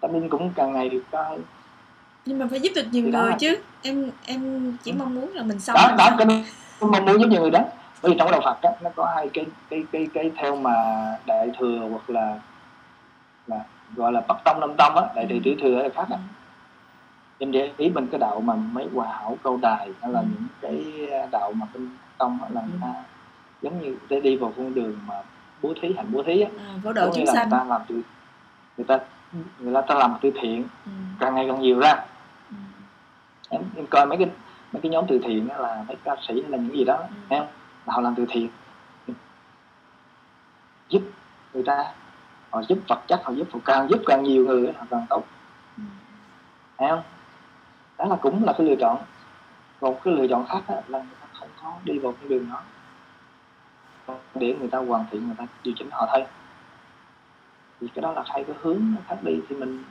tâm 0.00 0.12
linh 0.14 0.28
cũng 0.28 0.52
càng 0.54 0.72
ngày 0.72 0.88
được 0.88 1.02
cao 1.10 1.24
hơn 1.30 1.42
nhưng 2.26 2.38
mà 2.38 2.46
phải 2.50 2.60
giúp 2.60 2.70
được 2.76 2.84
nhiều 2.92 3.04
Thì 3.04 3.10
người 3.12 3.32
chứ 3.38 3.56
em 3.82 4.10
em 4.26 4.72
chỉ 4.82 4.90
Ừ. 4.92 4.96
mong 4.98 5.14
muốn 5.14 5.32
là 5.34 5.42
mình 5.42 5.58
xong 5.58 5.76
đó 5.76 5.94
đó 5.98 6.10
cái 6.18 6.26
mong 6.80 7.04
muốn 7.06 7.20
giúp 7.20 7.26
nhiều 7.28 7.40
người 7.40 7.50
đó 7.50 7.60
bởi 8.02 8.12
vì 8.12 8.16
trong 8.18 8.30
đạo 8.30 8.40
Phật 8.44 8.58
á, 8.62 8.70
nó 8.82 8.90
có 8.96 9.12
hai 9.16 9.28
cái 9.34 9.46
cái 9.70 9.84
cái 9.92 10.06
cái 10.14 10.30
theo 10.36 10.56
mà 10.56 10.74
đại 11.26 11.50
thừa 11.58 11.86
hoặc 11.90 12.10
là 12.10 12.38
là 13.46 13.64
gọi 13.96 14.12
là 14.12 14.20
bắc 14.28 14.36
tông 14.44 14.60
nam 14.60 14.74
tông 14.78 14.96
á 14.96 15.02
đại 15.14 15.26
thừa 15.28 15.34
Ừ. 15.34 15.40
tiểu 15.44 15.54
thừa 15.62 15.82
là 15.82 15.88
khác 15.94 16.06
Ừ. 16.08 16.14
á 16.14 16.18
em 17.38 17.52
để 17.52 17.72
ý 17.76 17.88
bên 17.88 18.06
cái 18.06 18.18
đạo 18.20 18.40
mà 18.40 18.54
mấy 18.54 18.88
hòa 18.94 19.08
hảo 19.12 19.38
câu 19.42 19.58
đài 19.62 19.90
hay 20.02 20.12
là 20.12 20.20
Ừ. 20.20 20.26
những 20.30 20.46
cái 20.60 21.08
đạo 21.32 21.52
mà 21.52 21.66
bên 21.72 21.88
tông 22.18 22.38
là 22.54 22.60
người 22.60 22.78
Ừ. 22.82 22.82
ta 22.82 22.94
giống 23.62 23.80
như 23.82 23.96
để 24.08 24.20
đi 24.20 24.36
vào 24.36 24.52
con 24.56 24.74
đường 24.74 24.98
mà 25.06 25.14
bố 25.62 25.74
thí 25.82 25.94
hành 25.96 26.06
bố 26.12 26.22
thí 26.22 26.40
á 26.40 26.50
à, 26.58 26.64
vỗ 26.82 26.92
độ 26.92 27.10
chúng 27.14 27.26
sanh 27.26 27.48
người 27.48 27.58
ta 27.58 27.64
làm 27.64 27.80
từ 27.88 28.02
người 28.76 28.86
ta 28.86 28.98
người 29.58 29.74
ta 29.88 29.94
làm 29.94 30.14
từ 30.22 30.30
thiện 30.40 30.64
ừ. 30.86 30.90
càng 31.20 31.34
ngày 31.34 31.44
càng 31.48 31.60
nhiều 31.60 31.78
ra 31.80 31.94
Ừ. 32.50 32.56
em, 33.50 33.62
em 33.76 33.86
coi 33.86 34.06
mấy 34.06 34.18
cái 34.18 34.28
mấy 34.72 34.82
cái 34.82 34.90
nhóm 34.90 35.04
từ 35.08 35.20
thiện 35.24 35.48
á 35.48 35.58
là 35.58 35.84
mấy 35.88 35.96
ca 36.04 36.16
sĩ 36.28 36.42
hay 36.42 36.50
là 36.50 36.58
những 36.58 36.76
gì 36.76 36.84
đó 36.84 36.96
Ừ. 36.96 37.06
em 37.28 37.42
là 37.86 37.94
họ 37.94 38.00
làm 38.00 38.14
từ 38.14 38.26
thiện 38.28 38.48
giúp 40.88 41.02
người 41.54 41.62
ta 41.66 41.92
họ 42.50 42.62
giúp 42.68 42.78
vật 42.88 43.00
chất 43.06 43.20
họ 43.24 43.32
giúp 43.32 43.48
họ 43.52 43.58
càng 43.64 43.90
giúp 43.90 44.00
càng 44.06 44.22
nhiều 44.22 44.44
người 44.46 44.72
họ 44.78 44.84
càng 44.90 45.06
tốt 45.10 45.24
Ừ. 45.78 45.82
không 46.78 47.02
đó 47.98 48.04
là 48.04 48.16
cũng 48.16 48.44
là 48.44 48.52
cái 48.58 48.66
lựa 48.66 48.74
chọn 48.80 48.98
còn 49.80 49.94
cái 50.04 50.14
lựa 50.14 50.26
chọn 50.30 50.46
khác 50.46 50.60
á, 50.68 50.74
là 50.88 50.98
người 50.98 51.16
ta 51.20 51.26
không 51.32 51.48
có 51.62 51.72
đi 51.84 51.98
vào 51.98 52.12
con 52.20 52.28
đường 52.28 52.48
đó 52.50 52.60
để 54.34 54.56
người 54.58 54.68
ta 54.68 54.78
hoàn 54.78 55.04
thiện 55.10 55.26
người 55.26 55.34
ta 55.38 55.46
điều 55.64 55.74
chỉnh 55.78 55.88
họ 55.92 56.08
thôi 56.12 56.24
thì 57.80 57.88
cái 57.94 58.02
đó 58.02 58.12
là 58.12 58.22
hai 58.26 58.44
cái 58.44 58.56
hướng 58.60 58.82
khác 59.08 59.16
đi 59.22 59.40
thì 59.48 59.56
mình 59.56 59.84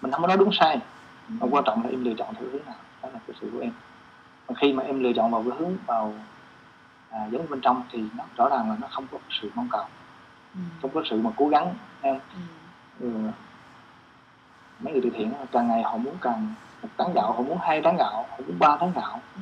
mình 0.00 0.12
không 0.12 0.20
có 0.22 0.26
nói 0.28 0.36
đúng 0.36 0.50
sai 0.52 0.78
mà 1.28 1.46
quan 1.50 1.64
trọng 1.66 1.82
là 1.84 1.90
em 1.90 2.04
lựa 2.04 2.14
chọn 2.18 2.34
theo 2.34 2.44
hướng 2.52 2.64
nào 2.66 2.74
đó 3.02 3.08
là 3.12 3.18
cái 3.26 3.36
sự 3.40 3.50
của 3.52 3.58
em 3.60 3.72
còn 4.46 4.56
khi 4.56 4.72
mà 4.72 4.82
em 4.82 5.00
lựa 5.02 5.12
chọn 5.16 5.30
vào 5.30 5.44
cái 5.48 5.58
hướng 5.58 5.76
vào 5.86 6.14
à, 7.10 7.26
giống 7.30 7.50
bên 7.50 7.60
trong 7.60 7.82
thì 7.90 8.04
nó 8.16 8.24
rõ 8.36 8.48
ràng 8.48 8.68
là 8.70 8.76
nó 8.80 8.88
không 8.90 9.06
có 9.12 9.18
sự 9.30 9.50
mong 9.54 9.68
cầu 9.70 9.84
Ừ. 10.54 10.60
không 10.82 10.90
có 10.94 11.02
sự 11.10 11.16
mà 11.22 11.30
cố 11.36 11.48
gắng 11.48 11.74
em 12.00 12.18
Ừ. 13.00 13.06
ừ. 13.06 13.30
mấy 14.82 14.92
người 14.92 15.02
từ 15.04 15.10
thiện 15.14 15.32
càng 15.52 15.68
ngày 15.68 15.82
họ 15.82 15.96
muốn 15.96 16.16
càng 16.20 16.54
một 16.82 16.88
tấn 16.96 17.06
gạo 17.14 17.32
họ 17.32 17.42
muốn 17.42 17.58
hai 17.62 17.82
tấn 17.82 17.96
gạo 17.96 18.26
họ 18.30 18.36
muốn 18.46 18.58
ba 18.58 18.76
tấn 18.80 18.92
gạo 18.94 19.20
Ừ. 19.34 19.40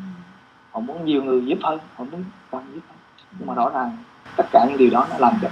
họ 0.72 0.81
muốn 0.81 1.05
nhiều 1.05 1.22
người 1.24 1.44
giúp 1.46 1.59
hơn 1.62 1.79
họ 1.96 2.05
muốn 2.05 2.24
càng 2.50 2.66
giúp 2.74 2.81
hơn 2.88 2.96
nhưng 3.38 3.47
mà 3.47 3.55
rõ 3.55 3.71
ràng 3.75 3.97
tất 4.37 4.45
cả 4.53 4.66
những 4.69 4.79
điều 4.79 4.90
đó 4.90 5.07
nó 5.11 5.19
làm 5.19 5.38
cho 5.43 5.49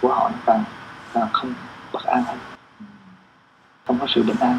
của 0.00 0.14
họ 0.14 0.28
nó 0.28 0.36
càng 0.46 0.64
càng 1.12 1.28
không 1.32 1.54
bất 1.92 2.04
an 2.04 2.22
hơn. 2.24 2.38
Không 3.86 3.98
có 3.98 4.06
sự 4.08 4.22
bình 4.22 4.36
an. 4.40 4.58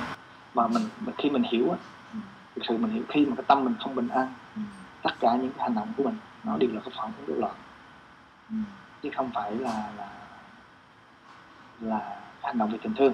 Mà 0.54 0.68
mình, 0.68 0.90
mình 1.00 1.16
khi 1.18 1.30
mình 1.30 1.44
hiểu 1.44 1.72
á 1.72 1.78
thực 2.56 2.62
sự 2.68 2.78
mình 2.78 2.92
hiểu 2.92 3.04
khi 3.10 3.26
mà 3.26 3.36
cái 3.36 3.44
tâm 3.48 3.64
mình 3.66 3.76
không 3.80 3.96
bình 3.96 4.08
an 4.08 4.34
tất 5.02 5.20
cả 5.20 5.36
những 5.36 5.52
cái 5.52 5.64
hành 5.64 5.76
động 5.76 5.94
của 5.98 6.04
mình 6.04 6.18
nó 6.44 6.58
đều 6.58 6.70
là 6.74 6.82
cái 6.86 6.94
phản 6.98 7.12
ứng 7.18 7.28
rối 7.28 7.38
loạn. 7.38 7.54
Chứ 9.04 9.10
không 9.16 9.32
phải 9.34 9.56
là 9.56 9.90
là 9.98 10.10
là 11.80 12.20
hành 12.42 12.58
động 12.58 12.72
về 12.72 12.78
tình 12.84 12.94
thương. 12.94 13.14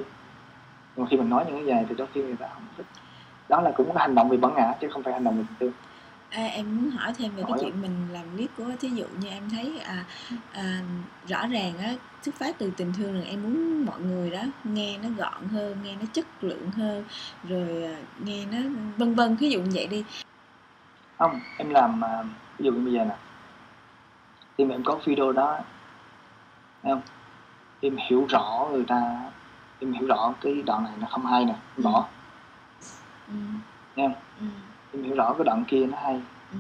Nhưng 0.96 1.06
mà 1.06 1.10
khi 1.10 1.18
mình 1.18 1.30
nói 1.30 1.46
những 1.46 1.56
cái 1.56 1.66
dài 1.66 1.86
thì 1.90 1.96
đôi 1.96 2.08
khi 2.14 2.24
người 2.24 2.36
ta 2.36 2.48
không 2.54 2.64
thích. 2.78 2.86
Đó 3.50 3.62
là 3.62 3.72
cũng 3.78 3.96
là 3.96 4.02
hành 4.02 4.16
động 4.16 4.30
về 4.30 4.38
bản 4.38 4.54
ngã 4.56 4.74
chứ 4.82 4.88
không 4.94 5.04
phải 5.04 5.14
hành 5.14 5.24
động 5.24 5.38
về 5.38 5.44
tình 5.48 5.58
thương. 5.60 5.72
À, 6.30 6.44
em 6.44 6.76
muốn 6.76 6.90
hỏi 6.92 7.14
thêm 7.18 7.36
về 7.36 7.42
cái 7.44 7.52
Hỏi. 7.52 7.60
chuyện 7.62 7.82
mình 7.82 8.08
làm 8.12 8.24
clip 8.36 8.50
của 8.58 8.72
thí 8.80 8.90
dụ 8.90 9.06
như 9.20 9.30
em 9.30 9.50
thấy 9.50 9.80
à, 9.80 10.06
à, 10.54 10.82
rõ 11.28 11.48
ràng 11.48 11.78
á 11.78 11.94
xuất 12.22 12.36
phát 12.36 12.56
từ 12.58 12.72
tình 12.78 12.94
thương 12.94 13.16
là 13.16 13.26
em 13.26 13.44
muốn 13.44 13.86
mọi 13.86 14.00
người 14.00 14.30
đó 14.30 14.42
nghe 14.64 14.98
nó 14.98 15.10
gọn 15.18 15.48
hơn 15.48 15.78
nghe 15.84 15.96
nó 15.96 16.06
chất 16.14 16.26
lượng 16.42 16.72
hơn 16.72 17.06
rồi 17.44 17.84
à, 17.84 17.98
nghe 18.24 18.46
nó 18.46 18.58
vân 18.98 19.16
vân 19.16 19.36
ví 19.36 19.50
dụ 19.50 19.62
như 19.62 19.72
vậy 19.74 19.88
đi. 19.88 20.04
Không 21.18 21.40
em 21.58 21.70
làm 21.70 22.04
à, 22.04 22.24
ví 22.58 22.66
dụ 22.66 22.72
như 22.72 22.84
bây 22.84 22.94
giờ 22.94 23.06
nè. 23.06 23.16
Khi 24.58 24.66
mà 24.66 24.76
em 24.76 24.84
có 24.84 25.00
video 25.06 25.32
đó 25.32 25.60
thấy 26.84 26.92
không? 26.92 27.02
Em 27.82 27.98
hiểu 28.10 28.26
rõ 28.30 28.68
người 28.72 28.86
ta 28.88 29.32
em 29.80 29.94
hiểu 29.94 30.08
rõ 30.08 30.34
cái 30.42 30.62
đoạn 30.66 30.84
này 30.84 30.94
nó 31.00 31.08
không 31.12 31.26
hay 31.26 31.46
nè 31.46 31.56
em 31.78 31.84
bỏ. 31.84 32.08
Ừ. 33.28 33.34
Nghe 33.96 34.08
không? 34.08 34.16
Em 34.94 35.04
hiểu 35.04 35.16
rõ 35.16 35.34
cái 35.38 35.46
đoạn 35.46 35.64
kia 35.68 35.86
nó 35.86 35.98
hay. 36.04 36.22
Ừ. 36.52 36.58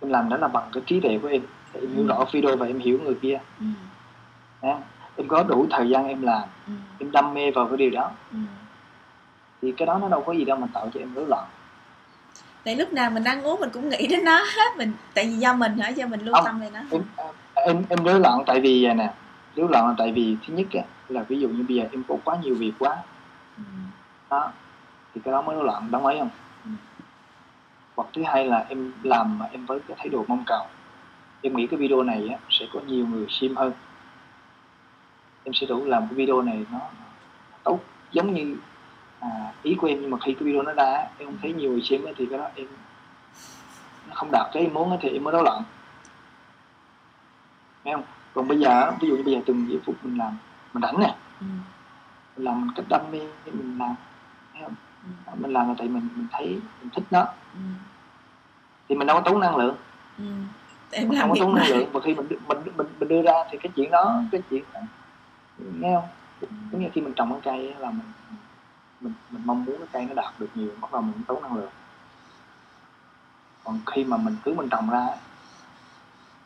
em 0.00 0.10
làm 0.10 0.28
đó 0.28 0.36
là 0.36 0.48
bằng 0.48 0.68
cái 0.72 0.82
trí 0.86 1.00
tuệ 1.00 1.18
của 1.22 1.28
em. 1.28 1.42
Em 1.72 1.82
hiểu 1.94 2.02
Ừ. 2.02 2.06
rõ 2.08 2.24
video 2.32 2.56
và 2.56 2.66
em 2.66 2.78
hiểu 2.78 2.98
người 3.04 3.14
kia. 3.22 3.38
Ừ. 3.60 3.66
em 5.16 5.28
có 5.28 5.42
đủ 5.42 5.66
thời 5.70 5.88
gian 5.88 6.06
em 6.08 6.22
làm. 6.22 6.42
Ừ. 6.66 6.72
em 6.98 7.10
đam 7.12 7.34
mê 7.34 7.50
vào 7.50 7.66
cái 7.68 7.76
điều 7.76 7.90
đó. 7.90 8.10
Ừ. 8.32 8.38
thì 9.62 9.72
cái 9.76 9.86
đó 9.86 9.98
nó 9.98 10.08
đâu 10.08 10.22
có 10.26 10.32
gì 10.32 10.44
đâu 10.44 10.56
mà 10.56 10.66
tạo 10.72 10.90
cho 10.94 11.00
em 11.00 11.14
rối 11.14 11.26
loạn. 11.26 11.44
Tại 12.64 12.76
lúc 12.76 12.92
nào 12.92 13.10
mình 13.10 13.24
ăn 13.24 13.42
uống 13.42 13.60
mình 13.60 13.70
cũng 13.72 13.88
nghĩ 13.88 14.06
đến 14.06 14.24
nó 14.24 14.36
hết. 14.36 14.76
Mình 14.76 14.92
tại 15.14 15.24
vì 15.26 15.32
do 15.32 15.52
mình 15.54 15.78
hả? 15.78 15.88
Do 15.88 16.06
mình 16.06 16.20
lưu 16.20 16.34
tâm 16.44 16.60
về 16.60 16.70
nó. 16.72 16.80
Em 16.90 17.02
em 17.54 17.82
em 17.88 18.04
rối 18.04 18.20
loạn 18.20 18.38
tại 18.46 18.60
vì 18.60 18.84
vậy 18.84 18.94
nè. 18.94 19.12
Rối 19.56 19.68
loạn 19.70 19.86
là 19.88 19.94
tại 19.98 20.12
vì 20.12 20.36
thứ 20.46 20.54
nhất 20.54 20.66
á, 20.72 20.80
là 21.08 21.22
ví 21.28 21.40
dụ 21.40 21.48
như 21.48 21.64
bây 21.68 21.76
giờ 21.76 21.84
em 21.92 22.02
có 22.08 22.16
quá 22.24 22.36
nhiều 22.42 22.54
việc 22.54 22.72
quá. 22.78 22.96
Ừ. 23.56 23.62
đó. 24.30 24.52
Thì 25.14 25.20
cái 25.24 25.32
đó 25.32 25.42
mới 25.42 25.56
rối 25.56 25.64
loạn. 25.64 25.88
Đúng 25.90 26.06
ấy 26.06 26.18
không. 26.18 26.30
Hoặc 27.98 28.08
thứ 28.12 28.22
hai 28.26 28.44
là 28.44 28.66
em 28.68 28.92
làm 29.02 29.38
mà 29.38 29.46
em 29.52 29.66
với 29.66 29.80
cái 29.88 29.96
thái 30.00 30.08
độ 30.08 30.24
mong 30.28 30.44
cầu. 30.46 30.66
Em 31.42 31.56
nghĩ 31.56 31.66
cái 31.66 31.78
video 31.78 32.02
này 32.02 32.28
á, 32.28 32.38
sẽ 32.50 32.66
có 32.72 32.80
nhiều 32.86 33.06
người 33.06 33.26
xem 33.28 33.56
hơn. 33.56 33.72
Em 35.44 35.54
sẽ 35.54 35.66
đủ 35.66 35.84
làm 35.84 36.02
cái 36.08 36.14
video 36.14 36.42
này 36.42 36.66
nó 36.72 36.78
tốt 37.64 37.80
giống 38.12 38.34
như 38.34 38.56
à, 39.20 39.52
ý 39.62 39.74
của 39.74 39.86
em. 39.86 39.98
Nhưng 40.00 40.10
mà 40.10 40.18
khi 40.20 40.34
cái 40.34 40.42
video 40.42 40.62
nó 40.62 40.72
ra 40.72 41.08
em 41.18 41.28
không 41.28 41.38
thấy 41.42 41.52
nhiều 41.52 41.70
người 41.70 41.82
xem 41.82 42.00
thì 42.16 42.26
cái 42.30 42.38
đó 42.38 42.48
em 42.54 42.66
nó 44.08 44.14
không 44.14 44.30
đạt 44.32 44.46
cái 44.52 44.62
em 44.62 44.74
muốn 44.74 44.98
thì 45.00 45.08
em 45.08 45.24
mới 45.24 45.32
rối 45.32 45.42
loạn. 45.42 45.62
Nghe 47.84 47.92
không? 47.92 48.04
Còn 48.34 48.48
bây 48.48 48.58
giờ 48.58 48.92
ví 49.00 49.08
dụ 49.08 49.16
như 49.16 49.22
bây 49.22 49.34
giờ 49.34 49.40
từng 49.46 49.68
giây 49.68 49.80
phút 49.84 49.94
mình 50.02 50.18
làm 50.18 50.36
mình 50.72 50.82
rảnh 50.82 51.00
nè. 51.00 51.14
Ừ. 51.40 51.46
mình 52.36 52.44
làm 52.44 52.60
mình 52.60 52.70
cách 52.76 52.86
đam 52.88 53.00
mê 53.12 53.20
mình 53.44 53.78
làm 53.78 53.94
thấy 54.52 54.62
không. 54.62 54.74
Mình 55.36 55.52
làm 55.52 55.68
là 55.68 55.74
tại 55.78 55.88
mình 55.88 56.08
mình 56.16 56.26
thấy 56.32 56.60
mình 56.80 56.90
thích 56.94 57.04
nó. 57.10 57.20
Ừ. 57.54 57.60
thì 58.88 58.94
mình 58.94 59.06
đâu 59.06 59.16
có 59.16 59.30
tốn 59.30 59.40
năng 59.40 59.56
lượng. 59.56 59.76
Ừ. 60.18 60.24
em 60.90 61.08
mình 61.08 61.18
làm 61.18 61.28
không 61.28 61.38
có 61.38 61.44
tốn 61.44 61.54
năng 61.54 61.68
lượng 61.68 61.90
và 61.92 62.00
khi 62.04 62.14
mình 62.14 62.26
mình 62.48 62.58
mình 62.76 62.86
mình 62.98 63.08
đưa 63.08 63.22
ra 63.22 63.44
thì 63.50 63.58
cái 63.58 63.72
chuyện 63.76 63.90
đó 63.90 64.22
cái 64.32 64.42
chuyện 64.50 64.64
đó, 64.74 64.80
nghe 65.80 65.94
không? 65.94 66.08
Giống 66.72 66.82
như 66.82 66.88
khi 66.94 67.00
mình 67.00 67.14
trồng 67.14 67.32
cái 67.32 67.40
cây 67.44 67.74
là 67.78 67.90
mình 67.90 68.12
mình 69.00 69.12
mình 69.30 69.42
mong 69.44 69.64
muốn 69.64 69.78
cái 69.78 69.88
cây 69.92 70.06
nó 70.06 70.14
đạt 70.14 70.34
được 70.38 70.48
nhiều 70.54 70.70
bắt 70.80 70.92
đầu 70.92 71.02
mình 71.02 71.22
tốn 71.26 71.42
năng 71.42 71.56
lượng. 71.56 71.70
Còn 73.64 73.80
khi 73.86 74.04
mà 74.04 74.16
mình 74.16 74.36
cứ 74.44 74.54
mình 74.54 74.68
trồng 74.68 74.90
ra 74.90 75.06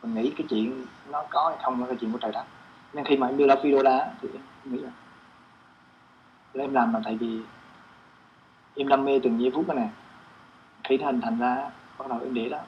mình 0.03 0.14
nghĩ 0.14 0.33
cái 0.37 0.46
chuyện 0.51 0.87
nó 1.11 1.25
có 1.31 1.48
hay 1.48 1.59
không 1.62 1.81
là 1.81 1.87
cái 1.87 1.96
chuyện 2.01 2.12
của 2.12 2.18
trời 2.18 2.33
đất. 2.33 2.44
Nên 2.92 3.05
khi 3.05 3.16
mà 3.16 3.27
em 3.27 3.37
đưa 3.37 3.46
ra 3.46 3.55
video 3.62 3.83
ra 3.83 4.07
thì 4.22 4.29
em 4.64 4.72
nghĩ 4.75 4.81
là 4.81 4.90
em 6.64 6.75
làm 6.75 6.92
là 6.92 7.01
tại 7.05 7.16
vì 7.16 7.40
em 8.77 8.89
đam 8.89 9.05
mê 9.05 9.21
từng 9.23 9.41
giây 9.41 9.51
phút 9.55 9.69
này 9.69 9.91
khi 10.85 10.99
thành 10.99 11.21
thành 11.21 11.39
ra 11.39 11.71
bắt 11.99 12.09
đầu 12.09 12.21
em 12.21 12.35
để 12.35 12.49
đó. 12.49 12.59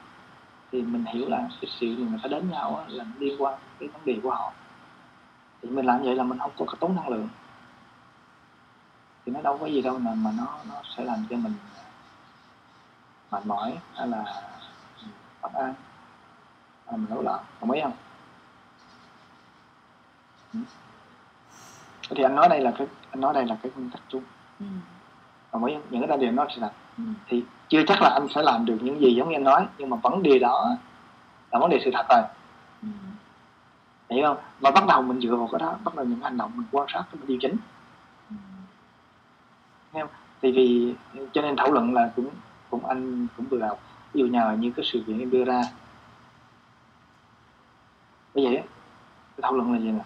Thì 0.71 0.81
mình 0.81 1.05
hiểu 1.05 1.29
là 1.29 1.37
cái 1.61 1.71
sự 1.79 1.95
mà 1.97 2.09
người 2.09 2.19
ta 2.23 2.27
đến 2.27 2.49
nhau 2.51 2.75
á, 2.77 2.85
là 2.87 3.05
liên 3.19 3.41
quan 3.41 3.59
cái 3.79 3.89
vấn 3.89 4.05
đề 4.05 4.19
của 4.23 4.31
họ. 4.31 4.53
Thì 5.61 5.69
mình 5.69 5.85
làm 5.85 6.03
vậy 6.03 6.15
là 6.15 6.23
mình 6.23 6.39
không 6.39 6.51
có 6.57 6.75
tốn 6.79 6.95
năng 6.95 7.09
lượng. 7.09 7.29
Thì 9.25 9.31
nó 9.31 9.41
đâu 9.41 9.57
có 9.57 9.65
gì 9.65 9.81
đâu 9.81 9.99
mà 9.99 10.13
mà 10.13 10.31
nó 10.37 10.57
nó 10.69 10.75
sẽ 10.97 11.03
làm 11.03 11.25
cho 11.29 11.37
mình 11.37 11.53
à, 11.75 11.83
mệt 13.31 13.45
mỏi 13.45 13.77
hay 13.95 14.07
là 14.07 14.43
bất 15.41 15.53
an. 15.53 15.73
Hay 16.85 16.91
là 16.91 16.97
mình 16.97 17.07
rối 17.09 17.23
loạn 17.23 17.43
đồng 17.61 17.71
ý 17.71 17.81
không? 17.81 17.93
Ừ. 20.53 20.59
Thì 22.09 22.23
anh 22.23 22.35
nói 22.35 22.49
đây 22.49 22.61
là 22.61 22.73
cái 22.77 22.87
anh 23.11 23.21
nói 23.21 23.33
đây 23.33 23.45
là 23.45 23.57
cái 23.63 23.71
nguyên 23.75 23.89
tắc 23.89 24.01
chung. 24.09 24.23
Ừ 24.59 24.65
ý 25.63 25.73
không? 25.73 25.83
Những 25.89 26.01
cái 26.01 26.07
đại 26.07 26.17
điều 26.17 26.31
nó 26.31 26.45
là 26.57 26.71
Ừ. 26.97 27.03
thì 27.27 27.43
chưa 27.69 27.83
chắc 27.87 28.01
là 28.01 28.09
anh 28.09 28.27
sẽ 28.35 28.41
làm 28.41 28.65
được 28.65 28.77
những 28.81 29.01
gì 29.01 29.15
giống 29.15 29.29
như 29.29 29.35
anh 29.35 29.43
nói 29.43 29.67
nhưng 29.77 29.89
mà 29.89 29.97
vấn 29.97 30.23
đề 30.23 30.39
đó 30.39 30.77
là 31.51 31.59
vấn 31.59 31.69
đề 31.69 31.79
sự 31.85 31.91
thật 31.93 32.05
rồi. 32.09 32.21
Ừ. 32.81 32.87
hiểu 34.09 34.25
không? 34.27 34.37
Và 34.59 34.71
bắt 34.71 34.83
đầu 34.87 35.01
mình 35.01 35.21
dựa 35.21 35.35
vào 35.35 35.49
cái 35.51 35.59
đó 35.59 35.75
bắt 35.83 35.95
đầu 35.95 36.05
những 36.05 36.21
hành 36.21 36.37
động 36.37 36.51
mình 36.55 36.65
quan 36.71 36.87
sát 36.93 37.03
mình 37.13 37.27
điều 37.27 37.37
chỉnh. 37.41 37.55
Ừ. 39.93 39.99
thì 40.41 40.51
vì 40.51 40.95
cho 41.33 41.41
nên 41.41 41.55
thảo 41.55 41.71
luận 41.71 41.93
là 41.93 42.11
cũng 42.15 42.29
cũng 42.69 42.85
anh 42.85 43.27
cũng 43.37 43.45
vừa 43.45 43.59
đầu 43.59 43.77
ví 44.13 44.19
dụ 44.21 44.27
nhờ 44.27 44.55
như 44.59 44.71
cái 44.75 44.85
sự 44.85 45.03
kiện 45.07 45.19
em 45.19 45.29
đưa 45.29 45.45
ra. 45.45 45.61
Vậy 48.33 48.45
á 48.55 48.63
cái 49.37 49.41
thảo 49.41 49.53
luận 49.53 49.73
là 49.73 49.79
gì 49.79 49.91
nè 49.91 50.03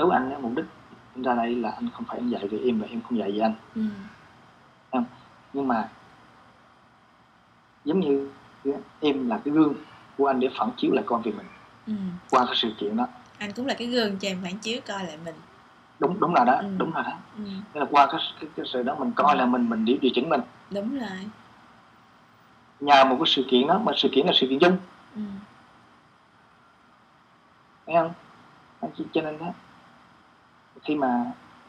đối 0.00 0.08
với 0.08 0.16
anh 0.16 0.42
mục 0.42 0.52
đích 0.56 0.64
anh 1.14 1.22
ra 1.22 1.34
đây 1.34 1.54
là 1.54 1.70
anh 1.70 1.88
không 1.92 2.04
phải 2.08 2.18
anh 2.18 2.28
dạy 2.28 2.48
về 2.48 2.58
em 2.58 2.80
và 2.80 2.86
em 2.90 3.00
không 3.02 3.18
dạy 3.18 3.32
về 3.32 3.38
anh. 3.38 3.54
Ừ. 3.74 5.00
nhưng 5.52 5.68
mà 5.68 5.88
giống 7.84 8.00
như 8.00 8.30
em 9.00 9.28
là 9.28 9.40
cái 9.44 9.54
gương 9.54 9.74
của 10.16 10.26
anh 10.26 10.40
để 10.40 10.48
phản 10.58 10.70
chiếu 10.76 10.92
lại 10.92 11.04
con 11.06 11.22
về 11.22 11.32
mình. 11.32 11.46
Ừ. 11.86 11.92
qua 12.30 12.46
cái 12.46 12.54
sự 12.56 12.72
kiện 12.78 12.96
đó. 12.96 13.06
Anh 13.38 13.52
cũng 13.52 13.66
là 13.66 13.74
cái 13.74 13.86
gương 13.86 14.18
cho 14.18 14.28
em 14.28 14.38
phản 14.42 14.58
chiếu 14.58 14.80
coi 14.86 15.04
lại 15.04 15.18
mình. 15.24 15.34
Đúng 15.98 16.20
đúng 16.20 16.34
là 16.34 16.44
đó 16.44 16.54
Ừ. 16.54 16.68
đúng 16.78 16.94
là 16.94 17.02
đó. 17.02 17.12
Ừ. 17.36 17.44
Là 17.80 17.86
qua 17.90 18.06
cái, 18.06 18.20
cái, 18.40 18.50
cái 18.56 18.66
sự 18.72 18.82
đó 18.82 18.96
mình 18.98 19.12
coi 19.16 19.36
là 19.36 19.46
mình 19.46 19.68
mình 19.68 19.84
điều 19.84 19.96
điều 20.00 20.10
chỉnh 20.14 20.28
mình. 20.28 20.40
Đúng 20.70 20.98
rồi. 20.98 21.28
Nhờ 22.80 23.04
một 23.04 23.16
cái 23.18 23.26
sự 23.26 23.44
kiện 23.50 23.66
đó 23.66 23.78
mà 23.78 23.92
sự 23.96 24.08
kiện 24.12 24.26
là 24.26 24.32
sự 24.34 24.46
kiện 24.50 24.58
chung 24.58 24.76
ừ. 25.14 25.22
thấy 27.86 27.96
không? 27.96 28.12
Cho 29.12 29.22
nên 29.22 29.38
đó 29.38 29.46
khi 30.84 30.94
mà 30.94 31.24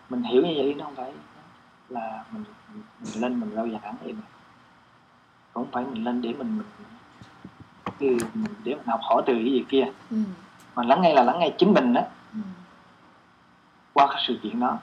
mình 0.10 0.24
hiểu 0.24 0.42
như 0.42 0.54
vậy 0.58 0.74
nó 0.78 0.86
không 0.86 0.96
phải 0.96 1.12
là 1.90 2.24
mình, 2.32 2.44
mình, 2.74 3.22
lên 3.22 3.40
mình 3.40 3.52
rao 3.56 3.68
giảng 3.70 3.96
vậy 4.04 4.14
mà. 4.14 4.22
Cũng 5.54 5.64
không 5.64 5.72
phải 5.72 5.84
mình 5.86 6.04
lên 6.04 6.22
để 6.22 6.34
mình 6.34 6.58
mình- 6.58 8.46
để 8.64 8.76
mình 8.76 8.88
học 8.88 9.00
hỏi 9.04 9.24
từ 9.26 9.34
cái 9.34 9.44
gì 9.52 9.66
kia. 9.70 9.86
Ừ. 10.12 10.18
mà 10.76 10.84
lắng 10.84 11.02
nghe 11.02 11.14
là 11.14 11.24
lắng 11.24 11.40
nghe 11.40 11.50
chính 11.58 11.74
mình 11.74 11.94
đó 11.94 12.02
Ừ. 12.34 12.40
qua 13.94 14.08
cái 14.08 14.24
sự 14.28 14.40
kiện 14.44 14.60
đó. 14.60 14.78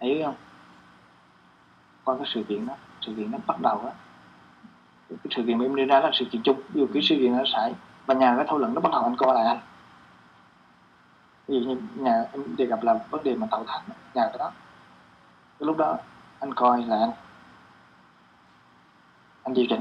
Hiểu 0.00 0.24
không? 0.24 0.34
Qua 2.04 2.16
cái 2.16 2.26
sự 2.34 2.42
kiện 2.48 2.66
đó 2.66 2.74
sự 3.00 3.14
kiện 3.16 3.30
nó 3.30 3.38
bắt 3.46 3.60
đầu 3.60 3.78
á. 3.84 3.92
Cái 5.08 5.32
sự 5.36 5.42
kiện 5.46 5.58
mà 5.58 5.64
em 5.64 5.74
đưa 5.76 5.84
ra 5.84 6.00
là 6.00 6.10
sự 6.12 6.24
kiện 6.24 6.42
chung. 6.42 6.60
Ví 6.68 6.80
dụ 6.80 6.86
cái 6.94 7.02
sự 7.02 7.14
kiện 7.16 7.36
nó 7.36 7.42
xảy 7.52 7.74
và 8.06 8.14
nhà 8.14 8.34
cái 8.36 8.44
thâu 8.48 8.58
luận 8.58 8.74
nó 8.74 8.80
bắt 8.80 8.92
đầu 8.92 9.02
anh 9.02 9.16
coi 9.16 9.34
lại. 9.34 9.46
anh 9.46 9.58
ví 11.48 11.60
dụ 11.60 11.70
như 11.70 11.76
nhà 11.94 12.24
em 12.32 12.56
đề 12.56 12.66
gặp 12.66 12.82
là 12.82 12.98
vấn 13.10 13.24
đề 13.24 13.34
mà 13.34 13.46
tạo 13.50 13.64
thác 13.66 13.80
nhà 14.14 14.22
cái 14.28 14.38
đó 14.38 14.52
cái 15.58 15.66
lúc 15.66 15.76
đó 15.76 15.96
anh 16.40 16.54
coi 16.54 16.82
là 16.82 16.98
anh 17.00 17.10
anh 19.42 19.54
điều 19.54 19.66
chỉnh. 19.68 19.80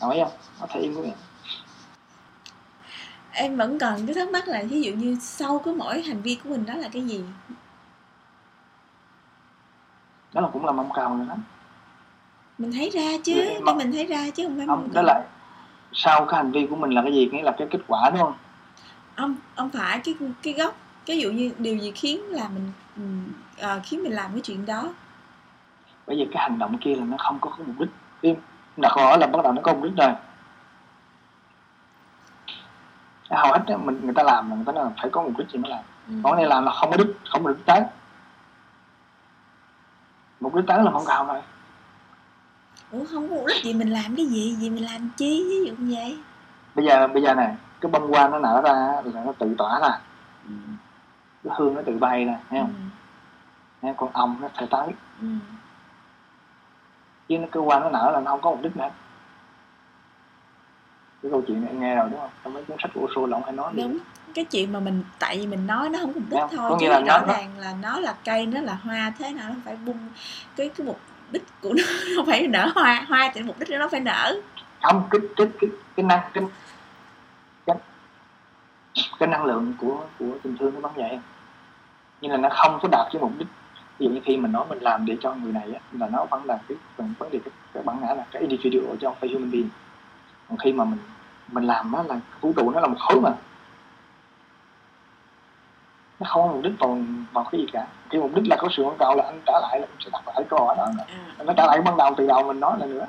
Nói 0.00 0.18
không? 0.22 0.32
Có 0.60 0.66
thể 0.70 0.80
em 0.80 0.94
cũng 0.94 1.02
vậy 1.02 1.12
em 3.32 3.56
vẫn 3.56 3.78
còn 3.78 4.06
cái 4.06 4.14
thắc 4.14 4.30
mắc 4.30 4.48
là 4.48 4.62
ví 4.70 4.82
dụ 4.82 4.92
như 4.92 5.16
sau 5.20 5.58
cái 5.58 5.74
mỗi 5.74 6.02
hành 6.02 6.22
vi 6.22 6.38
của 6.44 6.50
mình 6.50 6.66
đó 6.66 6.74
là 6.74 6.88
cái 6.92 7.02
gì? 7.02 7.24
Đó 10.32 10.40
là 10.40 10.48
cũng 10.52 10.64
là 10.64 10.72
mong 10.72 10.90
cầu 10.94 11.16
rồi 11.16 11.26
đó. 11.28 11.36
Mình 12.58 12.72
thấy 12.72 12.90
ra 12.90 13.10
chứ 13.24 13.34
để 13.34 13.60
mình 13.76 13.92
thấy 13.92 14.06
ra 14.06 14.30
chứ 14.34 14.42
không 14.46 14.56
phải 14.56 14.66
không 14.66 14.82
mình 14.82 14.92
đó 14.92 15.02
là 15.02 15.24
sau 15.92 16.26
cái 16.26 16.36
hành 16.36 16.52
vi 16.52 16.66
của 16.70 16.76
mình 16.76 16.90
là 16.90 17.02
cái 17.02 17.12
gì? 17.12 17.28
Nghĩa 17.32 17.42
là 17.42 17.54
cái 17.58 17.68
kết 17.70 17.80
quả 17.88 18.10
đúng 18.10 18.20
không 18.20 18.34
ông 19.18 19.36
ông 19.54 19.70
phải 19.70 20.00
cái 20.04 20.14
cái 20.42 20.54
gốc 20.54 20.76
cái 21.06 21.18
dụ 21.18 21.30
như 21.30 21.52
điều 21.58 21.76
gì 21.76 21.92
khiến 21.94 22.20
là 22.28 22.48
mình 22.48 22.72
ờ, 23.58 23.80
khiến 23.84 24.02
mình 24.02 24.12
làm 24.12 24.32
cái 24.32 24.40
chuyện 24.40 24.66
đó? 24.66 24.94
Bởi 26.06 26.16
vì 26.16 26.28
cái 26.32 26.42
hành 26.42 26.58
động 26.58 26.78
kia 26.78 26.94
là 26.94 27.04
nó 27.04 27.16
không 27.18 27.38
có, 27.40 27.50
có 27.50 27.64
mục 27.66 27.76
đích. 27.78 27.88
Em 28.22 28.36
đặt 28.76 28.92
hỏi 28.92 29.18
là 29.18 29.26
bắt 29.26 29.42
đầu 29.44 29.52
nó 29.52 29.62
có 29.62 29.72
mục 29.72 29.82
đích 29.82 29.96
rồi. 29.96 30.12
Hầu 33.30 33.52
hết 33.52 33.78
mình 33.84 34.00
người 34.02 34.14
ta 34.14 34.22
làm 34.22 34.50
là 34.50 34.56
người 34.56 34.64
ta 34.64 34.72
là 34.72 34.90
phải 35.00 35.10
có 35.10 35.22
mục 35.22 35.38
đích 35.38 35.50
gì 35.50 35.58
mới 35.58 35.70
làm. 35.70 35.84
Ừ. 36.08 36.14
còn 36.24 36.36
này 36.36 36.46
làm 36.46 36.64
là 36.64 36.72
không 36.72 36.90
có 36.90 36.96
đích 36.96 37.16
không 37.30 37.44
có 37.44 37.50
đích 37.50 37.66
tới. 37.66 37.82
Mục 40.40 40.54
đích 40.54 40.64
tới 40.66 40.82
là 40.84 40.90
mong 40.90 41.04
cầu 41.06 41.24
rồi 41.24 41.42
ủa 42.90 43.04
không 43.04 43.28
có 43.28 43.34
mục 43.36 43.46
đích 43.46 43.64
gì 43.64 43.74
mình 43.74 43.90
làm 43.90 44.16
cái 44.16 44.26
gì? 44.26 44.54
Gì 44.54 44.70
mình 44.70 44.84
làm 44.84 45.10
chi 45.16 45.44
ví 45.48 45.66
dụ 45.66 45.74
như 45.78 45.94
vậy? 45.94 46.18
Bây 46.74 46.84
giờ 46.86 47.08
bây 47.08 47.22
giờ 47.22 47.34
này 47.34 47.56
cái 47.80 47.90
bông 47.92 48.10
hoa 48.12 48.28
nó 48.28 48.38
nở 48.38 48.60
ra 48.64 48.72
là 49.14 49.24
nó 49.24 49.32
tự 49.38 49.54
tỏa 49.58 49.80
ra. 49.80 49.98
Ừ. 50.48 50.52
cái 51.44 51.52
hương 51.58 51.74
nó 51.74 51.82
tự 51.86 51.98
bay 51.98 52.24
ra 52.24 52.34
thấy 52.50 52.58
Ừ. 52.58 52.64
không? 52.64 52.90
Thấy 53.82 53.94
con 53.96 54.10
ong 54.12 54.36
nó 54.40 54.48
thể 54.58 54.66
tới. 54.70 54.86
Ừ. 55.20 55.26
chứ 57.28 57.38
nó 57.38 57.46
cái 57.52 57.62
hoa 57.62 57.78
nó 57.80 57.90
nở 57.90 58.10
là 58.14 58.20
nó 58.20 58.30
không 58.30 58.40
có 58.40 58.50
mục 58.50 58.62
đích 58.62 58.76
nữa. 58.76 58.88
Cái 61.22 61.30
câu 61.30 61.42
chuyện 61.46 61.64
này 61.64 61.74
nghe 61.74 61.94
rồi 61.96 62.08
đúng 62.10 62.20
không? 62.20 62.30
Trong 62.44 62.54
mấy 62.54 62.64
cuốn 62.64 62.76
sách 62.82 62.90
của 62.94 63.26
là 63.26 63.36
ông 63.36 63.42
hay 63.44 63.52
nói 63.52 63.72
gì. 63.76 63.82
Đúng. 63.82 63.98
Cái 64.34 64.44
chuyện 64.44 64.72
mà 64.72 64.80
mình 64.80 65.04
tại 65.18 65.38
vì 65.38 65.46
mình 65.46 65.66
nói 65.66 65.88
nó 65.88 65.98
không 65.98 66.12
có 66.12 66.20
mục 66.20 66.28
đích 66.30 66.58
thôi 66.58 66.76
chứ 66.80 66.88
là 66.88 67.00
rõ 67.00 67.18
nó- 67.26 67.32
ràng 67.32 67.58
là 67.58 67.74
nó 67.82 68.00
là 68.00 68.14
cây 68.24 68.46
nó 68.46 68.60
là 68.60 68.74
hoa 68.74 69.12
thế 69.18 69.32
nào 69.32 69.48
nó 69.48 69.54
phải 69.64 69.76
bung. 69.86 69.98
Cái 70.56 70.68
cái 70.68 70.86
mục 70.86 71.00
đích 71.30 71.44
của 71.62 71.72
nó 71.76 71.82
nó 72.16 72.22
phải 72.26 72.46
nở 72.46 72.70
hoa 72.74 73.04
hoa 73.08 73.30
thì 73.34 73.42
mục 73.42 73.58
đích 73.58 73.70
nó 73.78 73.88
phải 73.88 74.00
nở. 74.00 74.34
Không 74.82 75.02
cái 75.10 75.20
cái 75.36 75.46
cái 75.60 75.70
cái 75.96 76.04
năng 76.06 76.20
cái 76.20 76.30
cái, 76.34 76.44
cái 79.18 79.28
năng 79.28 79.44
lượng 79.44 79.74
của 79.78 80.00
của 80.18 80.38
tình 80.42 80.56
thương 80.56 80.74
nó 80.74 80.80
bắn 80.80 80.92
vậy 80.96 81.10
em. 81.10 81.20
Nhưng 82.20 82.30
là 82.30 82.36
nó 82.36 82.48
không 82.52 82.78
có 82.82 82.88
đạt 82.92 83.06
cái 83.12 83.22
mục 83.22 83.32
đích. 83.38 83.48
Ví 83.98 84.06
dụ 84.06 84.12
như 84.12 84.20
khi 84.24 84.36
mình 84.36 84.52
nói 84.52 84.64
mình 84.68 84.78
làm 84.78 85.06
để 85.06 85.16
cho 85.20 85.34
người 85.34 85.52
này 85.52 85.72
á, 85.74 85.80
là 85.92 86.08
nó 86.08 86.24
vẫn 86.24 86.44
là 86.44 86.58
cái 86.68 86.78
phần 86.96 87.14
vấn 87.18 87.30
đề 87.30 87.38
cái, 87.44 87.52
cái 87.74 87.82
bản 87.82 87.98
ngã 88.00 88.14
là 88.14 88.24
cái 88.30 88.42
individual 88.42 88.96
chứ 89.00 89.06
không 89.06 89.16
phải 89.20 89.30
human 89.32 89.50
being. 89.50 89.68
Còn 90.48 90.58
khi 90.58 90.72
mà 90.72 90.84
mình 90.84 90.98
mình 91.52 91.64
làm 91.64 91.92
nó 91.92 92.02
là 92.02 92.20
vũ 92.40 92.52
trụ 92.56 92.70
nó 92.70 92.80
là 92.80 92.86
một 92.86 92.98
khối 92.98 93.20
mà. 93.20 93.30
Nó 96.20 96.26
không 96.28 96.42
có 96.42 96.52
mục 96.52 96.62
đích 96.62 96.78
vào 96.78 96.98
vào 97.32 97.44
cái 97.52 97.60
gì 97.60 97.66
cả. 97.72 97.86
Cái 98.10 98.20
mục 98.20 98.30
đích 98.34 98.48
là 98.48 98.56
có 98.56 98.68
sự 98.70 98.82
quan 98.82 98.96
cầu 98.98 99.14
là 99.14 99.24
anh 99.24 99.40
trả 99.46 99.52
lại 99.62 99.80
là 99.80 99.86
sẽ 100.00 100.10
đặt 100.12 100.28
lại 100.28 100.44
câu 100.50 100.66
hỏi 100.66 100.74
đó 100.78 100.88
nó 101.44 101.52
trả 101.56 101.66
lại 101.66 101.80
ban 101.84 101.96
đầu 101.96 102.14
từ 102.16 102.26
đầu 102.26 102.42
mình 102.42 102.60
nói 102.60 102.78
là 102.80 102.86
nữa 102.86 103.06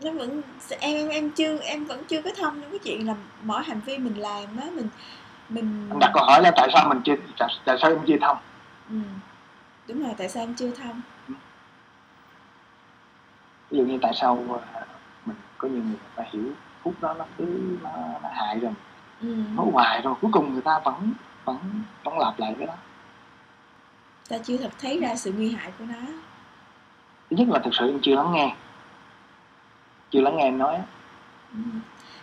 nó 0.00 0.10
vẫn 0.12 0.42
em 0.80 0.96
em 0.96 1.08
em 1.08 1.30
chưa 1.30 1.58
em 1.58 1.84
vẫn 1.84 2.02
chưa 2.08 2.22
có 2.22 2.30
thông 2.36 2.60
trong 2.60 2.70
cái 2.70 2.78
chuyện 2.84 3.06
là 3.06 3.14
mỗi 3.42 3.62
hành 3.64 3.80
vi 3.80 3.98
mình 3.98 4.18
làm 4.18 4.56
á 4.60 4.66
mình 4.74 4.88
mình 5.48 5.88
anh 5.90 5.98
đặt 5.98 6.10
câu 6.14 6.24
hỏi 6.24 6.42
là 6.42 6.50
tại 6.56 6.68
sao 6.72 6.88
mình 6.88 7.00
chưa 7.04 7.14
tại, 7.38 7.48
tại 7.64 7.76
sao 7.80 7.90
em 7.90 7.98
chưa 8.06 8.16
thông? 8.20 8.36
Ừ. 8.90 8.96
đúng 9.88 10.02
rồi 10.02 10.14
tại 10.18 10.28
sao 10.28 10.42
em 10.42 10.54
chưa 10.54 10.70
thông? 10.70 11.00
Ví 13.70 13.78
dụ 13.78 13.84
như 13.84 13.98
tại 14.02 14.12
sao 14.14 14.60
à, 14.72 14.86
mình 15.26 15.36
có 15.58 15.68
nhiều 15.68 15.82
người 15.82 15.96
ta 16.16 16.24
hiểu 16.32 16.52
phút 16.82 16.94
đó 17.00 17.14
nó 17.14 17.24
cứ 17.38 17.76
nó, 17.82 17.90
nó 18.22 18.28
hại 18.32 18.58
rồi 18.60 18.72
ừ. 19.20 19.34
nó 19.56 19.64
hoài 19.72 20.00
rồi 20.02 20.14
cuối 20.20 20.30
cùng 20.34 20.52
người 20.52 20.62
ta 20.62 20.78
vẫn 20.84 21.12
vẫn 21.44 21.58
vẫn 22.04 22.18
lặp 22.18 22.38
lại 22.38 22.54
cái 22.58 22.66
đó. 22.66 22.74
Ta 24.28 24.38
chưa 24.38 24.56
thật 24.56 24.70
thấy 24.80 25.00
ra 25.00 25.16
sự 25.16 25.32
nguy 25.32 25.50
hại 25.50 25.72
của 25.78 25.84
nó. 25.84 26.06
Thứ 27.30 27.36
nhất 27.36 27.48
là 27.48 27.58
thực 27.64 27.74
sự 27.74 27.86
em 27.86 27.98
chưa 28.02 28.14
lắng 28.14 28.32
nghe 28.32 28.54
chưa 30.10 30.20
lắng 30.20 30.36
nghe 30.36 30.42
em 30.44 30.58
nói 30.58 30.78
ừ. 31.52 31.58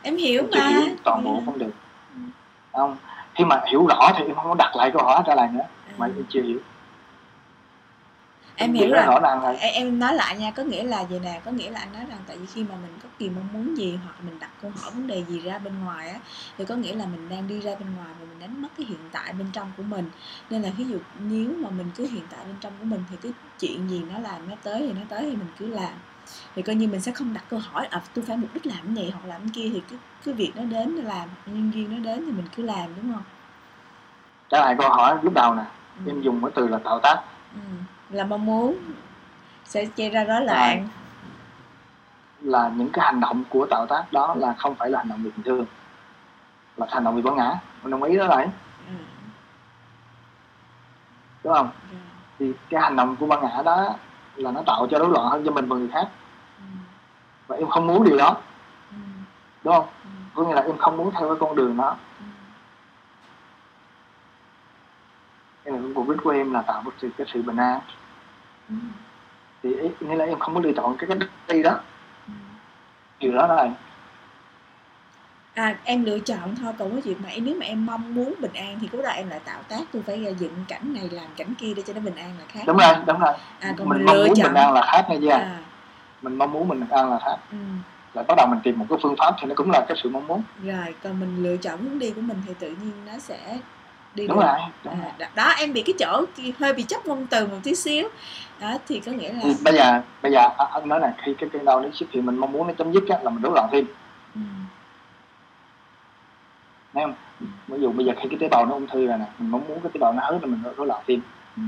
em 0.01 0.17
hiểu 0.17 0.41
em 0.41 0.49
mà. 0.63 0.67
hiểu 0.67 0.95
toàn 1.03 1.23
bộ 1.23 1.39
vấn 1.39 1.59
đề. 1.59 1.65
Ừ. 2.15 2.21
không 2.71 2.97
khi 3.35 3.45
mà 3.45 3.61
hiểu 3.71 3.87
rõ 3.87 4.11
thì 4.17 4.23
em 4.25 4.35
không 4.35 4.45
có 4.45 4.55
đặt 4.55 4.75
lại 4.75 4.91
câu 4.93 5.03
hỏi 5.03 5.23
trả 5.25 5.35
lời 5.35 5.47
nữa 5.53 5.63
À, 5.87 5.93
mà 5.97 6.05
em 6.05 6.23
chưa 6.29 6.41
hiểu. 6.41 6.59
Em 8.55 8.73
chỉ 8.73 8.79
hiểu 8.79 8.93
rồi. 8.93 9.05
rõ 9.05 9.19
ràng 9.19 9.43
là 9.43 9.49
em, 9.51 9.73
em 9.73 9.99
nói 9.99 10.13
lại 10.13 10.37
nha 10.37 10.51
có 10.51 10.63
nghĩa 10.63 10.83
là 10.83 11.03
vậy 11.03 11.19
nè? 11.23 11.41
Có 11.45 11.51
nghĩa 11.51 11.69
là 11.71 11.79
anh 11.79 11.93
nói 11.93 12.03
rằng 12.09 12.19
tại 12.27 12.37
vì 12.37 12.45
khi 12.45 12.63
mà 12.63 12.75
mình 12.81 12.91
có 13.03 13.09
kỳ 13.19 13.29
mong 13.29 13.47
muốn 13.53 13.77
gì 13.77 13.99
hoặc 14.03 14.11
là 14.11 14.21
mình 14.29 14.39
đặt 14.39 14.49
câu 14.61 14.71
hỏi 14.81 14.91
vấn 14.91 15.07
đề 15.07 15.23
gì 15.29 15.39
ra 15.39 15.57
bên 15.57 15.73
ngoài 15.85 16.09
á 16.09 16.19
thì 16.57 16.65
có 16.65 16.75
nghĩa 16.75 16.95
là 16.95 17.05
mình 17.05 17.29
đang 17.29 17.47
đi 17.47 17.59
ra 17.59 17.75
bên 17.75 17.95
ngoài 17.95 18.09
và 18.19 18.25
mình 18.29 18.39
đánh 18.39 18.61
mất 18.61 18.67
cái 18.77 18.85
hiện 18.85 18.99
tại 19.11 19.33
bên 19.33 19.47
trong 19.53 19.71
của 19.77 19.83
mình. 19.83 20.09
Nên 20.49 20.61
là 20.61 20.69
ví 20.77 20.85
dụ 20.85 20.97
nếu 21.19 21.49
mà 21.59 21.69
mình 21.69 21.89
cứ 21.95 22.07
hiện 22.07 22.23
tại 22.29 22.45
bên 22.45 22.55
trong 22.61 22.73
của 22.79 22.85
mình 22.85 23.03
thì 23.09 23.15
cái 23.23 23.31
chuyện 23.59 23.89
gì 23.89 24.01
nó 24.13 24.19
làm 24.19 24.49
nó 24.49 24.55
tới 24.63 24.79
thì 24.79 24.93
nó 24.93 25.01
tới 25.09 25.21
thì 25.21 25.35
mình 25.35 25.51
cứ 25.59 25.67
làm 25.67 25.93
thì 26.55 26.61
coi 26.61 26.75
như 26.75 26.87
mình 26.87 27.01
sẽ 27.01 27.11
không 27.11 27.33
đặt 27.33 27.43
câu 27.49 27.59
hỏi 27.59 27.85
à 27.85 28.01
tôi 28.13 28.25
phải 28.25 28.37
mục 28.37 28.49
đích 28.53 28.65
làm 28.65 28.77
cái 28.83 28.95
này 28.95 29.11
hoặc 29.13 29.27
làm 29.27 29.41
cái 29.41 29.49
kia 29.53 29.69
thì 29.73 29.81
cứ 29.89 29.97
cứ 30.23 30.33
việc 30.33 30.51
nó 30.55 30.63
đến 30.63 30.95
nó 30.95 31.09
làm 31.09 31.29
nhân 31.45 31.71
duyên 31.73 31.91
nó 31.91 32.11
đến 32.11 32.23
thì 32.25 32.31
mình 32.31 32.45
cứ 32.55 32.63
làm 32.63 32.89
đúng 32.95 33.13
không? 33.13 33.23
Trả 34.49 34.59
lại 34.59 34.75
câu 34.79 34.89
hỏi 34.89 35.17
lúc 35.21 35.33
đầu 35.33 35.55
nè. 35.55 35.63
Ừ. 36.05 36.11
em 36.11 36.21
dùng 36.21 36.41
cái 36.41 36.51
từ 36.55 36.67
là 36.67 36.77
tạo 36.77 36.99
tác. 37.03 37.21
Ừ. 37.53 37.59
là 38.09 38.23
mong 38.23 38.45
muốn 38.45 38.77
sẽ 39.65 39.85
gây 39.97 40.09
ra 40.09 40.23
rối 40.23 40.41
loạn. 40.41 40.87
Là 42.41 42.71
những 42.75 42.89
cái 42.93 43.05
hành 43.05 43.19
động 43.19 43.43
của 43.49 43.65
tạo 43.69 43.85
tác 43.85 44.13
đó 44.13 44.35
là 44.35 44.53
không 44.53 44.75
phải 44.75 44.89
là 44.89 44.97
hành 44.97 45.09
động 45.09 45.23
vì 45.23 45.31
tình 45.31 45.43
thương 45.43 45.65
là 46.77 46.85
hành 46.89 47.03
động 47.03 47.15
vì 47.15 47.21
bản 47.21 47.35
ngã. 47.35 47.59
Mình 47.83 47.91
đồng 47.91 48.03
ý 48.03 48.17
đó 48.17 48.27
đấy 48.27 48.47
ừ. 48.87 48.93
đúng 51.43 51.53
không? 51.53 51.69
Rồi. 51.91 52.01
thì 52.39 52.53
cái 52.69 52.81
hành 52.81 52.95
động 52.95 53.15
của 53.15 53.25
bản 53.25 53.41
ngã 53.41 53.61
đó 53.65 53.95
là 54.35 54.51
nó 54.51 54.61
tạo 54.65 54.87
cho 54.91 54.99
rối 54.99 55.09
loạn 55.09 55.29
hơn 55.29 55.43
cho 55.45 55.51
mình 55.51 55.67
và 55.67 55.75
người 55.75 55.89
khác. 55.93 56.07
Ừ. 56.57 56.63
và 57.47 57.55
em 57.55 57.69
không 57.69 57.87
muốn 57.87 58.03
điều 58.03 58.17
đó. 58.17 58.37
Ừ. 58.91 58.97
đúng 59.63 59.73
không? 59.73 59.87
Ừ. 60.03 60.09
có 60.35 60.43
nghĩa 60.43 60.53
là 60.53 60.61
em 60.61 60.77
không 60.77 60.97
muốn 60.97 61.11
theo 61.11 61.27
cái 61.27 61.37
con 61.39 61.55
đường 61.55 61.77
đó. 61.77 61.95
Nên 65.65 65.73
là 65.73 65.79
cái 65.81 65.89
mục 65.95 66.09
đích 66.09 66.19
của 66.23 66.29
em 66.29 66.53
là 66.53 66.61
tạo 66.61 66.81
một 66.81 66.93
sự 66.97 67.09
cái 67.17 67.27
sự 67.33 67.41
bình 67.41 67.57
an. 67.57 67.79
Thì 69.63 69.75
ý- 69.75 69.89
nghĩa 69.99 70.15
là 70.15 70.25
em 70.25 70.39
không 70.39 70.53
có 70.55 70.61
lựa 70.61 70.71
chọn 70.71 70.95
cái 70.97 71.09
cách 71.09 71.17
đi 71.47 71.63
đó 71.63 71.79
điều 73.19 73.31
đó 73.31 73.47
là 73.47 73.69
à 75.53 75.75
em 75.83 76.05
lựa 76.05 76.19
chọn 76.19 76.55
thôi 76.61 76.73
còn 76.79 76.91
cái 76.91 77.01
chuyện 77.01 77.17
mà 77.23 77.29
nếu 77.41 77.55
mà 77.59 77.65
em 77.65 77.85
mong 77.85 78.15
muốn 78.15 78.33
bình 78.39 78.53
an 78.53 78.77
thì 78.81 78.89
lúc 78.91 79.01
đó 79.03 79.09
em 79.09 79.29
lại 79.29 79.39
tạo 79.45 79.59
tác 79.69 79.81
tôi 79.93 80.01
phải 80.05 80.17
gây 80.17 80.35
dựng 80.39 80.65
cảnh 80.67 80.93
này 80.93 81.09
làm 81.09 81.25
cảnh 81.37 81.53
kia 81.57 81.73
để 81.73 81.83
cho 81.87 81.93
nó 81.93 81.99
bình 81.99 82.15
an 82.15 82.31
là 82.39 82.45
khác. 82.47 82.61
Đúng 82.67 82.77
rồi 82.77 82.93
đúng 83.05 83.19
rồi. 83.19 83.33
À 83.59 83.73
còn 83.77 83.89
mình 83.89 83.97
mình, 83.97 84.05
mong 84.05 84.15
lựa 84.15 84.27
muốn 84.27 84.35
chọn 84.35 84.47
bình 84.47 84.63
an 84.63 84.73
là 84.73 84.81
khác 84.91 85.05
chưa 85.21 85.29
à, 85.29 85.59
mình 86.21 86.35
mong 86.35 86.51
muốn 86.51 86.67
mình 86.67 86.79
bình 86.79 86.89
an 86.89 87.11
là 87.11 87.19
khác. 87.25 87.35
Ừ. 87.51 87.57
lại 88.13 88.25
bắt 88.27 88.33
đầu 88.37 88.47
mình 88.47 88.59
tìm 88.63 88.79
một 88.79 88.85
cái 88.89 88.99
phương 89.03 89.15
pháp 89.17 89.35
thì 89.41 89.47
nó 89.47 89.55
cũng 89.55 89.71
là 89.71 89.85
cái 89.87 89.97
sự 90.03 90.09
mong 90.09 90.27
muốn. 90.27 90.41
Rồi 90.63 90.95
còn 91.03 91.19
mình 91.19 91.43
lựa 91.43 91.57
chọn 91.57 91.79
hướng 91.79 91.99
đi 91.99 92.11
của 92.11 92.21
mình 92.21 92.41
thì 92.47 92.53
tự 92.59 92.67
nhiên 92.67 92.93
nó 93.05 93.13
sẽ 93.19 93.57
đi 94.15 94.27
đúng 94.27 94.37
được 94.39 94.45
rồi 94.45 94.59
đúng 94.83 94.93
à, 94.93 95.11
rồi. 95.19 95.27
đó, 95.35 95.53
em 95.57 95.73
bị 95.73 95.83
cái 95.85 95.93
chỗ 95.99 96.25
hơi 96.59 96.73
bị 96.73 96.83
chấp 96.83 97.05
ngôn 97.05 97.27
từ 97.27 97.47
một 97.47 97.57
tí 97.63 97.75
xíu. 97.75 98.07
Đó 98.59 98.77
thì 98.87 98.99
có 98.99 99.11
nghĩa 99.11 99.33
là 99.33 99.43
bây 99.63 99.73
giờ 99.73 100.01
bây 100.21 100.31
giờ 100.31 100.39
à, 100.57 100.65
anh 100.73 100.87
nói 100.87 100.99
là 100.99 101.13
khi 101.25 101.33
cái 101.37 101.49
cơn 101.53 101.65
đau 101.65 101.81
nó 101.81 101.87
xuất 101.93 102.11
hiện 102.11 102.25
mình 102.25 102.37
mong 102.37 102.51
muốn 102.51 102.67
nó 102.67 102.73
chấm 102.73 102.93
dứt 102.93 103.03
á, 103.09 103.17
là 103.23 103.29
mình 103.29 103.41
rối 103.41 103.51
loạn 103.55 103.69
tim. 103.71 103.85
Ừ, 104.35 104.41
thấy 106.93 107.03
không 107.03 107.13
ví 107.67 107.81
dụ 107.81 107.91
bây 107.91 108.05
giờ 108.05 108.13
khi 108.21 108.29
cái 108.29 108.39
tế 108.39 108.49
bào 108.49 108.65
nó 108.65 108.73
ung 108.73 108.87
thư 108.87 109.07
rồi 109.07 109.17
nè 109.17 109.25
mình 109.37 109.51
mong 109.51 109.67
muốn 109.67 109.79
cái 109.83 109.91
tế 109.93 109.99
bào 109.99 110.13
nó 110.13 110.23
hết 110.23 110.39
là 110.41 110.47
mình 110.47 110.63
rối 110.77 110.87
loạn 110.87 111.03
tim 111.05 111.21
ừ, 111.57 111.63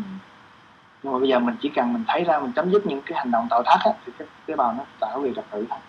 nhưng 1.05 1.13
mà 1.13 1.19
bây 1.19 1.29
giờ 1.29 1.39
mình 1.39 1.55
chỉ 1.61 1.69
cần 1.69 1.93
mình 1.93 2.03
thấy 2.07 2.23
ra 2.23 2.39
mình 2.39 2.51
chấm 2.51 2.71
dứt 2.71 2.85
những 2.85 3.01
cái 3.01 3.17
hành 3.17 3.31
động 3.31 3.47
tạo 3.49 3.63
thác 3.65 3.77
á, 3.85 3.91
thì 4.05 4.11
cái 4.19 4.27
tế 4.45 4.55
bào 4.55 4.73
nó 4.73 4.83
tạo 4.99 5.19
về 5.19 5.31
trật 5.35 5.45
tự 5.51 5.65
thôi. 5.69 5.79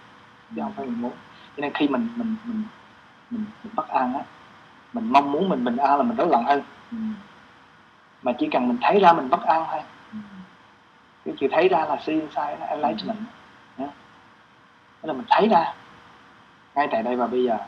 Chứ 0.57 0.63
không 0.63 0.73
phải 0.77 0.87
mình 0.87 1.01
muốn. 1.01 1.13
Cho 1.57 1.61
nên 1.61 1.73
khi 1.75 1.89
mình 1.89 2.09
mình 2.17 2.37
mình 2.45 2.63
mình, 3.31 3.45
mình 3.65 3.73
bất 3.75 3.89
an 3.89 4.15
á 4.15 4.21
mình 4.93 5.13
mong 5.13 5.33
muốn 5.33 5.49
mình 5.49 5.65
bình 5.65 5.77
an 5.77 5.97
là 5.97 6.03
mình 6.03 6.17
rối 6.17 6.29
loạn 6.29 6.45
hơn. 6.45 6.63
Ừ, 6.93 6.97
mà 8.23 8.33
chỉ 8.39 8.49
cần 8.53 8.69
mình 8.69 8.79
thấy 8.81 9.01
ra 9.01 9.13
mình 9.13 9.31
bất 9.31 9.43
an 9.43 9.65
thôi. 9.71 9.81
Ừ, 10.13 10.19
cái 11.25 11.35
chữ 11.41 11.49
thấy 11.53 11.69
ra 11.69 11.85
là 11.85 11.97
see 11.97 12.15
inside 12.15 12.57
nó 12.61 12.67
enlightenment 12.67 13.19
nhé 13.77 13.89
tức 15.03 15.07
là 15.07 15.13
mình 15.13 15.27
thấy 15.29 15.49
ra. 15.49 15.75
Ngay 16.75 16.89
tại 16.91 17.03
đây 17.03 17.17
và 17.17 17.27
bây 17.27 17.45
giờ 17.45 17.59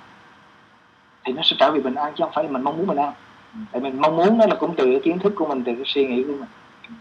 thì 1.29 1.35
nó 1.35 1.43
sẽ 1.43 1.57
trở 1.59 1.71
về 1.73 1.81
bình 1.81 1.95
an 1.95 2.13
chứ 2.17 2.25
không 2.25 2.33
phải 2.35 2.45
là 2.45 2.51
mình 2.51 2.63
mong 2.63 2.77
muốn 2.77 2.87
bình 2.87 2.97
an. 2.97 3.13
Ừ. 3.55 3.61
tại 3.73 3.81
mình 3.81 4.01
mong 4.01 4.17
muốn 4.17 4.39
đó 4.39 4.47
là 4.47 4.57
cũng 4.61 4.75
từ 4.77 4.85
cái 4.85 5.01
kiến 5.05 5.19
thức 5.19 5.33
của 5.37 5.47
mình 5.47 5.65
từ 5.65 5.75
cái 5.75 5.85
suy 5.87 6.07
nghĩ 6.07 6.25
của 6.25 6.33
mình. 6.33 6.49
Ừ. 6.89 6.95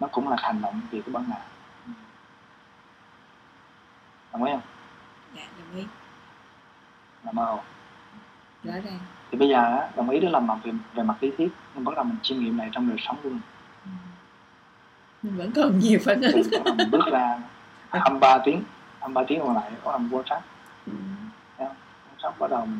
nó 0.00 0.06
cũng 0.12 0.28
là 0.28 0.36
hành 0.38 0.62
động 0.62 0.80
vì 0.90 1.00
cái 1.02 1.12
bản 1.12 1.24
ngã. 1.28 1.36
Ừ. 1.86 1.92
đồng 4.32 4.44
ý 4.44 4.52
không? 4.52 4.60
Dạ 5.34 5.42
đồng 5.58 5.78
ý. 5.80 5.86
Là 7.24 7.32
mơ 7.32 7.44
hồ 7.44 7.60
rõ 8.64 8.72
ràng. 8.72 8.98
Thì 9.30 9.38
bây 9.38 9.48
giờ 9.48 9.88
đồng 9.96 10.10
ý 10.10 10.20
đó 10.20 10.28
là 10.30 10.40
mặt 10.40 10.58
về, 10.64 10.72
về 10.94 11.02
mặt 11.02 11.14
lý 11.20 11.30
thuyết. 11.38 11.48
Nhưng 11.74 11.84
bắt 11.84 11.92
đầu 11.96 12.04
mình 12.04 12.16
chiêm 12.22 12.38
nghiệm 12.38 12.56
này 12.56 12.68
trong 12.72 12.88
đời 12.88 12.98
sống 13.00 13.16
của 13.22 13.28
mình. 13.28 13.40
Mình 15.22 15.36
vẫn 15.36 15.52
còn 15.52 15.78
nhiều 15.78 15.98
phản 16.04 16.20
ứng. 16.20 16.42
Mình 16.76 16.90
bước 16.90 17.06
ra 17.12 17.38
23 17.90 18.38
tiếng 18.44 18.62
23 19.00 19.24
tiếng 19.28 19.40
còn 19.40 19.54
lại 19.54 19.70
có 19.84 19.92
làm 19.92 20.08
quan 20.12 20.24
sát 20.30 20.40
khóc 22.24 22.38
bắt 22.38 22.50
đầu 22.50 22.66
kiểu 22.66 22.72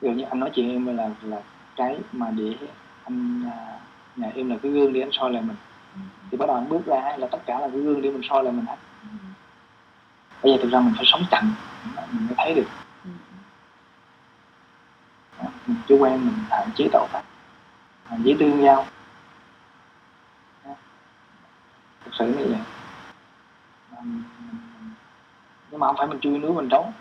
ví 0.00 0.08
dụ 0.08 0.14
như 0.14 0.24
anh 0.24 0.40
nói 0.40 0.50
chuyện 0.54 0.70
em 0.72 0.96
là 0.96 1.10
là 1.22 1.40
cái 1.76 1.98
mà 2.12 2.30
để 2.30 2.56
anh 3.04 3.42
à, 3.50 3.78
nhà 4.16 4.30
em 4.34 4.50
là 4.50 4.56
cái 4.62 4.72
gương 4.72 4.92
để 4.92 5.00
anh 5.00 5.12
soi 5.12 5.32
lại 5.32 5.42
mình. 5.42 5.56
Thì 6.30 6.38
bắt 6.38 6.46
đầu 6.46 6.56
anh 6.56 6.68
bước 6.68 6.86
ra 6.86 7.16
là 7.16 7.26
tất 7.26 7.38
cả 7.46 7.60
là 7.60 7.68
cái 7.68 7.80
gương 7.80 8.02
để 8.02 8.10
mình 8.10 8.22
soi 8.28 8.44
lại 8.44 8.52
mình 8.52 8.66
hết. 8.66 8.76
Bây 10.42 10.52
giờ 10.52 10.58
thực 10.62 10.70
ra 10.70 10.80
mình 10.80 10.94
phải 10.96 11.04
sống 11.06 11.24
chậm, 11.30 11.54
mình 12.12 12.26
mới 12.26 12.34
thấy 12.36 12.54
được. 12.54 12.66
Mình 15.66 15.76
chưa 15.88 15.94
quen 15.94 16.26
mình 16.26 16.34
hạn 16.50 16.68
chế 16.76 16.88
tạo 16.92 17.08
tác 17.12 17.22
hạn 18.04 18.22
chế 18.24 18.36
tương 18.38 18.62
giao. 18.62 18.86
Thực 22.04 22.14
sự 22.18 22.26
như 22.26 22.46
vậy. 22.46 22.60
Nhưng 25.70 25.80
mà 25.80 25.86
không 25.86 25.96
phải 25.98 26.06
mình 26.06 26.20
chui 26.20 26.38
núi 26.38 26.52
mình 26.52 26.68
trống 26.68 26.92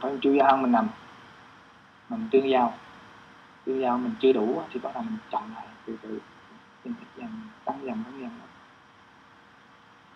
phải 0.00 0.12
chui 0.22 0.38
ra 0.38 0.44
hang 0.44 0.62
mình 0.62 0.72
nằm. 0.72 0.88
Mình 2.08 2.28
tương 2.32 2.50
giao. 2.50 2.74
Tương 3.66 3.80
giao 3.80 3.98
mình 3.98 4.14
chưa 4.20 4.32
đủ 4.32 4.62
thì 4.72 4.80
bắt 4.80 4.94
đầu 4.94 5.02
mình 5.02 5.18
chậm 5.30 5.54
lại 5.54 5.66
từ 5.86 5.96
từ. 6.02 6.18
Mình 6.84 6.94
dần 7.16 7.30
tăng 7.64 7.78
dần 7.86 8.04
tăng 8.04 8.20
dần 8.20 8.30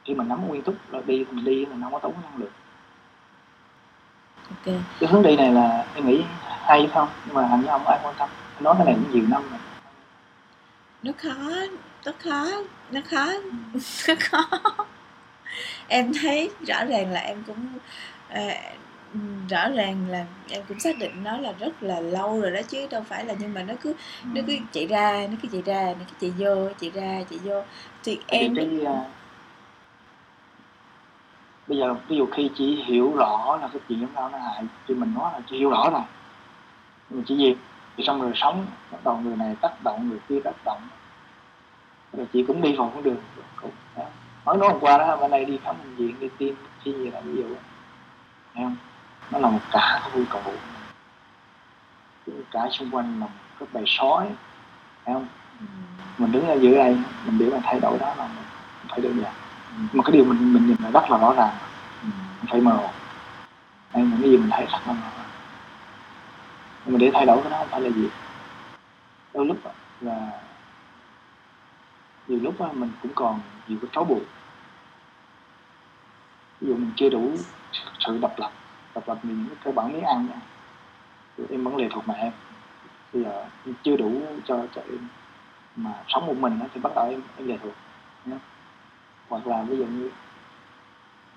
khi 0.09 0.15
mình 0.15 0.29
nắm 0.29 0.49
nguyên 0.49 0.63
túc 0.63 0.75
rồi 0.91 1.03
đi 1.07 1.25
thì 1.25 1.33
mình 1.33 1.45
đi 1.45 1.67
mình 1.67 1.83
không 1.83 1.93
có 1.93 1.99
tốn 1.99 2.15
năng 2.23 2.37
lượng. 2.37 2.53
Ok. 4.51 4.75
Cái 5.01 5.11
hướng 5.11 5.23
đi 5.23 5.37
này 5.37 5.53
là 5.53 5.87
em 5.95 6.07
nghĩ 6.07 6.25
hay 6.45 6.89
không? 6.95 7.09
Nhưng 7.27 7.35
mà 7.35 7.47
hình 7.47 7.61
như 7.61 7.67
không 7.67 7.87
ai 7.87 7.99
quan 8.03 8.15
tâm. 8.19 8.29
Nói 8.61 8.75
cái 8.79 8.87
này 8.87 8.95
cũng 8.95 9.13
nhiều 9.13 9.29
năm 9.29 9.43
rồi. 9.51 9.61
Nó 11.03 11.13
khó 11.17 11.53
nó 12.05 12.13
khó 12.19 12.47
nó 12.91 13.01
khó 13.11 13.27
nó 14.09 14.15
khó. 14.21 14.49
Em 15.89 16.13
thấy 16.21 16.51
rõ 16.67 16.85
ràng 16.85 17.13
là 17.13 17.21
em 17.21 17.43
cũng 17.47 17.67
rõ 19.49 19.69
ràng 19.69 20.09
là 20.09 20.27
em 20.49 20.63
cũng 20.69 20.81
xác 20.81 20.99
định 20.99 21.25
nó 21.25 21.39
là 21.39 21.53
rất 21.59 21.83
là 21.83 22.01
lâu 22.01 22.41
rồi 22.41 22.51
đó 22.51 22.61
chứ 22.69 22.87
đâu 22.91 23.03
phải 23.09 23.25
là 23.25 23.35
nhưng 23.39 23.55
mà 23.55 23.63
nó 23.63 23.75
cứ 23.81 23.95
nó 24.33 24.41
cứ 24.47 24.57
chạy 24.73 24.87
ra 24.87 25.27
nó 25.31 25.37
cứ 25.43 25.49
chạy 25.53 25.63
ra 25.63 25.95
nó 25.99 26.05
cứ 26.09 26.15
chạy 26.21 26.31
vô 26.39 26.69
chạy 26.81 26.91
ra 26.91 27.25
chạy 27.31 27.39
vô. 27.39 27.63
Thì 28.05 28.21
em 28.27 28.55
thì 28.55 28.69
cái 28.85 28.95
à, 28.95 29.05
bây 31.67 31.79
giờ 31.79 31.95
ví 32.09 32.17
dụ 32.17 32.27
khi 32.27 32.51
chỉ 32.55 32.83
hiểu 32.87 33.13
rõ 33.17 33.59
là 33.63 33.69
cái 33.73 33.81
chuyện 33.89 34.01
giống 34.01 34.15
đau 34.15 34.29
nó 34.29 34.39
hại 34.39 34.65
thì 34.87 34.95
mình 34.95 35.15
nói 35.15 35.33
là 35.33 35.41
chỉ 35.51 35.59
hiểu 35.59 35.71
rõ 35.71 35.91
rồi 35.91 36.03
mình 37.11 37.25
chỉ 37.27 37.37
gì 37.37 37.57
thì 37.97 38.05
xong 38.07 38.23
rồi 38.23 38.33
sống 38.35 38.67
bắt 38.93 38.99
đầu 39.05 39.17
người 39.17 39.37
này 39.37 39.57
tác 39.61 39.85
động 39.85 40.09
người 40.09 40.19
kia 40.29 40.41
tác 40.45 40.65
động. 40.65 40.81
Rồi 42.13 42.27
chị 42.33 42.45
cũng 42.49 42.63
đi 42.63 42.77
vào 42.77 42.91
con 42.95 43.03
đường 43.03 43.17
cũng, 43.61 43.71
đó. 43.97 44.05
nói 44.47 44.57
nói 44.57 44.69
hôm 44.69 44.81
qua 44.81 44.99
đó 44.99 45.17
bên 45.17 45.31
đây 45.31 45.45
đi 45.45 45.59
khám 45.65 45.77
bệnh 45.79 45.97
viện 45.97 46.15
đi 46.21 46.29
tiêm 46.39 46.55
chi 46.85 46.93
gì 46.93 47.11
là 47.11 47.21
ví 47.21 47.37
dụ. 47.37 47.49
Thấy 48.55 48.65
không 48.65 48.77
nó 49.31 49.39
là 49.39 49.51
một 49.51 49.61
cả 49.71 50.01
cái 50.03 50.11
vui 50.15 50.25
cầu 50.31 50.43
cả 52.51 52.69
xung 52.71 52.91
quanh 52.91 53.21
là 53.21 53.27
một 53.27 53.33
cái 53.59 53.69
bầy 53.73 53.85
sói 53.87 54.29
thấy 55.05 55.15
không? 55.15 55.27
Ừ. 55.61 55.67
mình 56.19 56.33
đứng 56.33 56.49
ở 56.49 56.55
giữa 56.55 56.75
đây 56.75 56.97
mình 57.27 57.39
để 57.39 57.51
mà 57.53 57.59
thay 57.63 57.81
đổi 57.81 57.99
đó 57.99 58.15
là 58.15 58.27
mình 58.27 58.45
phải 58.89 59.01
đơn 59.01 59.21
giản 59.23 59.33
mà 59.93 60.03
cái 60.05 60.13
điều 60.13 60.25
mình 60.25 60.53
mình 60.53 60.67
nhìn 60.67 60.77
là 60.83 60.91
rất 60.91 61.11
là 61.11 61.19
rõ 61.19 61.35
ràng. 61.35 61.55
Ừ. 62.03 62.09
không 62.39 62.47
phải 62.51 62.61
mờ. 62.61 62.89
Hay 63.93 64.03
những 64.03 64.23
cái 64.23 64.31
gì 64.31 64.37
mình 64.37 64.51
thấy 64.51 64.67
rất 64.67 64.79
là 64.87 64.93
mờ. 64.93 65.25
Nhưng 66.85 66.95
mà 66.95 66.99
để 66.99 67.11
thay 67.15 67.27
đổi 67.27 67.41
cái 67.43 67.51
đó 67.51 67.59
không 67.59 67.69
phải 67.71 67.81
là 67.81 67.91
gì. 67.91 68.09
Đôi 69.35 69.47
lúc 69.47 69.57
là 70.01 70.31
nhiều 72.29 72.39
lúc 72.43 72.75
mình 72.75 72.91
cũng 73.03 73.13
còn 73.15 73.41
nhiều 73.69 73.79
cái 73.83 73.91
trói 73.93 74.05
buộc. 74.05 74.23
Ví 76.61 76.69
dụ 76.69 76.75
mình 76.75 76.93
chưa 76.97 77.09
đủ 77.09 77.33
sự 77.99 78.19
độc 78.19 78.39
lập 78.39 78.51
tập 79.01 79.09
lập 79.15 79.19
mình 79.23 79.45
cái 79.49 79.57
cơ 79.65 79.73
bản 79.73 79.93
miếng 79.93 80.05
ăn 80.05 80.27
nha. 80.27 80.41
Em 81.51 81.65
vẫn 81.65 81.77
lệ 81.77 81.89
thuộc 81.91 82.09
mẹ 82.09 82.15
em. 82.15 82.33
Bây 83.13 83.23
giờ 83.23 83.45
em 83.67 83.75
chưa 83.83 83.97
đủ 83.97 84.21
cho 84.45 84.67
cho 84.75 84.81
em. 84.91 85.09
Mà 85.77 85.91
sống 86.09 86.27
một 86.27 86.37
mình 86.37 86.59
thì 86.75 86.81
bắt 86.81 86.93
đầu 86.95 87.07
em 87.11 87.23
em 87.37 87.49
lệ 87.49 87.59
thuộc 87.63 87.73
nhá. 88.25 88.37
hoặc 89.29 89.47
là 89.47 89.63
ví 89.63 89.77
dụ 89.77 89.85
như 89.85 90.11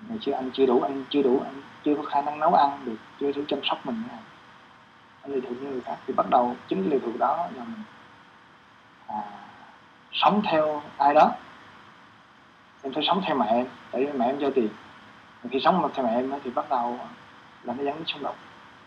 ngày 0.08 0.18
xưa 0.22 0.32
anh 0.32 0.50
chưa 0.52 0.66
đủ 0.66 0.80
anh 0.80 1.04
chưa 1.10 1.22
đủ 1.22 1.40
anh 1.44 1.62
chưa 1.84 1.94
có 1.96 2.02
khả 2.02 2.22
năng 2.22 2.38
nấu 2.38 2.54
ăn 2.54 2.80
được 2.84 2.96
chưa 3.20 3.32
đủ 3.32 3.42
chăm 3.48 3.58
sóc 3.62 3.86
mình 3.86 4.02
nha. 4.10 4.18
anh 5.22 5.32
lệ 5.32 5.40
thuộc 5.40 5.62
như 5.62 5.70
người 5.70 5.80
khác 5.80 5.96
thì 6.06 6.14
bắt 6.14 6.26
đầu 6.30 6.56
chính 6.68 6.82
cái 6.82 6.90
lệ 6.90 6.98
thuộc 7.04 7.18
đó 7.18 7.36
là 7.36 7.64
mình 7.64 7.82
à, 9.06 9.22
sống 10.12 10.42
theo 10.50 10.82
ai 10.98 11.14
đó. 11.14 11.30
Em 12.82 12.92
phải 12.94 13.04
sống 13.06 13.22
theo 13.26 13.36
mẹ 13.36 13.46
em 13.46 13.66
tại 13.90 14.06
vì 14.06 14.12
mẹ 14.12 14.26
em 14.26 14.38
cho 14.40 14.50
tiền. 14.54 14.68
Khi 15.50 15.60
sống 15.60 15.90
theo 15.94 16.06
mẹ 16.06 16.12
em 16.12 16.32
thì 16.44 16.50
bắt 16.50 16.70
đầu 16.70 16.98
là 17.64 17.74
nó 17.78 17.84
dẫn 17.84 17.96
đến 17.96 18.06
xung 18.06 18.22
đột 18.22 18.34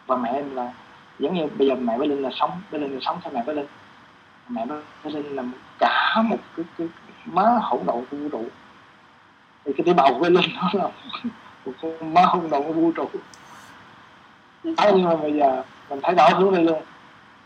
và 0.08 0.18
mẹ 0.18 0.30
em 0.30 0.56
là 0.56 0.74
giống 1.20 1.34
như 1.34 1.48
bây 1.58 1.68
giờ 1.68 1.76
mẹ 1.76 1.98
với 1.98 2.08
linh 2.08 2.22
là 2.22 2.30
sống 2.34 2.62
với 2.72 2.80
linh 2.80 2.94
là 2.94 3.00
sống 3.02 3.20
theo 3.24 3.34
mẹ 3.34 3.44
với 3.46 3.56
linh. 3.56 3.68
Mẹ 4.50 4.66
với 5.04 5.14
linh 5.14 5.36
là 5.36 5.44
cả 5.80 6.22
một 6.26 6.38
cái, 6.56 6.66
cái 6.78 6.88
má 7.26 7.60
hỗn 7.62 7.86
độn 7.86 8.06
của 8.12 8.18
vũ 8.18 8.30
trụ. 8.32 8.46
Thì 9.66 9.74
cái 9.78 9.86
tế 9.86 9.94
bào 9.94 10.14
với 10.14 10.32
linh 10.32 10.50
nó 10.56 10.70
là 10.74 10.90
một 11.66 11.72
con 11.82 12.14
má 12.14 12.22
hỗn 12.22 12.50
độn 12.50 12.64
của 12.64 12.74
vũ 12.74 12.92
trụ. 12.92 13.10
Đấy, 14.64 14.92
nhưng 14.96 15.04
mà 15.04 15.16
bây 15.16 15.34
giờ 15.34 15.64
mình 15.90 16.00
thấy 16.04 16.16
rõ 16.16 16.30
hướng 16.30 16.56
đi 16.56 16.64
luôn. 16.64 16.82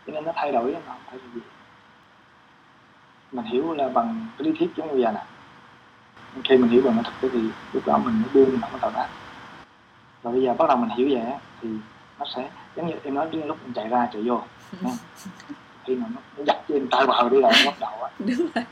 Cho 0.07 0.13
nên 0.13 0.23
nó 0.23 0.32
thay 0.36 0.51
đổi 0.51 0.71
nó 0.71 0.80
không 0.88 0.97
phải 1.05 1.17
là 1.17 1.23
gì. 1.34 1.41
Mình 3.32 3.45
hiểu 3.45 3.73
là 3.73 3.89
bằng 3.89 4.27
cái 4.38 4.47
lý 4.47 4.57
thuyết 4.59 4.69
giống 4.75 4.95
như 4.95 5.01
giờ 5.01 5.11
nè. 5.11 5.23
Khi 6.43 6.57
mình 6.57 6.71
hiểu 6.71 6.82
bằng 6.86 6.95
nó 6.95 7.01
thực 7.03 7.13
tế 7.21 7.30
thì 7.34 7.49
lúc 7.73 7.86
đó 7.86 7.97
mình 7.97 8.21
mới 8.21 8.30
buông 8.34 8.51
mình 8.51 8.61
không 8.61 8.71
có 8.73 8.77
tạo 8.77 8.91
tác 8.91 9.07
và 10.24 10.32
bây 10.32 10.41
giờ 10.41 10.53
bắt 10.53 10.67
đầu 10.67 10.78
mình 10.78 10.89
hiểu 10.97 11.07
vậy 11.11 11.34
thì 11.61 11.70
nó 12.20 12.26
sẽ 12.36 12.49
giống 12.76 12.88
như 12.88 12.93
em 13.03 13.13
nói 13.13 13.28
đến 13.32 13.47
lúc 13.47 13.57
mình 13.63 13.74
chạy 13.74 13.88
ra 13.88 14.07
chạy 14.13 14.22
vô 14.22 14.41
khi 15.89 15.95
mà 15.95 16.07
nó, 16.15 16.22
nó 16.38 16.43
giật 16.47 16.57
cho 16.70 16.76
em 16.76 16.88
tay 16.91 17.05
vào 17.05 17.30
đi 17.30 17.41
rồi 17.41 17.51
bắt 17.65 17.74
đầu 17.80 17.91
á. 18.03 18.09
Đúng 18.20 18.47
rồi. 18.55 18.63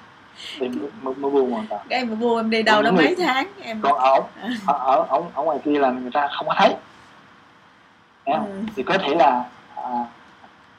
Em 0.59 0.71
mới, 0.81 0.89
mới, 1.01 1.15
mới 1.15 1.31
buông 1.31 1.51
hoàn 1.51 1.67
toàn. 1.67 1.81
Em 1.89 2.09
mà 2.09 2.15
mua 2.15 2.39
em 2.39 2.49
đi 2.49 2.63
đâu 2.63 2.81
đó 2.81 2.91
mấy 2.91 3.15
tháng 3.15 3.47
em 3.61 3.81
còn 3.81 3.99
ở 3.99 4.19
ở 4.65 4.77
ở, 4.77 5.05
ở, 5.09 5.23
ở 5.33 5.43
ngoài 5.43 5.59
kia 5.65 5.79
là 5.79 5.91
người 5.91 6.11
ta 6.13 6.29
không 6.31 6.47
có 6.47 6.53
thấy. 6.57 6.75
Không? 8.25 8.45
Ừ. 8.45 8.61
thì 8.75 8.83
có 8.83 8.97
thể 8.97 9.15
là 9.15 9.45
à, 9.75 10.05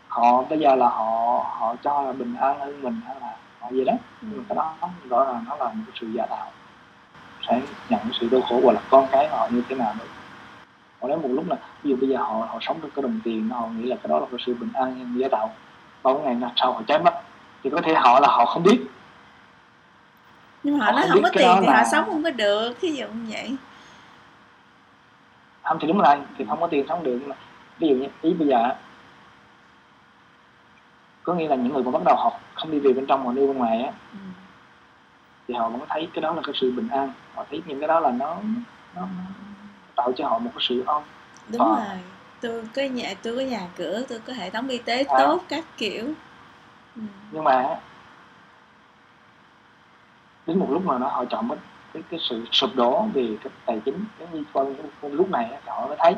họ 0.09 0.43
bây 0.43 0.59
giờ 0.59 0.75
là 0.75 0.89
họ 0.89 1.47
họ 1.59 1.77
cho 1.85 2.03
là 2.03 2.12
bình 2.12 2.35
an 2.41 2.61
hơn 2.61 2.83
mình 2.83 3.01
hay 3.07 3.16
là 3.21 3.37
họ 3.61 3.69
gì 3.71 3.85
đó. 3.85 3.93
Nhưng 4.21 4.39
mà 4.39 4.45
cái 4.49 4.57
đó 4.57 4.75
rõ 5.09 5.25
ràng 5.25 5.45
nó 5.49 5.57
là 5.57 5.64
một 5.64 5.93
sự 6.01 6.07
giả 6.07 6.27
tạo. 6.27 6.53
Sẽ 7.49 7.61
nhận 7.89 8.01
sự 8.21 8.29
đau 8.33 8.41
khổ 8.41 8.61
hoặc 8.64 8.73
là 8.73 8.81
con 8.91 9.07
cái 9.12 9.29
họ 9.29 9.49
như 9.51 9.62
thế 9.69 9.77
nào 9.77 9.95
nữa 9.99 10.05
họ 11.01 11.09
đến 11.09 11.23
một 11.23 11.29
lúc 11.33 11.45
là 11.49 11.57
ví 11.83 11.91
dụ 11.91 11.97
bây 11.97 12.09
giờ 12.09 12.17
họ 12.19 12.25
họ 12.51 12.59
sống 12.61 12.81
được 12.83 12.89
cái 12.95 13.03
đồng 13.03 13.21
tiền 13.25 13.49
họ 13.49 13.67
nghĩ 13.67 13.87
là 13.87 13.97
cái 13.97 14.09
đó 14.09 14.19
là 14.19 14.27
cái 14.31 14.41
sự 14.47 14.55
bình 14.55 14.71
an 14.75 15.15
giả 15.19 15.29
tạo. 15.29 15.55
Bao 16.03 16.19
ngày 16.19 16.35
nào 16.35 16.53
sau 16.57 16.73
họ 16.73 16.83
chết 16.87 17.03
mất 17.03 17.15
thì 17.63 17.71
có 17.71 17.81
thể 17.81 17.95
họ 17.95 18.21
là 18.21 18.29
họ 18.29 18.45
không 18.47 18.63
biết. 18.63 18.81
Nhưng 20.63 20.79
mà 20.79 20.85
họ 20.85 20.93
Họ 20.93 20.99
nói 20.99 21.09
không 21.09 21.13
không 21.15 21.23
có 21.23 21.31
tiền 21.39 21.49
thì 21.61 21.67
là- 21.67 21.77
họ 21.77 21.85
sống 21.93 22.05
không 22.07 22.23
có 22.23 22.31
được 22.31 22.81
ví 22.81 22.93
dụ 22.97 23.07
như 23.09 23.27
vậy. 23.33 23.57
Không 25.63 25.79
thì 25.81 25.89
đúng 25.89 25.99
rồi 25.99 26.17
thì 26.39 26.45
không 26.49 26.61
có 26.61 26.67
tiền 26.67 26.85
sống 26.89 27.03
được 27.03 27.17
nhưng 27.21 27.29
mà 27.29 27.37
ví 27.79 27.89
dụ 27.89 27.95
như 27.95 28.09
ý 28.23 28.35
bây 28.35 28.49
giờ 28.49 28.75
có 31.23 31.35
nghĩa 31.35 31.49
là 31.49 31.57
những 31.57 31.73
người 31.73 31.83
mà 31.83 31.91
bắt 31.91 32.03
đầu 32.05 32.17
học 32.17 32.41
không 32.55 32.71
đi 32.71 32.79
về 32.79 32.93
bên 32.93 33.07
trong 33.07 33.25
mà 33.25 33.33
đi 33.33 33.47
bên 33.47 33.57
ngoài 33.59 33.83
á 33.83 33.93
ừ. 34.13 34.19
thì 35.49 35.55
họ 35.55 35.69
vẫn 35.69 35.81
thấy 35.89 36.09
cái 36.15 36.23
đó 36.23 36.33
là 36.35 36.43
cái 36.45 36.55
sự 36.61 36.73
bình 36.73 36.89
an. 36.89 37.13
Họ 37.35 37.45
thấy 37.51 37.63
những 37.67 37.81
cái 37.81 37.89
đó 37.89 38.01
là 38.01 38.11
nó 38.11 38.37
nó, 38.95 39.03
nó 39.03 39.48
tạo 39.99 40.13
cho 40.17 40.29
họ 40.29 40.39
một 40.39 40.51
cái 40.55 40.65
sự 40.69 40.83
ôm 40.87 41.03
đúng 41.49 41.61
Ờ. 41.63 41.77
rồi. 41.77 41.99
Tôi 42.41 42.65
có 42.77 42.83
nhà 42.83 43.15
tôi 43.23 43.37
có 43.37 43.43
nhà 43.43 43.61
cửa 43.77 44.03
tôi 44.09 44.21
có 44.27 44.33
hệ 44.33 44.51
thống 44.51 44.69
y 44.69 44.79
tế 44.79 45.03
À. 45.09 45.19
tốt 45.19 45.43
các 45.49 45.65
kiểu. 45.77 46.05
Ừ. 46.97 47.03
nhưng 47.33 47.45
mà 47.45 47.81
đến 50.47 50.59
một 50.59 50.67
lúc 50.71 50.87
nào 50.87 50.99
đó 50.99 51.09
họ 51.09 51.25
chọn 51.25 51.49
cái 51.49 51.59
cái, 51.95 52.03
cái 52.11 52.21
sự 52.29 52.45
sụp 52.53 52.71
đổ 52.77 53.03
về 53.15 53.37
cái 53.45 53.53
tài 53.67 53.81
chính 53.85 54.05
giống 54.21 54.35
như 54.35 54.45
con 54.53 54.75
lúc 55.03 55.31
này 55.31 55.51
họ 55.67 55.87
mới 55.87 55.97
thấy. 56.01 56.15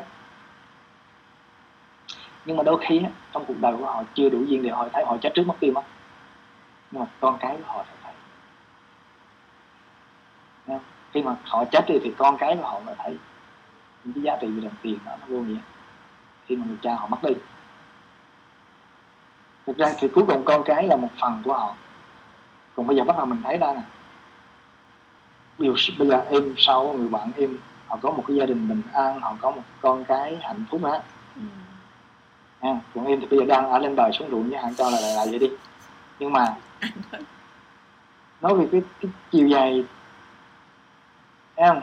Nhưng 2.45 2.57
mà 2.57 2.63
đôi 2.63 2.77
khi 2.87 3.01
trong 3.33 3.45
cuộc 3.45 3.59
đời 3.61 3.73
của 3.77 3.85
họ 3.85 4.03
chưa 4.13 4.29
đủ 4.29 4.43
duyên 4.47 4.63
để 4.63 4.69
họ 4.69 4.87
thấy 4.93 5.05
họ 5.05 5.17
chết 5.21 5.31
trước 5.35 5.43
mất 5.47 5.55
tiêu 5.59 5.71
mất 5.75 5.81
nhưng 6.91 6.99
mà 7.01 7.05
con 7.19 7.37
cái 7.39 7.57
của 7.57 7.73
họ 7.73 7.85
sẽ 7.87 7.93
thấy. 8.03 8.13
Khi 11.13 11.21
mà 11.23 11.35
họ 11.43 11.65
chết 11.71 11.85
đi 11.87 11.95
thì 12.03 12.13
con 12.17 12.37
cái 12.37 12.55
của 12.55 12.67
họ 12.67 12.79
mới 12.79 12.95
thấy 12.97 13.17
những 14.03 14.13
cái 14.13 14.23
giá 14.23 14.37
trị 14.41 14.47
về 14.47 14.61
đồng 14.61 14.75
tiền 14.81 14.99
đó 15.05 15.11
nó 15.21 15.25
vô 15.27 15.39
nghĩa. 15.39 15.59
Khi 16.45 16.55
mà 16.55 16.65
người 16.67 16.77
cha 16.81 16.95
họ 16.95 17.07
mất 17.07 17.23
đi. 17.23 17.33
Thực 19.65 19.77
ra 19.77 19.93
thì 19.99 20.07
cuối 20.07 20.23
cùng 20.27 20.45
con 20.45 20.63
cái 20.65 20.87
là 20.87 20.95
một 20.95 21.09
phần 21.21 21.41
của 21.45 21.53
họ. 21.53 21.75
Còn 22.75 22.87
bây 22.87 22.97
giờ 22.97 23.03
bắt 23.03 23.17
đầu 23.17 23.25
mình 23.25 23.41
thấy 23.43 23.57
ra 23.57 23.73
nè. 23.73 23.81
Giờ, 25.57 25.73
bây 25.99 26.07
giờ 26.07 26.25
em 26.29 26.53
sau 26.57 26.93
người 26.93 27.07
bạn 27.07 27.31
em 27.37 27.57
họ 27.87 27.97
có 28.01 28.11
một 28.11 28.23
cái 28.27 28.37
gia 28.37 28.45
đình 28.45 28.69
bình 28.69 28.81
an 28.93 29.21
họ 29.21 29.35
có 29.41 29.51
một 29.51 29.61
con 29.81 30.05
cái 30.05 30.37
hạnh 30.41 30.65
phúc 30.71 30.83
á. 30.83 31.01
Ừ. 31.35 31.41
ha 32.61 32.79
còn 32.95 33.05
em 33.05 33.19
thì 33.19 33.27
bây 33.27 33.39
giờ 33.39 33.45
đang 33.45 33.71
ở 33.71 33.79
lên 33.79 33.95
đời 33.95 34.11
xuống 34.11 34.29
ruộng 34.31 34.49
với 34.49 34.59
hạn 34.59 34.75
cho 34.75 34.89
là 34.89 34.99
là 34.99 35.25
vậy 35.29 35.39
đi. 35.39 35.49
Nhưng 36.19 36.33
mà 36.33 36.55
nói, 38.41 38.55
về 38.55 38.67
cái, 38.71 38.81
cái 39.01 39.11
chiều 39.31 39.47
dài 39.47 39.83
không? 41.55 41.81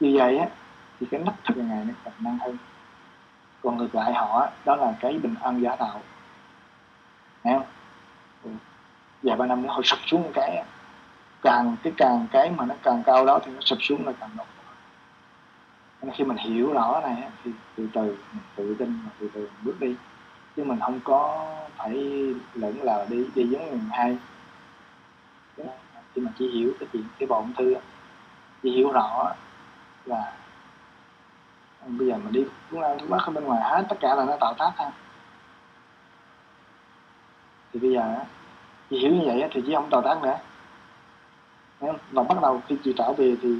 Chiều 0.00 0.10
dài 0.10 0.38
á 0.38 0.46
thì 1.00 1.06
cái 1.10 1.20
nắp 1.20 1.34
thực 1.44 1.56
ngày 1.56 1.84
nó 1.84 1.94
còn 2.04 2.14
năng 2.18 2.38
hơn. 2.38 2.56
Còn 3.62 3.76
ngược 3.76 3.94
lại 3.94 4.14
họ, 4.14 4.48
đó 4.64 4.76
là 4.76 4.94
cái 5.00 5.18
bình 5.18 5.34
an 5.42 5.62
giả 5.62 5.76
tạo. 5.76 6.00
Thấy 7.44 7.54
không? 7.54 7.66
Ừ. 8.44 8.50
vài 9.22 9.36
ba 9.36 9.46
năm 9.46 9.62
nữa 9.62 9.68
họ 9.72 9.82
sụp 9.82 9.98
xuống 10.06 10.22
một 10.22 10.30
cái, 10.34 10.64
càng 11.42 11.76
cái 11.82 11.92
càng 11.96 12.26
cái 12.32 12.50
mà 12.50 12.64
nó 12.64 12.74
càng 12.82 13.02
cao 13.06 13.26
đó 13.26 13.38
thì 13.44 13.52
nó 13.52 13.60
sụp 13.60 13.78
xuống 13.82 14.06
là 14.06 14.12
càng 14.20 14.30
đột 14.36 14.46
nên 16.02 16.12
khi 16.14 16.24
mình 16.24 16.36
hiểu 16.36 16.72
rõ 16.72 17.00
này 17.02 17.30
thì 17.44 17.50
từ 17.76 17.88
từ 17.92 18.02
mình 18.32 18.42
tự 18.56 18.74
tin 18.78 19.00
mà 19.04 19.10
từ 19.18 19.30
từ 19.34 19.40
mình 19.40 19.64
bước 19.64 19.80
đi. 19.80 19.94
Chứ 20.56 20.64
mình 20.64 20.80
không 20.80 21.00
có 21.04 21.46
phải 21.76 21.94
lẫn 22.54 22.82
là 22.82 23.06
đi 23.10 23.26
đi 23.34 23.44
giống 23.44 23.70
người 23.70 23.80
hai 23.90 24.16
khi 26.14 26.22
mà 26.22 26.30
chỉ 26.38 26.48
hiểu 26.48 26.72
cái 26.80 26.88
chuyện, 26.92 27.04
cái 27.18 27.26
bộ 27.26 27.36
ung 27.36 27.52
thư 27.58 27.74
chỉ 28.62 28.70
hiểu 28.70 28.92
rõ 28.92 29.34
là 30.04 30.32
bây 31.86 32.08
giờ 32.08 32.16
mình 32.16 32.32
đi 32.32 32.44
muốn 32.70 32.82
ăn 32.82 32.98
thuốc 32.98 33.10
bắc 33.10 33.26
ở 33.26 33.32
bên 33.32 33.44
ngoài 33.44 33.62
hết, 33.62 33.86
tất 33.88 33.96
cả 34.00 34.14
là 34.14 34.24
nó 34.24 34.36
tạo 34.40 34.54
tác 34.58 34.72
ha. 34.76 34.90
Thì 37.72 37.80
bây 37.80 37.92
giờ 37.92 38.16
chị 38.90 38.98
hiểu 38.98 39.12
như 39.12 39.22
vậy 39.26 39.48
thì 39.52 39.62
chị 39.66 39.74
không 39.74 39.90
tạo 39.90 40.02
tác 40.02 40.22
nữa. 40.22 40.38
Thấy 41.80 41.90
không? 41.90 41.98
và 42.10 42.22
bắt 42.22 42.42
đầu 42.42 42.62
khi 42.66 42.76
chị 42.84 42.94
trở 42.98 43.12
về 43.12 43.36
thì, 43.42 43.58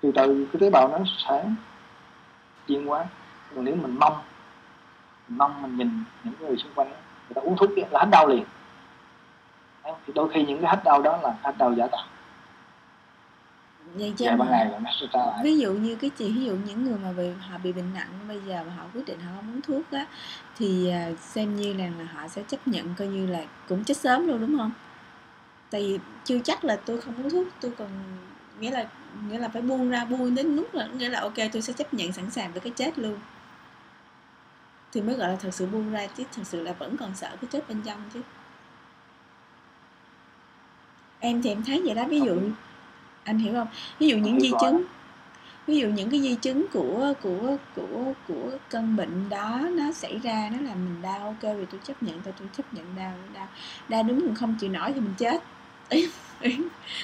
từ 0.00 0.12
từ 0.14 0.48
cái 0.52 0.60
tế 0.60 0.70
bào 0.70 0.88
nó 0.88 0.98
sẽ 1.28 1.44
chuyển 2.66 2.86
hóa 2.86 3.04
còn 3.54 3.64
nếu 3.64 3.76
mình 3.76 3.96
mong 3.98 4.22
mình 5.28 5.38
mong, 5.38 5.62
mình 5.62 5.76
nhìn 5.76 6.04
những 6.24 6.34
người 6.40 6.56
xung 6.56 6.72
quanh 6.74 6.88
người 6.88 7.34
ta 7.34 7.40
uống 7.40 7.56
thuốc 7.56 7.70
là 7.90 8.00
hết 8.00 8.08
đau 8.10 8.26
liền. 8.26 8.44
Thì 9.84 10.12
đôi 10.14 10.28
khi 10.28 10.44
những 10.44 10.62
cái 10.62 10.70
hết 10.70 10.84
đau 10.84 11.02
đó 11.02 11.18
là 11.22 11.34
hết 11.42 11.52
đau 11.58 11.74
giả 11.74 11.86
tạo 11.86 12.04
vậy 13.94 14.12
ngày 14.18 14.92
sẽ 15.00 15.06
ra 15.12 15.26
lại. 15.26 15.40
ví 15.44 15.58
dụ 15.58 15.72
như 15.72 15.96
cái 15.96 16.10
chị 16.10 16.32
ví 16.32 16.44
dụ 16.44 16.56
những 16.66 16.84
người 16.84 16.98
mà 16.98 17.12
bị 17.12 17.30
họ 17.40 17.58
bị 17.58 17.72
bệnh 17.72 17.94
nặng 17.94 18.08
bây 18.28 18.40
giờ 18.46 18.64
mà 18.66 18.74
họ 18.74 18.84
quyết 18.94 19.06
định 19.06 19.20
họ 19.20 19.32
không 19.36 19.54
uống 19.54 19.62
thuốc 19.62 19.90
á 19.90 20.06
thì 20.56 20.90
à, 20.90 21.10
xem 21.20 21.56
như 21.56 21.74
rằng 21.78 21.92
là 21.98 22.04
họ 22.04 22.28
sẽ 22.28 22.42
chấp 22.48 22.68
nhận 22.68 22.94
coi 22.94 23.08
như 23.08 23.26
là 23.26 23.44
cũng 23.68 23.84
chết 23.84 23.96
sớm 23.96 24.26
luôn 24.26 24.40
đúng 24.40 24.58
không? 24.58 24.72
Tại 25.70 25.80
vì 25.80 25.98
chưa 26.24 26.38
chắc 26.44 26.64
là 26.64 26.76
tôi 26.76 27.00
không 27.00 27.14
uống 27.16 27.30
thuốc 27.30 27.46
tôi 27.60 27.72
còn 27.78 27.88
nghĩa 28.60 28.70
là 28.70 28.86
nghĩa 29.30 29.38
là 29.38 29.48
phải 29.48 29.62
buông 29.62 29.90
ra 29.90 30.04
buông 30.04 30.34
đến 30.34 30.56
lúc 30.56 30.74
là 30.74 30.86
nghĩa 30.86 31.08
là 31.08 31.20
ok 31.20 31.34
tôi 31.52 31.62
sẽ 31.62 31.72
chấp 31.72 31.94
nhận 31.94 32.12
sẵn 32.12 32.30
sàng 32.30 32.52
với 32.52 32.60
cái 32.60 32.72
chết 32.76 32.98
luôn. 32.98 33.18
Thì 34.92 35.00
mới 35.00 35.14
gọi 35.14 35.28
là 35.28 35.36
thật 35.36 35.50
sự 35.54 35.66
buông 35.66 35.92
ra 35.92 36.06
chứ 36.06 36.24
thật 36.32 36.42
sự 36.44 36.62
là 36.62 36.72
vẫn 36.72 36.96
còn 36.96 37.14
sợ 37.14 37.28
cái 37.28 37.48
chết 37.52 37.68
bên 37.68 37.82
trong 37.84 38.02
chứ. 38.14 38.20
Em 41.20 41.42
thì 41.42 41.50
em 41.50 41.62
thấy 41.64 41.82
vậy 41.84 41.94
đó 41.94 42.04
ví 42.08 42.20
dụ 42.20 42.40
anh 43.26 43.38
hiểu 43.38 43.54
không? 43.54 43.68
Ví 43.98 44.08
dụ 44.08 44.16
những 44.16 44.40
di 44.40 44.50
chứng 44.60 44.84
ví 45.66 45.76
dụ 45.76 45.88
những 45.88 46.10
cái 46.10 46.20
di 46.20 46.34
chứng 46.34 46.66
của 46.72 47.14
của 47.22 47.56
của 47.74 48.12
của 48.28 48.50
cơn 48.70 48.96
bệnh 48.96 49.28
đó 49.28 49.60
nó 49.72 49.92
xảy 49.92 50.18
ra 50.18 50.50
nó 50.52 50.58
làm 50.60 50.74
mình 50.84 51.02
đau 51.02 51.20
ok 51.20 51.56
vì 51.58 51.66
tôi 51.70 51.80
chấp 51.84 52.02
nhận 52.02 52.20
tôi 52.20 52.34
tôi 52.38 52.48
chấp 52.52 52.62
nhận 52.72 52.84
đau 52.96 53.12
đau. 53.34 53.46
Đau 53.88 54.02
đúng 54.02 54.18
mình 54.18 54.34
không 54.34 54.54
chịu 54.60 54.70
nổi 54.70 54.92
thì 54.92 55.00
mình 55.00 55.14
chết. 55.18 55.42
Ý 55.88 56.08
ý, 56.40 56.58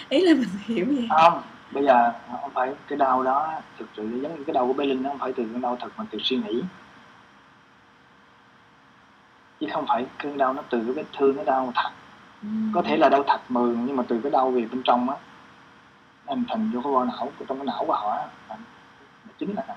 ý 0.08 0.20
là 0.20 0.34
mình 0.34 0.48
hiểu 0.64 0.86
vậy. 0.86 1.06
Không 1.10 1.42
bây 1.72 1.84
giờ 1.84 2.12
không 2.42 2.50
phải 2.54 2.74
cái 2.88 2.98
đau 2.98 3.22
đó 3.22 3.52
thực 3.78 3.88
sự 3.96 4.02
giống 4.22 4.38
như 4.38 4.44
cái 4.46 4.54
đau 4.54 4.66
của 4.66 4.72
bé 4.72 4.86
linh 4.86 5.02
nó 5.02 5.10
không 5.10 5.18
phải 5.18 5.32
từ 5.36 5.44
cái 5.52 5.60
đau 5.62 5.76
thật 5.80 5.88
mà 5.96 6.04
từ 6.10 6.18
suy 6.22 6.36
nghĩ. 6.36 6.62
Chứ 9.60 9.66
không 9.72 9.84
phải 9.88 10.06
cơn 10.18 10.38
đau 10.38 10.52
nó 10.52 10.62
từ 10.70 10.82
cái 10.84 10.92
vết 10.92 11.04
thương 11.18 11.36
nó 11.36 11.44
đau 11.44 11.72
thật. 11.74 11.90
Ừ. 12.42 12.48
có 12.72 12.82
thể 12.82 12.96
là 12.96 13.08
đau 13.08 13.24
thật 13.26 13.40
mường 13.48 13.86
nhưng 13.86 13.96
mà 13.96 14.02
từ 14.08 14.20
cái 14.22 14.32
đau 14.32 14.50
về 14.50 14.60
bên 14.60 14.82
trong 14.82 15.10
á 15.10 15.16
anh 16.32 16.44
thành 16.48 16.70
vô 16.70 16.80
cái 16.84 16.92
bộ 16.92 17.04
não 17.04 17.32
trong 17.48 17.58
cái 17.58 17.66
não 17.66 17.84
của 17.86 17.92
họ 17.92 18.10
á. 18.10 18.28
Là 18.48 18.56
chính 19.38 19.54
là 19.56 19.76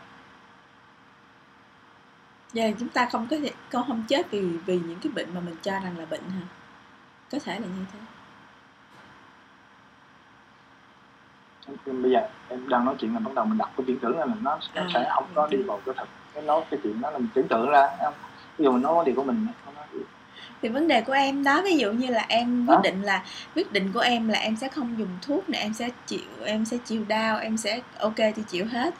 giờ 2.53 2.71
chúng 2.79 2.89
ta 2.89 3.07
không 3.11 3.27
có 3.31 3.37
con 3.71 3.87
không 3.87 4.03
chết 4.07 4.31
vì 4.31 4.41
vì 4.41 4.79
những 4.79 4.99
cái 5.01 5.11
bệnh 5.15 5.33
mà 5.33 5.39
mình 5.39 5.55
cho 5.61 5.71
rằng 5.71 5.97
là 5.97 6.05
bệnh 6.05 6.29
hả? 6.29 6.41
Có 7.31 7.37
thể 7.43 7.59
là 7.59 7.67
như 7.67 7.85
thế. 7.93 7.99
Bây 11.85 12.11
giờ 12.11 12.29
em 12.49 12.69
đang 12.69 12.85
nói 12.85 12.95
chuyện 12.99 13.13
là 13.13 13.19
bắt 13.19 13.31
đầu 13.35 13.45
mình 13.45 13.57
đặt 13.57 13.69
cái 13.77 13.97
tưởng 14.01 14.19
là 14.19 14.25
nó, 14.25 14.59
nó 14.75 14.81
À, 14.81 14.87
sẽ 14.93 15.09
không 15.15 15.25
có 15.35 15.47
đi 15.47 15.57
vào 15.57 15.81
cái 15.85 15.95
thật 15.97 16.07
cái 16.33 16.43
nói 16.43 16.63
cái 16.69 16.79
chuyện 16.83 17.01
đó 17.01 17.11
là 17.11 17.17
mình 17.17 17.27
tưởng 17.33 17.47
tượng 17.47 17.69
ra 17.69 17.89
không 18.03 18.13
ví 18.57 18.65
dụ 18.65 18.71
mình 18.71 18.81
nói 18.81 19.05
điều 19.05 19.15
của 19.15 19.23
mình 19.23 19.47
không 19.65 19.75
nói 19.75 19.85
thì 20.65 20.69
vấn 20.69 20.87
đề 20.87 21.01
của 21.01 21.13
em 21.13 21.43
đó 21.43 21.61
ví 21.63 21.77
dụ 21.77 21.91
như 21.91 22.07
là 22.07 22.25
em 22.29 22.65
quyết 22.67 22.75
định 22.83 23.01
là 23.01 23.23
quyết 23.55 23.71
định 23.73 23.91
của 23.93 23.99
em 23.99 24.27
là 24.27 24.39
em 24.39 24.55
sẽ 24.55 24.67
không 24.67 24.95
dùng 24.99 25.07
thuốc 25.21 25.49
này 25.49 25.61
em 25.61 25.73
sẽ 25.73 25.89
chịu 26.07 26.19
em 26.45 26.65
sẽ 26.65 26.77
chịu 26.85 27.01
đau 27.07 27.37
em 27.37 27.57
sẽ 27.57 27.79
ok 27.99 28.15
tôi 28.17 28.45
chịu 28.49 28.65
hết. 28.65 28.93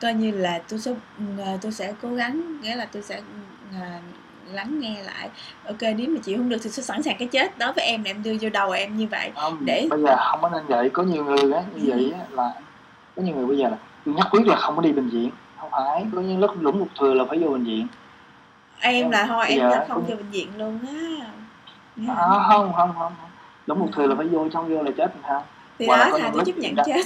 Coi 0.00 0.14
như 0.14 0.30
là 0.30 0.60
tôi 0.68 0.80
sẽ 0.80 0.90
ờ, 1.38 1.58
tôi 1.60 1.72
sẽ 1.72 1.92
cố 2.02 2.14
gắng 2.14 2.60
nghĩa 2.62 2.74
là 2.76 2.86
tôi 2.92 3.02
sẽ 3.02 3.20
ờ, 3.80 3.86
lắng 4.52 4.80
nghe 4.80 5.02
lại. 5.02 5.28
Ok 5.66 5.80
nếu 5.82 6.08
mà 6.08 6.20
chịu 6.22 6.38
không 6.38 6.48
được 6.48 6.56
thì 6.62 6.70
tôi 6.76 6.84
sẵn 6.84 7.02
sàng 7.02 7.16
cái 7.18 7.28
chết. 7.28 7.58
Đối 7.58 7.72
với 7.72 7.84
em 7.84 8.04
là 8.04 8.10
em 8.10 8.22
đưa 8.22 8.36
vô 8.40 8.48
đầu 8.52 8.70
em 8.70 8.96
như 8.96 9.06
vậy. 9.06 9.30
Không 9.34 9.58
Để- 9.64 9.86
bây 9.90 10.00
giờ 10.02 10.16
không 10.30 10.38
có 10.42 10.48
nên 10.50 10.66
vậy. 10.68 10.90
Có 10.90 11.02
nhiều 11.02 11.24
người 11.24 11.52
á 11.52 11.62
như 11.74 11.90
Ừ. 11.90 11.96
vậy 11.96 12.12
á 12.18 12.24
là 12.30 12.52
có 13.16 13.22
nhiều 13.22 13.36
người 13.36 13.46
bây 13.46 13.58
giờ 13.58 13.68
là 13.68 13.76
nhất 14.04 14.26
quyết 14.30 14.46
là 14.46 14.56
không 14.56 14.76
có 14.76 14.82
đi 14.82 14.92
bệnh 14.92 15.08
viện. 15.08 15.30
Không 15.60 15.70
phải 15.70 16.06
có 16.14 16.20
những 16.20 16.38
lúc 16.38 16.50
lũng 16.60 16.78
một 16.78 16.88
thừa 17.00 17.14
là 17.14 17.24
phải 17.28 17.38
vô 17.38 17.48
bệnh 17.50 17.64
viện 17.64 17.86
em 18.90 19.10
là 19.10 19.26
thôi 19.26 19.46
em 19.48 19.70
là 19.70 19.86
không 19.88 20.04
vô 20.08 20.16
bệnh 20.16 20.30
viện 20.30 20.48
luôn 20.58 20.78
á. 20.86 21.26
À, 22.08 22.26
không 22.48 22.72
không 22.72 22.94
không. 22.98 23.12
Không. 23.20 23.30
lũng 23.66 23.78
một 23.78 23.88
thừa 23.92 24.06
là 24.06 24.14
phải 24.14 24.26
vô 24.26 24.48
trong 24.48 24.68
vô 24.68 24.82
là 24.82 24.90
chết 24.96 25.12
sao 25.22 25.44
thì 25.78 25.86
là 25.86 25.96
đó 25.96 26.18
thà 26.18 26.30
tôi 26.32 26.44
chấp 26.46 26.56
nhận 26.56 26.74
chết. 26.86 27.02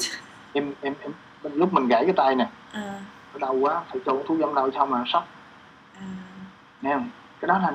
Em 0.53 0.74
em 0.81 0.95
em 1.03 1.12
lúc 1.43 1.72
mình 1.72 1.89
gãy 1.89 2.05
cái 2.05 2.14
tay 2.16 2.35
nè. 2.35 2.49
À, 2.72 3.01
đau 3.41 3.55
quá 3.55 3.83
phải 3.89 4.01
cho 4.07 4.12
thuốc 4.27 4.39
giảm 4.39 4.55
đau 4.55 4.70
xong 4.70 4.91
mà 4.91 5.05
sốc. 5.07 5.27
À, 6.01 6.07
nghe 6.83 6.95
không? 6.95 7.11
Cái 7.41 7.49
đó 7.49 7.59
là 7.59 7.72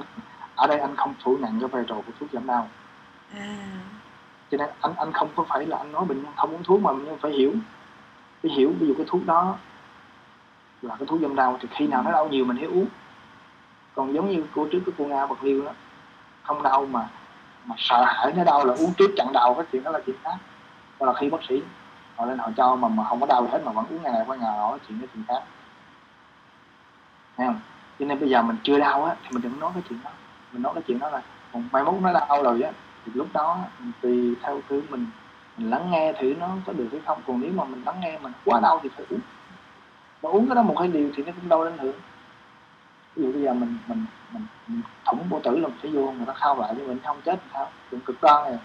ở 0.56 0.68
đây 0.68 0.80
anh 0.80 0.96
không 0.96 1.14
phủ 1.24 1.38
nhận 1.42 1.60
cái 1.60 1.70
vai 1.70 1.84
trò 1.88 1.96
của 1.96 2.12
thuốc 2.20 2.30
giảm 2.34 2.48
đau. 2.48 2.70
À, 3.36 3.56
cho 4.52 4.58
nên 4.58 4.70
anh 4.82 4.94
anh 4.98 5.14
không 5.14 5.30
có 5.36 5.46
phải 5.50 5.66
là 5.66 5.78
anh 5.78 5.92
nói 5.92 6.06
bệnh 6.06 6.24
nhân 6.24 6.32
không 6.36 6.52
uống 6.52 6.64
thuốc 6.64 6.82
mà 6.82 6.94
bệnh 6.94 7.06
nhân 7.06 7.18
phải 7.22 7.32
hiểu. 7.32 7.54
Phải 8.44 8.52
hiểu 8.52 8.74
ví 8.80 8.88
dụ 8.88 8.94
cái 8.98 9.06
thuốc 9.10 9.26
đó 9.26 9.56
là 10.82 10.96
cái 10.96 11.08
thuốc 11.08 11.22
giảm 11.22 11.36
đau 11.36 11.58
thì 11.62 11.68
khi 11.72 11.88
nào 11.88 12.04
nó 12.04 12.12
đau 12.12 12.28
nhiều 12.28 12.46
mình 12.46 12.58
hãy 12.58 12.66
uống 12.66 12.86
còn 14.02 14.14
giống 14.14 14.30
như 14.30 14.44
cô 14.56 14.68
trước 14.72 14.80
cái 14.86 14.96
cô 14.98 15.06
nga 15.06 15.26
bật 15.26 15.44
liêu 15.44 15.66
đó, 15.66 15.72
không 16.44 16.64
đau 16.64 16.86
mà 16.86 17.10
mà 17.66 17.76
sợ 17.78 18.04
hãi, 18.06 18.34
nó 18.36 18.44
đau 18.44 18.66
là 18.66 18.74
uống 18.74 18.94
trước 18.98 19.12
chặn 19.18 19.28
đầu, 19.34 19.54
cái 19.54 19.66
chuyện 19.72 19.84
đó 19.84 19.92
là 19.92 20.00
chuyện 20.06 20.16
khác. 20.24 20.36
Đó 21.00 21.06
là 21.06 21.14
khi 21.14 21.30
bác 21.30 21.44
sĩ, 21.50 21.62
họ 22.16 22.26
lên 22.26 22.38
họ 22.38 22.50
cho 22.58 22.76
mà 22.76 22.88
mà 22.88 23.04
không 23.04 23.20
có 23.20 23.26
đau 23.26 23.44
gì 23.44 23.48
hết, 23.52 23.62
mà 23.66 23.72
vẫn 23.72 23.86
uống 23.90 24.04
ngày 24.04 24.14
này 24.14 24.24
qua 24.28 24.36
ngày 24.36 24.58
đó 24.58 24.78
chuyện 24.88 25.02
đó 25.02 25.08
chuyện 25.14 25.24
khác. 25.28 25.44
Thấy 27.38 27.48
không? 27.48 27.60
Cho 28.00 28.06
nên 28.06 28.20
bây 28.20 28.30
giờ 28.30 28.42
mình 28.42 28.58
chưa 28.64 28.80
đau 28.80 29.06
á, 29.06 29.16
thì 29.24 29.30
mình 29.32 29.42
đừng 29.42 29.60
nói 29.60 29.72
cái 29.74 29.84
chuyện 29.90 30.00
đó. 30.04 30.10
Mình 30.52 30.62
nói 30.62 30.74
cái 30.74 30.84
chuyện 30.88 31.00
đó 31.00 31.10
là 31.10 31.22
còn 31.54 31.70
mai 31.72 31.84
mốt 31.84 31.96
nó 32.02 32.14
đau 32.14 32.44
rồi 32.44 32.62
á, 32.62 32.72
thì 33.06 33.12
lúc 33.16 33.28
đó 33.34 33.58
mình 33.80 33.92
tùy 34.02 34.36
theo 34.44 34.62
thứ 34.70 34.82
mình 34.90 35.06
mình 35.58 35.70
lắng 35.70 35.92
nghe 35.92 36.14
thử 36.14 36.34
nó 36.40 36.48
có 36.68 36.74
được 36.74 36.88
hay 36.92 37.02
không. 37.06 37.22
Còn 37.28 37.42
nếu 37.42 37.52
mà 37.56 37.64
mình 37.64 37.84
lắng 37.86 37.96
nghe 38.02 38.18
mình 38.18 38.34
quá 38.46 38.60
đau 38.60 38.80
thì 38.84 38.90
phải 38.96 39.06
uống. 39.10 39.20
Mà 40.24 40.30
uống 40.30 40.48
cái 40.48 40.56
đó 40.56 40.62
một 40.62 40.76
hai 40.80 40.88
liều 40.88 41.10
thì 41.16 41.24
nó 41.24 41.32
cũng 41.32 41.50
đau 41.50 41.66
đến 41.66 41.78
hưởng 41.78 41.96
ví 43.16 43.24
dụ 43.24 43.32
bây 43.32 43.42
giờ 43.42 43.54
mình 43.54 43.78
mình 43.88 44.06
mình, 44.32 44.46
mình 44.68 44.82
thủng 45.06 45.30
vô 45.30 45.40
tử 45.44 45.58
làm 45.58 45.72
phải 45.82 45.92
vô 45.92 46.12
người 46.12 46.26
ta 46.26 46.34
khao 46.34 46.60
lại 46.60 46.74
cho 46.78 46.88
mình 46.88 47.00
không 47.04 47.22
chết 47.22 47.40
sao 47.54 47.72
cũng 47.92 48.00
cực 48.00 48.22
đoan 48.22 48.44
này 48.44 48.60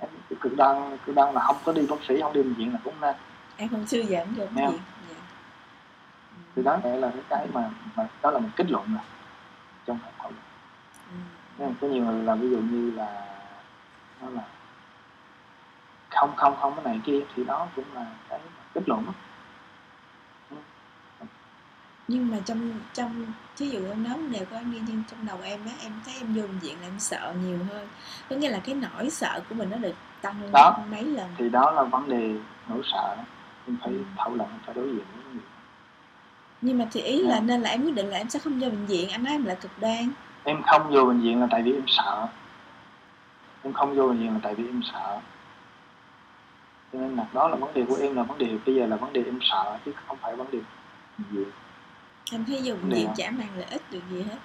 dạ. 0.00 0.06
cái 0.28 0.38
cực 0.40 0.56
đoan 0.56 0.98
cực 1.06 1.14
đoan 1.14 1.34
là 1.34 1.40
không 1.40 1.56
có 1.64 1.72
đi 1.72 1.86
bác 1.90 2.04
sĩ 2.08 2.20
không 2.20 2.32
đi 2.32 2.42
bệnh 2.42 2.54
viện 2.54 2.72
là 2.72 2.78
cũng 2.84 2.94
nên 3.00 3.14
em 3.56 3.68
không 3.68 3.86
suy 3.86 4.02
giảm 4.02 4.34
được 4.34 4.48
Nghe 4.54 4.68
gì 4.70 4.78
dạ. 5.08 5.16
thì 6.56 6.62
đó 6.62 6.78
là 6.84 7.10
cái 7.10 7.22
cái 7.28 7.46
mà, 7.52 7.70
mà 7.96 8.08
đó 8.22 8.30
là 8.30 8.38
mình 8.38 8.50
kết 8.56 8.70
luận 8.70 8.84
rồi 8.88 9.04
trong 9.86 9.98
phải 10.02 10.12
thảo 10.18 10.30
Ừ. 11.10 11.16
Nên 11.58 11.74
có 11.80 11.86
nhiều 11.86 12.04
người 12.04 12.22
là 12.22 12.34
ví 12.34 12.50
dụ 12.50 12.56
như 12.56 12.90
là 12.90 13.26
nó 14.22 14.30
là 14.30 14.42
không 16.10 16.36
không 16.36 16.56
không 16.60 16.74
cái 16.74 16.84
này 16.84 17.00
kia 17.04 17.20
thì 17.34 17.44
đó 17.44 17.66
cũng 17.76 17.84
là 17.94 18.06
cái 18.28 18.40
kết 18.74 18.88
luận 18.88 19.06
đó. 19.06 19.12
Nhưng 22.08 22.30
mà 22.30 22.36
trong 22.44 22.70
trong 22.94 23.26
thí 23.56 23.68
dụ 23.68 23.78
em 23.90 24.04
nói 24.04 24.12
vấn 24.12 24.32
đề 24.32 24.44
của 24.44 24.56
em 24.56 24.72
đi 24.72 24.78
nhưng 24.88 25.02
trong 25.10 25.26
đầu 25.26 25.38
em 25.42 25.60
á 25.66 25.72
em 25.82 25.92
thấy 26.04 26.14
em 26.20 26.34
vô 26.34 26.42
bệnh 26.42 26.58
viện 26.58 26.76
là 26.80 26.86
em 26.86 26.98
sợ 27.00 27.34
nhiều 27.44 27.58
hơn. 27.70 27.88
Có 28.30 28.36
nghĩa 28.36 28.50
là 28.50 28.58
cái 28.64 28.74
nỗi 28.74 29.10
sợ 29.10 29.40
của 29.48 29.54
mình 29.54 29.70
nó 29.70 29.76
được 29.76 29.94
tăng 30.22 30.42
lên 30.42 30.50
Đó. 30.52 30.78
mấy 30.90 31.04
lần. 31.04 31.30
thì 31.38 31.48
đó 31.48 31.70
là 31.70 31.82
vấn 31.82 32.08
đề 32.08 32.34
nỗi 32.68 32.80
sợ 32.92 33.14
đó. 33.16 33.22
Em 33.66 33.76
phải 33.82 33.92
thảo 34.16 34.34
luận 34.34 34.48
phải 34.66 34.74
đối 34.74 34.86
diện 34.86 35.04
với 35.14 35.24
nhưng 36.60 36.78
mà 36.78 36.86
thì 36.92 37.00
ý 37.00 37.22
là 37.22 37.34
Dạ. 37.34 37.40
nên 37.40 37.62
là 37.62 37.70
em 37.70 37.82
quyết 37.82 37.94
định 37.94 38.06
là 38.06 38.16
em 38.18 38.28
sẽ 38.28 38.38
không 38.38 38.60
vô 38.60 38.70
bệnh 38.70 38.86
viện 38.86 39.08
anh 39.10 39.24
nói 39.24 39.32
em 39.34 39.44
là 39.44 39.54
cực 39.54 39.70
đoan. 39.80 40.10
Em 40.44 40.62
không 40.62 40.90
vô 40.94 41.04
bệnh 41.04 41.20
viện 41.20 41.40
là 41.40 41.46
tại 41.50 41.62
vì 41.62 41.72
em 41.72 41.84
sợ. 41.86 42.26
Em 43.62 43.72
không 43.72 43.94
vô 43.96 44.08
bệnh 44.08 44.18
viện 44.18 44.32
là 44.34 44.40
tại 44.42 44.54
vì 44.54 44.66
em 44.66 44.80
sợ. 44.92 45.20
Cho 46.92 46.98
nên 46.98 47.16
là 47.16 47.24
đó 47.32 47.48
là 47.48 47.56
vấn 47.56 47.74
đề 47.74 47.84
của 47.88 47.96
em 48.00 48.16
là 48.16 48.22
vấn 48.22 48.38
đề 48.38 48.58
bây 48.66 48.74
giờ 48.74 48.86
là 48.86 48.96
vấn 48.96 49.12
đề 49.12 49.22
em 49.24 49.38
sợ 49.42 49.78
chứ 49.84 49.92
không 50.06 50.16
phải 50.20 50.36
vấn 50.36 50.50
đề 50.50 50.58
bệnh 51.18 51.44
em 52.32 52.44
thấy 52.44 52.60
Dạ. 52.62 52.74
viện 52.82 53.08
chả 53.16 53.30
mang 53.30 53.48
lợi 53.56 53.66
ích 53.70 53.82
được 53.90 54.00
gì 54.10 54.22
hết. 54.22 54.36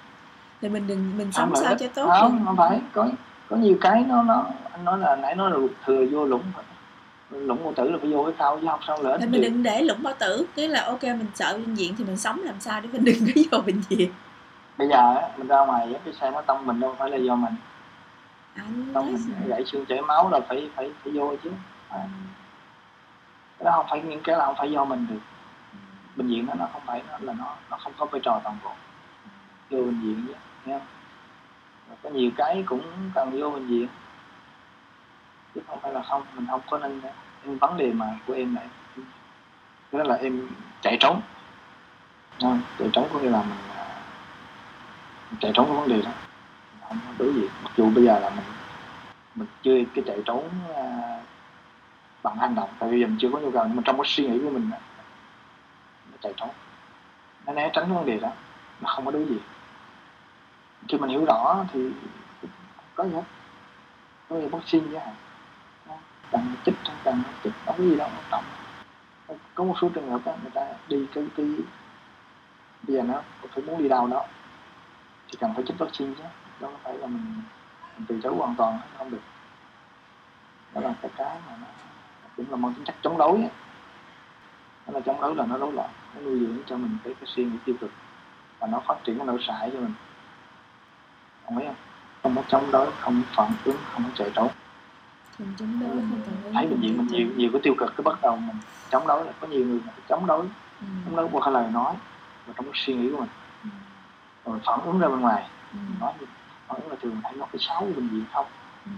Thì 0.60 0.68
mình 0.68 0.86
đừng 0.86 1.12
mình 1.18 1.32
sống 1.32 1.52
sao 1.56 1.74
cho 1.80 1.86
tốt 1.94 2.10
không 2.20 2.38
đi. 2.38 2.44
không 2.44 2.56
phải. 2.56 2.80
Có 2.92 3.08
có 3.48 3.56
nhiều 3.56 3.76
cái 3.80 4.04
nó 4.08 4.22
nó 4.22 4.44
anh 4.72 4.84
nói 4.84 4.98
là 4.98 5.16
nãy 5.16 5.34
nói 5.34 5.50
là 5.50 5.56
ruột 5.56 5.70
thừa 5.86 6.04
vô 6.10 6.24
lũng 6.24 6.42
lũng 7.30 7.62
vô 7.64 7.72
tử 7.76 7.90
là 7.90 7.98
phải 8.00 8.12
vô 8.12 8.22
cái 8.24 8.32
khao 8.38 8.58
chứ 8.60 8.66
không 8.66 8.80
sao 8.86 9.02
lợi 9.02 9.18
thì 9.18 9.24
ích 9.24 9.30
mình 9.30 9.42
gì. 9.42 9.48
đừng 9.48 9.62
để 9.62 9.82
lũng 9.82 10.02
bao 10.02 10.14
tử. 10.18 10.46
Cái 10.56 10.68
là 10.68 10.84
ok 10.84 11.02
mình 11.02 11.26
sợ 11.34 11.52
bệnh 11.52 11.74
viện 11.74 11.94
thì 11.98 12.04
mình 12.04 12.16
sống 12.16 12.40
làm 12.44 12.60
sao 12.60 12.80
để 12.80 12.88
mình 12.92 13.04
đừng 13.04 13.14
có 13.26 13.40
vô 13.52 13.58
bệnh 13.66 13.80
viện. 13.88 14.12
Bây 14.78 14.88
giờ 14.88 15.14
á, 15.14 15.28
mình 15.38 15.46
ra 15.46 15.64
ngoài 15.66 15.94
á, 15.94 16.00
cái 16.04 16.14
xe 16.14 16.30
nó 16.30 16.40
tông 16.40 16.66
mình 16.66 16.80
đâu 16.80 16.94
phải 16.98 17.10
là 17.10 17.16
do 17.16 17.34
mình. 17.34 17.54
Anh 18.54 18.90
tông 18.94 19.12
mình 19.12 19.48
gãy 19.48 19.64
xương 19.66 19.86
chảy 19.86 20.02
máu 20.02 20.30
là 20.30 20.40
phải 20.48 20.70
phải 20.76 20.92
phải 21.04 21.12
vô 21.12 21.34
chứ. 21.44 21.50
Ừ. 21.90 21.96
cái 23.58 23.64
đó 23.64 23.70
không 23.74 23.86
phải 23.90 24.02
những 24.02 24.20
cái 24.24 24.36
là 24.36 24.46
không 24.46 24.54
phải 24.58 24.70
do 24.70 24.84
mình 24.84 25.06
được 25.10 25.18
bệnh 26.16 26.28
viện 26.28 26.46
đó 26.46 26.54
nó 26.58 26.66
không 26.72 26.82
phải 26.86 27.02
nó 27.10 27.18
là 27.20 27.32
nó 27.32 27.56
nó 27.70 27.76
không 27.76 27.92
có 27.98 28.06
vai 28.06 28.20
trò 28.24 28.40
toàn 28.44 28.56
bộ. 28.64 28.72
Vô 29.70 29.78
bệnh 29.78 30.00
viện 30.00 30.26
nhé 30.26 30.34
nghe 30.64 30.78
không? 30.78 30.86
Rồi 31.88 31.98
có 32.02 32.10
nhiều 32.10 32.30
cái 32.36 32.64
cũng 32.66 32.82
cần 33.14 33.40
vô 33.40 33.50
bệnh 33.50 33.66
viện. 33.66 33.88
Chứ 35.54 35.60
không 35.66 35.80
phải 35.80 35.92
là 35.92 36.02
không 36.02 36.22
mình 36.34 36.46
không 36.50 36.60
có 36.70 36.78
nên 36.78 37.00
em 37.44 37.58
vấn 37.58 37.76
đề 37.76 37.92
mà 37.92 38.06
của 38.26 38.32
em 38.32 38.54
này 38.54 38.66
đó 39.92 40.02
là 40.04 40.14
em 40.14 40.48
chạy 40.80 40.96
trốn. 41.00 41.20
À, 42.40 42.58
chạy 42.78 42.88
trốn 42.92 43.08
có 43.12 43.18
nghĩa 43.18 43.30
là 43.30 43.42
mình, 43.42 43.58
à, 43.76 43.86
mình 45.30 45.40
chạy 45.40 45.52
trốn 45.54 45.66
cái 45.66 45.76
vấn 45.76 45.88
đề 45.88 46.02
đó. 46.02 46.10
Không 46.88 46.98
có 47.06 47.12
đối 47.18 47.34
diện. 47.34 47.48
Mặc 47.64 47.72
dù 47.76 47.90
bây 47.90 48.04
giờ 48.04 48.18
là 48.18 48.30
mình 48.30 48.44
mình 49.34 49.48
chưa 49.62 49.74
cái 49.94 50.04
chạy 50.06 50.22
trốn 50.24 50.48
à, 50.76 50.84
bằng 52.22 52.36
hành 52.36 52.54
động 52.54 52.68
tại 52.78 52.90
vì 52.90 53.04
mình 53.04 53.16
chưa 53.20 53.28
có 53.32 53.38
nhu 53.38 53.50
cầu 53.50 53.64
nhưng 53.66 53.76
mà 53.76 53.82
trong 53.84 53.96
cái 53.96 54.04
suy 54.06 54.26
nghĩ 54.26 54.40
của 54.44 54.50
mình 54.50 54.70
chạy 56.20 56.32
trốn 56.36 56.50
nó 57.46 57.52
né 57.52 57.70
tránh 57.72 57.94
vấn 57.94 58.06
đề 58.06 58.18
đó 58.20 58.30
nó 58.80 58.90
không 58.94 59.04
có 59.04 59.10
đối 59.10 59.24
diện 59.24 59.40
khi 60.88 60.98
mình 60.98 61.10
hiểu 61.10 61.24
rõ 61.24 61.64
thì 61.72 61.90
có 62.94 63.04
gì 63.04 63.10
hết. 63.14 63.22
Có 64.28 64.40
gì 64.40 64.46
vaccine 64.46 64.86
chứ 64.90 64.98
hả 64.98 65.12
cần 66.30 66.54
chích 66.64 66.74
không 66.84 66.96
cần 67.04 67.22
chích 67.44 67.52
không 67.66 67.74
có 67.78 67.84
gì 67.84 67.96
đâu 67.96 68.08
quan 68.08 68.24
trọng. 68.30 68.44
Có 69.54 69.64
một 69.64 69.74
số 69.80 69.88
trường 69.94 70.10
hợp 70.10 70.20
đó 70.24 70.32
người 70.42 70.50
ta 70.50 70.66
đi 70.88 71.06
cái 71.14 71.24
cái 71.36 71.46
bây 72.82 72.96
giờ 72.96 73.02
nó 73.02 73.22
phải 73.54 73.62
muốn 73.64 73.78
đi 73.78 73.88
đâu 73.88 74.06
đó 74.06 74.24
thì 75.28 75.36
cần 75.40 75.54
phải 75.54 75.64
chích 75.66 75.78
vaccine 75.78 76.14
chứ. 76.18 76.24
Đó 76.60 76.68
không 76.68 76.80
phải 76.82 76.98
là 76.98 77.06
mình, 77.06 77.42
mình 77.96 78.06
từ 78.08 78.20
chối 78.22 78.34
hoàn 78.36 78.54
toàn 78.54 78.78
không 78.98 79.10
được. 79.10 79.22
Đó 80.74 80.80
là 80.80 80.94
cái 81.02 81.10
cái 81.16 81.36
mà 81.46 81.56
nó 81.60 81.66
cũng 82.36 82.50
là 82.50 82.56
mang 82.56 82.74
tính 82.74 82.84
chất 82.84 82.94
chống 83.02 83.18
đối 83.18 83.36
ấy 83.38 83.50
đó 84.92 84.98
là 84.98 85.00
chống 85.06 85.20
đối 85.20 85.34
là 85.34 85.46
nó 85.46 85.56
rối 85.58 85.72
loạn 85.72 85.90
nó 86.14 86.20
nuôi 86.20 86.38
dưỡng 86.40 86.58
cho 86.66 86.76
mình 86.76 86.96
cái, 87.04 87.14
cái 87.14 87.26
suy 87.26 87.44
nghĩ 87.44 87.56
tiêu 87.64 87.74
cực. 87.80 87.90
Và 88.58 88.66
nó 88.66 88.80
phát 88.86 88.94
triển 89.04 89.18
cái 89.18 89.26
nỗi 89.26 89.38
sợ 89.40 89.68
cho 89.72 89.80
mình. 89.80 89.94
Đồng 91.44 91.58
ý 91.58 91.66
không? 91.66 91.74
Không 92.22 92.36
có 92.36 92.42
chống 92.48 92.70
đối 92.72 92.90
không 93.00 93.22
phản 93.36 93.52
ứng 93.64 93.76
không 93.92 94.02
có 94.04 94.10
chạy 94.14 94.30
trốn. 94.34 94.48
Không 95.38 95.46
chống 95.58 95.78
đối 95.80 95.88
không 95.88 96.10
phản 96.10 96.42
ứng. 96.44 96.54
Thấy 96.54 96.66
bệnh 96.66 96.70
không 96.70 96.80
viện 96.80 96.98
mình 96.98 97.06
nhiều 97.06 97.28
nhiều 97.36 97.50
cái 97.52 97.60
tiêu 97.64 97.74
cực 97.78 97.96
cái 97.96 98.02
bắt 98.04 98.18
đầu 98.22 98.36
mình 98.36 98.56
chống 98.90 99.06
đối 99.06 99.24
là 99.24 99.32
có 99.40 99.46
nhiều 99.46 99.66
người 99.66 99.80
mà 99.86 99.92
chống 100.08 100.26
đối 100.26 100.46
Ừ. 100.80 100.86
chống 101.04 101.16
đối 101.16 101.28
qua 101.32 101.50
lời 101.50 101.70
nói 101.72 101.94
và 102.46 102.52
trong 102.56 102.64
cái 102.66 102.72
suy 102.74 102.94
nghĩ 102.94 103.10
của 103.10 103.16
mình. 103.20 103.28
Ừ. 103.64 103.68
rồi 104.44 104.54
mình 104.54 104.62
phản 104.66 104.80
ứng 104.80 104.98
ra 104.98 105.08
bên 105.08 105.20
ngoài. 105.20 105.48
Ừ. 105.72 105.78
mình 105.88 105.96
nói 106.00 106.12
gì 106.20 106.26
phản 106.68 106.80
ứng 106.80 106.90
là 106.90 106.96
thường 107.02 107.12
mình 107.12 107.20
thấy 107.22 107.32
nó 107.36 107.46
cái 107.52 107.58
xấu 107.60 107.80
của 107.80 107.86
bệnh 107.96 108.08
viện 108.08 108.24
không? 108.32 108.46
Ừ. 108.86 108.90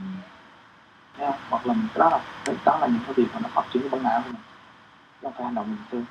thấy 1.17 1.27
không? 1.27 1.41
Hoặc 1.51 1.67
là 1.67 1.75
mình, 1.75 1.87
cái 1.95 1.99
đó 2.01 2.11
là 2.11 2.21
cái 2.45 2.57
đó 2.65 2.79
là 2.81 2.87
những 2.87 3.01
cái 3.07 3.15
việc 3.15 3.27
mà 3.35 3.41
nó 3.41 3.49
phát 3.49 3.63
triển 3.73 3.83
cái 3.83 3.91
bản 3.91 4.03
não 4.03 4.21
của 4.25 4.31
mình 4.31 4.41
Không 5.23 5.33
phải 5.37 5.45
hành 5.45 5.55
động 5.55 5.71
bình 5.71 5.85
thường 5.91 6.05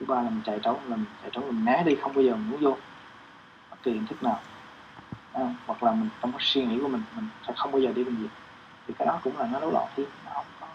thứ 0.00 0.06
ba 0.06 0.22
là 0.22 0.30
mình 0.30 0.42
chạy 0.44 0.58
trốn 0.62 0.84
là 0.90 0.96
mình 0.96 1.06
chạy 1.22 1.30
trốn 1.32 1.44
là 1.46 1.52
mình 1.52 1.64
né 1.64 1.82
đi 1.86 1.96
không 1.96 2.12
bao 2.14 2.22
giờ 2.22 2.36
mình 2.36 2.50
muốn 2.50 2.60
vô 2.62 2.78
bất 3.70 3.76
kỳ 3.82 3.92
hình 3.92 4.06
thức 4.06 4.22
nào 4.22 4.42
không? 5.32 5.56
hoặc 5.66 5.82
là 5.82 5.92
mình 5.92 6.08
trong 6.20 6.32
cái 6.32 6.38
suy 6.42 6.66
nghĩ 6.66 6.78
của 6.82 6.88
mình 6.88 7.02
mình 7.14 7.28
sẽ 7.46 7.52
không 7.56 7.72
bao 7.72 7.80
giờ 7.80 7.92
đi 7.92 8.04
bệnh 8.04 8.16
viện 8.16 8.28
thì 8.86 8.94
cái 8.98 9.06
đó 9.06 9.20
cũng 9.22 9.36
là 9.36 9.46
nó 9.46 9.60
rối 9.60 9.72
loạn 9.72 9.88
thêm 9.96 10.06
nó 10.24 10.30
không 10.34 10.46
có 10.60 10.66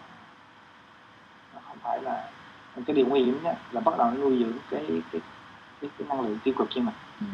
nó 1.54 1.60
không 1.60 1.78
phải 1.82 2.02
là 2.02 2.30
cái 2.86 2.96
điều 2.96 3.06
nguy 3.06 3.24
hiểm 3.24 3.42
nhất 3.42 3.58
là 3.70 3.80
bắt 3.80 3.94
đầu 3.98 4.10
nó 4.10 4.16
nuôi 4.16 4.38
dưỡng 4.44 4.58
cái 4.68 5.02
cái 5.12 5.20
cái, 5.80 5.90
cái 5.98 6.06
năng 6.08 6.20
lượng 6.20 6.38
tiêu 6.44 6.54
cực 6.56 6.66
cho 6.70 6.82
mình 6.82 6.94
Ừ. 7.20 7.26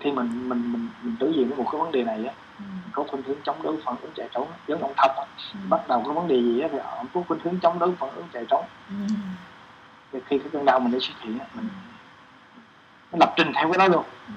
khi 0.00 0.12
mình 0.12 0.48
mình 0.48 0.72
mình 0.72 0.88
mình 1.02 1.16
đối 1.20 1.32
diện 1.34 1.48
với 1.48 1.56
một 1.58 1.68
cái 1.72 1.78
vấn 1.80 1.92
đề 1.92 2.04
này 2.04 2.24
á 2.24 2.34
Ừ. 2.58 2.64
có 2.92 3.04
khuynh 3.08 3.22
hướng 3.22 3.42
chống 3.44 3.62
đối 3.62 3.82
phản 3.86 3.96
ứng 4.00 4.12
chạy 4.14 4.28
trốn 4.32 4.50
giống 4.66 4.82
ông 4.82 4.92
á 4.96 5.08
Ừ. 5.54 5.60
bắt 5.68 5.80
đầu 5.88 6.02
có 6.06 6.12
vấn 6.12 6.28
đề 6.28 6.36
gì 6.42 6.60
á 6.60 6.68
thì 6.72 6.78
ông 6.78 7.06
có 7.14 7.22
khuynh 7.28 7.40
hướng 7.40 7.60
chống 7.60 7.78
đối 7.78 7.96
phản 7.96 8.10
ứng 8.14 8.28
chạy 8.32 8.44
trốn 8.48 8.64
Ừ. 8.88 8.94
thì 10.12 10.18
khi 10.26 10.38
cái 10.38 10.48
cơn 10.52 10.64
đau 10.64 10.80
mình 10.80 10.92
đã 10.92 10.98
xuất 11.02 11.14
hiện 11.20 11.38
á, 11.38 11.46
mình 11.54 11.68
nó 13.12 13.16
lập 13.20 13.34
trình 13.36 13.52
theo 13.54 13.72
cái 13.72 13.78
đó 13.88 13.94
luôn. 13.94 14.04
Ừ. 14.26 14.32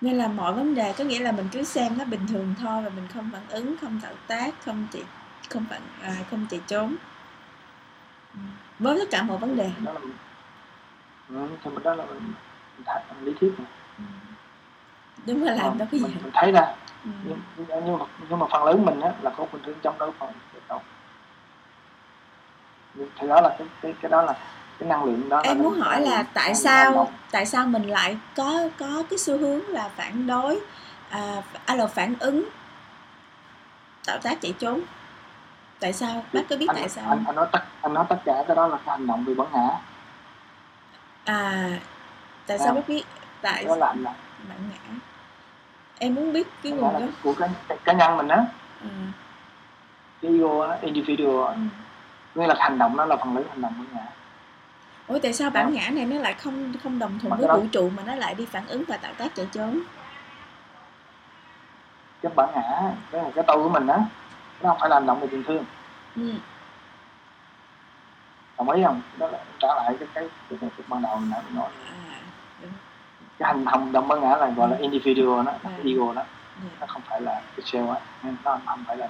nên 0.00 0.14
là 0.18 0.28
mọi 0.28 0.52
vấn 0.52 0.74
đề 0.74 0.94
có 0.98 1.04
nghĩa 1.04 1.18
là 1.18 1.32
mình 1.32 1.48
cứ 1.52 1.62
xem 1.62 1.98
nó 1.98 2.04
bình 2.04 2.26
thường 2.28 2.54
thôi 2.62 2.82
và 2.82 2.88
mình 2.90 3.08
không 3.14 3.30
phản 3.32 3.42
ứng 3.48 3.76
không 3.80 4.00
tạo 4.02 4.12
tác 4.26 4.54
không 4.64 4.86
chạy 4.92 5.02
không 5.50 5.64
phản 5.70 5.80
à, 6.02 6.16
không 6.30 6.46
chạy 6.50 6.60
trốn. 6.66 6.96
Ừ. 8.34 8.40
với 8.78 8.98
tất 8.98 9.04
cả 9.10 9.22
mọi 9.22 9.38
vấn 9.38 9.56
đề. 9.56 9.70
Đó 9.84 9.92
là 9.92 9.98
mình 9.98 10.12
ừ, 11.28 11.48
thì 11.64 11.70
mình 11.70 11.82
đó 11.82 11.94
là 11.94 12.04
mình, 12.04 12.18
mình, 12.76 12.84
th- 12.84 13.00
mình 13.14 13.24
lý 13.24 13.32
thuyết 13.40 13.52
đúng 15.26 15.42
là 15.44 15.54
làm 15.54 15.64
Ờ, 15.66 15.74
đâu 15.78 15.88
có 15.92 15.98
gì 15.98 16.04
mình, 16.04 16.16
mình 16.22 16.30
thấy 16.34 16.52
ra. 16.52 16.74
Ừ. 17.04 17.10
nhưng, 17.24 17.40
nhưng 17.56 17.98
mà 17.98 18.04
nhưng 18.30 18.38
mà 18.38 18.46
phần 18.52 18.64
lớn 18.64 18.84
mình 18.86 19.00
á 19.00 19.12
là 19.22 19.30
có 19.36 19.46
phản 19.52 19.60
ứng 19.62 19.78
chạy 20.52 20.62
trốn 20.68 20.82
Nhưng 22.94 23.08
thì 23.16 23.28
đó 23.28 23.40
là 23.40 23.56
cái 23.58 23.68
cái 23.82 23.94
cái 24.00 24.10
đó 24.10 24.22
là 24.22 24.34
cái 24.78 24.88
năng 24.88 25.04
lượng 25.04 25.28
đó 25.28 25.40
em 25.44 25.58
muốn 25.58 25.80
hỏi 25.80 26.00
là 26.00 26.22
tại 26.22 26.54
sao 26.54 27.10
tại 27.30 27.46
sao 27.46 27.66
mình 27.66 27.82
lại 27.82 28.16
có 28.36 28.68
có 28.78 29.02
cái 29.10 29.18
xu 29.18 29.38
hướng 29.38 29.68
là 29.68 29.88
phản 29.96 30.26
đối 30.26 30.60
à, 31.10 31.42
à 31.66 31.74
là 31.74 31.86
phản 31.86 32.14
ứng 32.18 32.48
tạo 34.06 34.18
tác 34.18 34.40
chạy 34.40 34.54
trốn? 34.58 34.80
Tại 35.80 35.92
sao? 35.92 36.24
Bác 36.32 36.40
có 36.50 36.56
biết 36.56 36.66
anh, 36.68 36.76
tại 36.76 36.88
sao 36.88 37.04
anh, 37.08 37.24
anh 37.26 37.36
nói 37.36 37.46
tất 37.52 37.62
anh 37.82 37.94
nói 37.94 38.04
tất 38.08 38.16
cả 38.24 38.44
cái 38.46 38.56
đó 38.56 38.66
là 38.66 38.76
cái 38.86 38.98
hành 38.98 39.06
động 39.06 39.24
vì 39.24 39.34
bản 39.34 39.48
ngã. 39.52 39.68
À 41.24 41.70
tại 42.46 42.56
À. 42.56 42.64
sao? 42.64 42.74
bác 42.74 42.88
biết 42.88 43.04
tại 43.42 43.64
đó 43.64 43.76
là 43.76 43.94
bản 43.96 44.58
ngã? 44.70 44.94
Em 45.98 46.14
muốn 46.14 46.32
biết 46.32 46.46
cái 46.62 46.72
nguồn 46.72 46.92
gốc. 46.92 47.02
của 47.22 47.34
cá, 47.38 47.48
cá 47.84 47.92
nhân 47.92 48.16
mình 48.16 48.28
á. 48.28 48.44
Ừ. 48.82 48.88
cái 50.22 50.30
ego 50.32 50.66
á 50.68 50.78
individual 50.82 51.54
ừ. 51.54 51.60
nghĩa 52.34 52.46
là 52.46 52.54
hành 52.58 52.78
động 52.78 52.96
đó 52.96 53.04
là 53.04 53.16
phần 53.16 53.36
lớn 53.36 53.44
hành 53.50 53.60
động 53.60 53.72
bản 53.78 53.86
ngã 53.92 54.10
ủa 55.08 55.18
tại 55.22 55.32
sao 55.32 55.50
bản 55.50 55.72
ngã 55.72 55.90
này 55.90 56.04
nó 56.06 56.16
lại 56.18 56.34
không 56.34 56.72
không 56.82 56.98
đồng 56.98 57.18
thuận 57.18 57.38
với 57.40 57.48
vũ 57.60 57.66
trụ 57.72 57.90
mà 57.96 58.02
nó 58.06 58.14
lại 58.14 58.34
đi 58.34 58.46
phản 58.46 58.66
ứng 58.66 58.84
và 58.88 58.96
tạo 58.96 59.12
tác 59.18 59.34
chạy 59.34 59.46
trốn? 59.52 59.80
Cái 62.22 62.32
bản 62.36 62.48
ngã 62.54 62.82
cái 63.10 63.22
là 63.22 63.30
cái 63.34 63.44
tôi 63.46 63.56
của 63.56 63.68
mình 63.68 63.86
á 63.86 63.98
nó 64.62 64.68
không 64.68 64.76
phải 64.80 64.90
là 64.90 64.96
hành 64.96 65.06
động 65.06 65.20
về 65.20 65.26
tình 65.30 65.44
thương. 65.44 65.64
Ừ. 66.16 66.32
đồng 68.58 68.70
ý 68.70 68.82
không? 68.84 69.00
Đó 69.18 69.28
là 69.28 69.38
trả 69.58 69.68
lại 69.68 69.94
cái 70.00 70.08
cái 70.14 70.28
cái, 70.48 70.58
cái, 70.60 70.70
cái 70.76 70.84
ban 70.88 71.02
đầu 71.02 71.16
mình 71.16 71.30
đã 71.30 71.42
nói. 71.54 71.68
À 71.86 72.20
đúng. 72.62 72.70
Cái 73.38 73.54
hành 73.66 73.92
động 73.92 74.08
bản 74.08 74.20
ngã 74.20 74.36
là 74.36 74.46
gọi 74.56 74.68
là 74.70 74.76
individual 74.76 75.46
đó 75.46 75.52
Ừ. 75.64 75.70
ego 75.84 76.12
đó. 76.14 76.22
Dạ. 76.62 76.68
nó 76.80 76.86
không 76.86 77.02
phải 77.08 77.20
là 77.20 77.40
cái 77.56 77.64
self 77.66 77.90
á 77.94 78.00
nên 78.22 78.36
nó 78.44 78.58
không 78.66 78.84
phải 78.86 78.96
là 78.96 79.06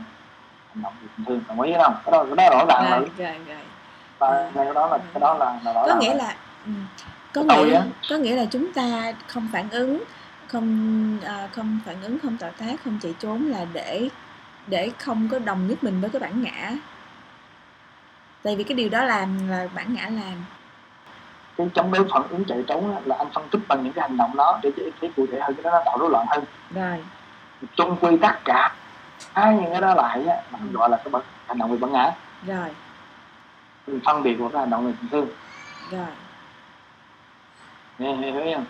hành 0.75 0.83
động 0.83 0.93
về 1.03 1.09
tình 1.17 1.27
thương. 1.27 1.41
Đồng 1.49 1.61
ý 1.61 1.73
không? 1.83 1.95
Cái 2.05 2.13
đó 2.13 2.25
cái 2.25 2.37
đó 2.37 2.59
rõ 2.59 2.65
ràng 2.69 2.91
rồi 2.91 3.01
rồi. 3.01 3.11
rồi 3.19 3.39
rồi 3.47 3.57
và 4.19 4.51
cái 4.55 4.75
đó 4.75 4.87
là 4.87 4.99
cái 5.15 5.21
đó 5.21 5.35
là, 5.35 5.61
là 5.65 5.73
có 5.75 5.97
nghĩa 6.01 6.15
là 6.15 6.35
ừ, 6.67 6.73
có 7.33 7.43
nghĩa 7.43 7.75
á. 7.75 7.83
có 8.11 8.17
nghĩa 8.17 8.37
là 8.37 8.45
chúng 8.45 8.73
ta 8.73 9.13
không 9.27 9.49
phản 9.53 9.71
ứng 9.71 10.05
không 10.47 11.19
à, 11.25 11.49
không 11.53 11.79
phản 11.87 12.03
ứng 12.03 12.19
không 12.19 12.37
tạo 12.37 12.51
tác 12.59 12.85
không 12.85 12.99
chạy 13.03 13.15
trốn 13.19 13.47
là 13.47 13.67
để 13.73 14.09
để 14.67 14.91
không 14.99 15.29
có 15.33 15.39
đồng 15.39 15.69
nhất 15.69 15.85
mình 15.85 16.01
với 16.01 16.11
cái 16.11 16.21
bản 16.21 16.43
ngã. 16.43 16.73
Tại 18.43 18.57
vì 18.57 18.65
cái 18.65 18.77
điều 18.77 18.89
đó 18.89 19.05
làm 19.05 19.49
là 19.49 19.69
bản 19.75 19.95
ngã 19.95 20.03
làm. 20.03 20.45
Cái 21.57 21.69
chống 21.75 21.93
đối 21.93 22.09
phản 22.13 22.23
ứng 22.31 22.45
chạy 22.45 22.65
trốn 22.67 22.97
là 23.05 23.17
anh 23.19 23.29
phân 23.35 23.49
tích 23.49 23.61
bằng 23.69 23.85
những 23.85 23.93
cái 23.93 24.09
hành 24.09 24.17
động 24.17 24.37
đó 24.37 24.59
để 24.63 24.71
cho 24.77 24.83
em 24.83 24.93
thấy 25.01 25.11
cụ 25.17 25.27
thể 25.33 25.41
hơn 25.41 25.55
cái 25.55 25.63
đó 25.63 25.71
nó 25.71 25.83
tạo 25.85 25.99
rối 25.99 26.11
loạn 26.11 26.27
hơn. 26.31 26.45
Rồi. 26.75 27.05
Chung 27.77 27.97
quy 28.01 28.17
tất 28.23 28.45
cả 28.45 28.75
hai 29.35 29.55
những 29.55 29.73
cái 29.73 29.81
đó 29.81 29.95
lại 29.95 30.27
á, 30.27 30.37
gọi 30.73 30.91
là 30.91 30.97
cái 30.97 31.11
bản, 31.11 31.23
hành 31.47 31.59
động 31.59 31.71
về 31.71 31.77
bản 31.77 31.93
ngã. 31.93 32.13
Rồi 32.47 32.69
phân 34.05 34.23
biệt 34.23 34.41
một 34.41 34.51
cái 34.53 34.61
hành 34.61 34.71
động 34.71 34.87
về 34.87 34.93
tình 35.01 35.11
thương 35.11 35.29
rồi 35.91 36.07
nghe 37.99 38.17
hiểu 38.33 38.55
không? 38.55 38.65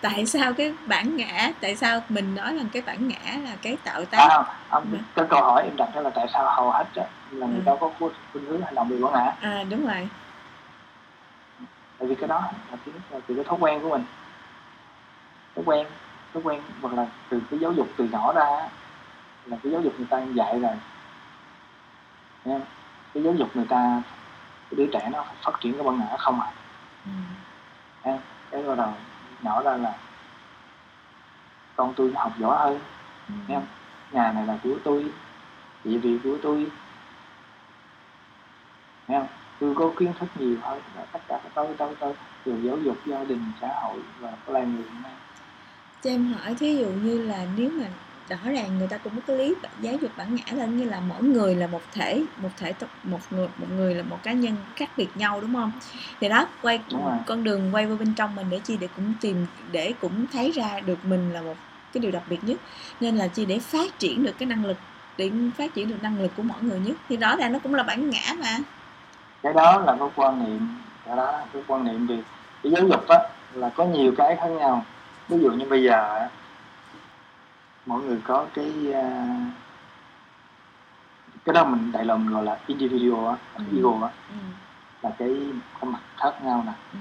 Tại 0.00 0.26
sao 0.26 0.52
cái 0.52 0.74
bản 0.86 1.16
ngã 1.16 1.50
tại 1.60 1.76
sao 1.76 2.00
mình 2.08 2.34
nói 2.34 2.54
là 2.54 2.62
cái 2.72 2.82
bản 2.86 3.08
ngã 3.08 3.32
là 3.44 3.56
cái 3.62 3.76
tạo 3.84 4.00
à, 4.00 4.04
tác 4.10 4.28
không, 4.32 4.44
không, 4.70 4.84
Ừ. 4.92 4.98
cái 5.14 5.24
câu 5.30 5.40
hỏi 5.42 5.62
em 5.64 5.76
đặt 5.76 5.88
đó 5.94 6.00
là 6.00 6.10
tại 6.10 6.26
sao 6.32 6.50
hầu 6.50 6.70
hết 6.70 6.84
á, 6.96 7.04
là 7.30 7.46
người 7.46 7.58
Ừ. 7.58 7.62
ta 7.66 7.72
có 7.80 7.90
khuynh 8.32 8.44
hướng 8.46 8.62
hành 8.62 8.74
động 8.74 8.88
về 8.88 8.96
bản 9.02 9.12
ngã 9.12 9.32
à 9.40 9.64
đúng 9.70 9.86
rồi. 9.86 10.08
Tại 11.98 12.08
vì 12.08 12.14
cái 12.14 12.28
đó 12.28 12.40
là 12.70 12.78
nhất 12.86 12.94
là 13.10 13.18
từ 13.26 13.34
cái 13.34 13.44
thói 13.44 13.58
quen 13.60 13.80
của 13.82 13.88
mình. 13.88 14.04
Thói 15.56 15.64
quen 15.64 15.86
thói 16.34 16.42
quen 16.42 16.62
hoặc 16.82 16.94
là 16.94 17.06
từ 17.28 17.40
cái 17.50 17.60
giáo 17.60 17.72
dục 17.72 17.88
từ 17.96 18.04
nhỏ 18.12 18.32
ra 18.32 18.68
là 19.46 19.56
cái 19.62 19.72
giáo 19.72 19.80
dục 19.80 19.92
người 19.98 20.06
ta 20.10 20.20
dạy 20.34 20.60
rồi? 20.60 20.72
Cái 23.18 23.24
giáo 23.24 23.34
dục 23.34 23.56
người 23.56 23.66
ta 23.66 24.02
cái 24.70 24.76
đứa 24.76 24.86
trẻ 24.92 25.08
nó 25.12 25.24
phát 25.42 25.60
triển 25.60 25.74
cái 25.74 25.82
bản 25.82 25.98
ngã 25.98 26.16
không 26.18 26.40
à. 26.40 26.52
Ừ. 28.04 28.10
cái 28.50 28.62
bắt 28.62 28.74
đầu 28.78 28.92
nhỏ 29.42 29.62
ra 29.62 29.76
là 29.76 29.94
con 31.76 31.94
tôi 31.96 32.12
học 32.14 32.32
giỏi 32.38 32.58
hơn. 32.58 32.80
Ừ. 33.28 33.34
nghe 33.48 33.54
không 33.54 33.66
nhà 34.12 34.32
này 34.32 34.46
là 34.46 34.58
của 34.62 34.74
tôi 34.84 35.06
địa 35.84 35.98
vị 35.98 36.18
của 36.24 36.36
tôi. 36.42 36.66
Nghe 39.08 39.18
không 39.18 39.28
tôi 39.60 39.74
có 39.74 39.90
kiến 39.98 40.12
thức 40.18 40.28
nhiều 40.38 40.56
hơn 40.62 40.80
là 40.96 41.04
tất 41.04 41.20
cả 41.28 41.40
các 41.42 41.52
tôi 41.54 41.74
tôi 41.78 41.94
tôi 42.00 42.14
từ 42.44 42.60
giáo 42.62 42.78
dục 42.78 42.96
gia 43.06 43.24
đình 43.24 43.52
xã 43.60 43.68
hội 43.82 43.98
và 44.20 44.30
cái 44.30 44.52
loài 44.52 44.66
người 44.66 44.84
nay. 45.02 45.12
Cho 46.04 46.10
em 46.10 46.32
hỏi 46.32 46.54
thí 46.54 46.76
dụ 46.76 46.88
như 46.88 47.22
là 47.22 47.46
nếu 47.56 47.70
mà 47.70 47.86
rõ 48.28 48.36
ràng 48.44 48.78
người 48.78 48.88
ta 48.88 48.98
cũng 48.98 49.12
có 49.16 49.22
cái 49.26 49.36
lý 49.36 49.54
giáo 49.80 49.94
dục 49.94 50.10
bản 50.16 50.34
ngã 50.34 50.52
là 50.52 50.66
như 50.66 50.84
là 50.84 51.00
mỗi 51.00 51.22
người 51.22 51.54
là 51.54 51.66
một 51.66 51.82
thể 51.92 52.24
một 52.36 52.48
thể 52.56 52.72
một 53.04 53.20
người 53.30 53.48
một 53.58 53.66
người 53.76 53.94
là 53.94 54.02
một 54.02 54.22
cá 54.22 54.32
nhân 54.32 54.56
khác 54.76 54.90
biệt 54.96 55.16
nhau 55.16 55.40
đúng 55.40 55.54
không? 55.54 55.72
Thì 56.20 56.28
đó 56.28 56.46
quay 56.62 56.80
con 57.26 57.44
đường 57.44 57.74
quay 57.74 57.86
vào 57.86 57.96
bên 57.96 58.14
trong 58.14 58.34
mình 58.34 58.46
để 58.50 58.60
chi 58.64 58.76
để 58.80 58.88
cũng 58.96 59.12
tìm 59.20 59.46
để 59.72 59.94
cũng 60.00 60.26
thấy 60.32 60.50
ra 60.50 60.80
được 60.80 60.98
mình 61.04 61.32
là 61.32 61.42
một 61.42 61.56
cái 61.92 62.00
điều 62.00 62.10
đặc 62.10 62.22
biệt 62.28 62.44
nhất. 62.44 62.58
Nên 63.00 63.16
là 63.16 63.28
chi 63.28 63.44
để 63.44 63.58
phát 63.58 63.98
triển 63.98 64.24
được 64.24 64.38
cái 64.38 64.46
năng 64.46 64.64
lực 64.64 64.76
để 65.16 65.30
phát 65.58 65.74
triển 65.74 65.88
được 65.88 66.02
năng 66.02 66.20
lực 66.22 66.32
của 66.36 66.42
mỗi 66.42 66.62
người 66.62 66.80
nhất. 66.80 66.96
Thì 67.08 67.16
rõ 67.16 67.36
ràng 67.36 67.52
nó 67.52 67.58
cũng 67.58 67.74
là 67.74 67.82
bản 67.82 68.10
ngã 68.10 68.34
mà. 68.38 68.58
Cái 69.42 69.52
đó 69.52 69.82
là 69.86 69.96
cái 70.00 70.08
quan 70.16 70.44
niệm 70.44 70.68
cái 71.06 71.16
đó 71.16 71.32
là 71.32 71.44
cái 71.52 71.62
quan 71.66 71.84
niệm 71.84 72.06
về 72.06 72.18
cái 72.62 72.72
giáo 72.72 72.88
dục 72.88 73.08
á 73.08 73.18
là 73.52 73.68
có 73.68 73.84
nhiều 73.84 74.12
cái 74.16 74.36
khác 74.36 74.48
nhau. 74.48 74.84
Ví 75.28 75.38
dụ 75.42 75.50
như 75.50 75.66
bây 75.70 75.82
giờ 75.82 76.28
mỗi 77.88 78.02
người 78.02 78.20
có 78.24 78.46
cái 78.54 78.92
à, 78.94 79.36
cái 81.44 81.52
đó 81.52 81.64
mình 81.64 81.92
đại 81.92 82.04
mình 82.04 82.30
gọi 82.30 82.44
là 82.44 82.58
individual 82.66 83.34
á, 83.34 83.36
Ừ. 83.54 83.64
ego 83.76 84.06
á. 84.06 84.12
Ừ, 84.28 84.34
là 85.02 85.10
cái 85.18 85.52
cái 85.80 85.90
mặt 85.90 86.00
khác 86.16 86.32
nhau 86.44 86.62
nè. 86.66 86.72
Ừ, 86.92 86.98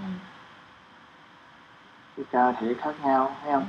cái 2.18 2.26
cơ 2.32 2.54
thể 2.60 2.74
khác 2.82 2.96
nhau 3.04 3.36
thấy 3.42 3.52
ừ, 3.52 3.60
không? 3.60 3.68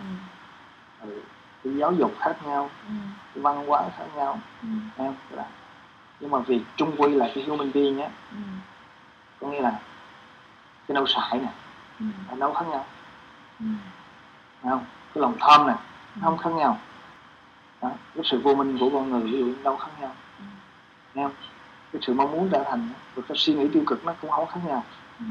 Ừ. 1.01 1.21
cái 1.65 1.77
giáo 1.77 1.93
dục 1.93 2.13
khác 2.21 2.37
nhau 2.47 2.71
ừ, 2.89 2.93
cái 3.35 3.43
văn 3.43 3.65
hóa 3.67 3.83
khác 3.97 4.07
nhau 4.17 4.41
ừ, 4.63 4.69
thấy 4.97 5.07
không? 5.07 5.37
Là 5.39 5.45
nhưng 6.21 6.31
mà 6.31 6.39
vì 6.39 6.65
chung 6.77 6.95
quy 6.99 7.15
là 7.15 7.31
cái 7.35 7.45
human 7.45 7.73
being 7.75 7.99
á 8.01 8.09
ừ, 8.31 8.37
có 9.41 9.49
nghĩa 9.49 9.61
là 9.61 9.81
cái 10.89 10.95
nấu 10.95 11.07
sải 11.07 11.39
nè 11.41 11.53
ừ, 12.01 12.07
nấu 12.37 12.53
khác 12.55 12.67
nhau. 12.71 12.85
Ừ, 13.61 13.67
thấy 14.63 14.71
không? 14.71 14.85
Cái 15.15 15.23
lòng 15.23 15.37
tham 15.41 15.67
nè 15.67 15.73
ừ, 16.15 16.21
không 16.23 16.39
khác 16.39 16.51
nhau 16.51 16.79
đó. 17.83 17.91
cái 18.15 18.25
sự 18.25 18.41
vô 18.41 18.55
minh 18.55 18.79
của 18.81 18.91
con 18.91 19.11
người 19.11 19.23
ví 19.23 19.39
dụ 19.39 19.45
như 19.45 19.57
đâu 19.63 19.77
khác 19.77 19.91
nhau. 20.01 20.15
Thấy 21.15 21.25
không? 21.25 21.33
Cái 21.93 22.03
sự 22.07 22.15
mong 22.15 22.33
muốn 22.33 22.49
trở 22.53 22.65
thành 22.65 22.89
và 23.15 23.23
cái 23.29 23.37
suy 23.39 23.55
nghĩ 23.55 23.69
tiêu 23.73 23.83
cực 23.87 24.05
nó 24.05 24.15
cũng 24.21 24.31
không 24.31 24.47
khác 24.47 24.61
nhau. 24.67 24.85
Ừ. 25.19 25.25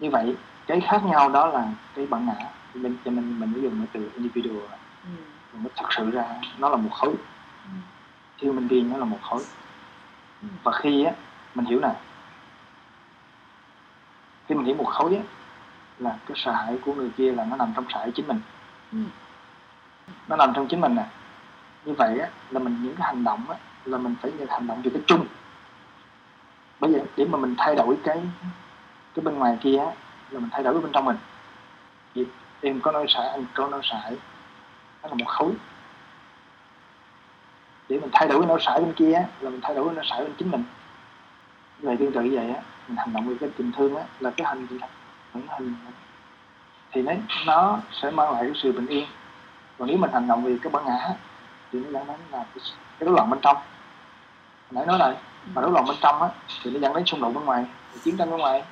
như 0.00 0.10
vậy 0.10 0.36
cái 0.66 0.80
khác 0.80 1.04
nhau 1.04 1.28
đó 1.28 1.46
là 1.46 1.68
cái 1.94 2.06
bản 2.06 2.26
ngã. 2.26 2.50
Thì 2.74 2.80
mình 2.80 2.96
cho 3.04 3.10
nên 3.10 3.40
mình 3.40 3.52
mới 3.52 3.62
dùng 3.62 3.78
cái 3.78 3.86
từ 3.92 4.10
individual. 4.14 4.64
Ừ, 5.04 5.10
mình 5.52 5.62
mới 5.62 5.72
thật 5.76 5.86
sự 5.90 6.10
ra 6.10 6.24
nó 6.58 6.68
là 6.68 6.76
một 6.76 6.90
khối. 6.92 7.14
Ừ, 7.64 8.46
human 8.46 8.68
being 8.68 8.92
nó 8.92 8.96
là 8.96 9.04
một 9.04 9.18
khối. 9.22 9.42
Ừ. 10.42 10.48
và 10.62 10.72
khi 10.72 11.04
á 11.04 11.12
mình 11.54 11.66
hiểu 11.66 11.80
nè. 11.80 11.94
Khi 14.48 14.54
mình 14.54 14.64
hiểu 14.64 14.74
một 14.74 14.86
khối 14.86 15.16
á 15.16 15.22
là 15.98 16.18
cái 16.26 16.36
sợ 16.36 16.52
hãi 16.52 16.78
của 16.84 16.94
người 16.94 17.10
kia 17.16 17.32
là 17.32 17.44
nó 17.44 17.56
nằm 17.56 17.72
trong 17.76 17.84
sợ 17.92 17.98
hãi 18.00 18.10
chính 18.14 18.26
mình. 18.26 18.40
Ừ 18.92 18.98
nó 20.28 20.36
nằm 20.36 20.52
trong 20.54 20.68
chính 20.68 20.80
mình 20.80 20.94
nè 20.94 21.04
như 21.84 21.94
vậy 21.94 22.18
á 22.18 22.28
là 22.50 22.60
mình 22.60 22.78
những 22.82 22.96
cái 22.96 23.06
hành 23.06 23.24
động 23.24 23.50
á 23.50 23.56
là 23.84 23.98
mình 23.98 24.14
phải 24.22 24.32
những 24.38 24.48
hành 24.48 24.66
động 24.66 24.82
về 24.82 24.90
cái 24.94 25.02
chung. 25.06 25.26
Bởi 26.80 26.92
vậy 26.92 27.02
để 27.16 27.24
mà 27.24 27.38
mình 27.38 27.54
thay 27.58 27.74
đổi 27.74 27.96
cái 28.04 28.22
cái 29.14 29.22
bên 29.22 29.38
ngoài 29.38 29.58
kia 29.60 29.78
á 29.78 29.92
là 30.30 30.40
mình 30.40 30.50
thay 30.52 30.62
đổi 30.62 30.74
cái 30.74 30.82
bên 30.82 30.92
trong 30.92 31.04
mình. 31.04 31.16
Thì 32.14 32.26
em 32.60 32.80
có 32.80 32.92
nói 32.92 33.06
sải 33.08 33.28
anh 33.28 33.44
có 33.54 33.68
nói 33.68 33.80
sải 33.84 34.16
nó 35.02 35.08
là 35.08 35.14
một 35.14 35.26
khối. 35.26 35.52
Để 37.88 37.98
mình 37.98 38.10
thay 38.12 38.28
đổi 38.28 38.40
cái 38.40 38.48
nỗi 38.48 38.60
sải 38.60 38.80
bên 38.80 38.92
kia 38.92 39.12
á, 39.12 39.24
là 39.40 39.50
mình 39.50 39.60
thay 39.62 39.74
đổi 39.74 39.86
cái 39.86 39.94
nỗi 39.94 40.04
sải 40.10 40.20
bên 40.20 40.34
chính 40.38 40.50
mình. 40.50 40.64
Như 41.78 41.88
vậy 41.88 41.96
tương 41.96 42.12
tự 42.12 42.20
như 42.20 42.36
vậy 42.36 42.50
á 42.50 42.62
mình 42.88 42.96
hành 42.96 43.12
động 43.12 43.28
về 43.28 43.34
cái 43.40 43.50
tình 43.56 43.72
thương 43.72 43.96
á 43.96 44.04
là 44.20 44.30
cái 44.30 44.46
hành 44.46 44.66
những 44.70 45.46
hành. 45.48 45.74
Thì 46.92 47.02
nó 47.02 47.12
nó 47.46 47.78
sẽ 47.92 48.10
mang 48.10 48.32
lại 48.32 48.42
cái 48.44 48.52
sự 48.62 48.72
bình 48.72 48.86
yên 48.86 49.06
còn 49.78 49.88
nếu 49.88 49.98
mình 49.98 50.10
hành 50.12 50.28
động 50.28 50.44
vì 50.44 50.58
cái 50.62 50.70
bản 50.72 50.84
ngã 50.86 51.08
thì 51.72 51.78
nó 51.80 51.90
dẫn 51.90 52.06
đến 52.06 52.16
là 52.32 52.44
cái, 52.54 52.64
rối 53.00 53.14
loạn 53.14 53.30
bên 53.30 53.40
trong. 53.42 53.56
Nãy 54.70 54.86
nói 54.86 54.98
rồi 54.98 55.14
mà 55.54 55.62
rối 55.62 55.70
loạn 55.70 55.84
bên 55.88 55.96
trong 56.00 56.22
á 56.22 56.28
thì 56.62 56.70
nó 56.70 56.80
dẫn 56.80 56.94
đến 56.94 57.04
xung 57.06 57.20
đột 57.20 57.30
bên 57.34 57.44
ngoài 57.44 57.64
chiến 58.04 58.16
tranh 58.16 58.30
bên 58.30 58.40
ngoài. 58.40 58.64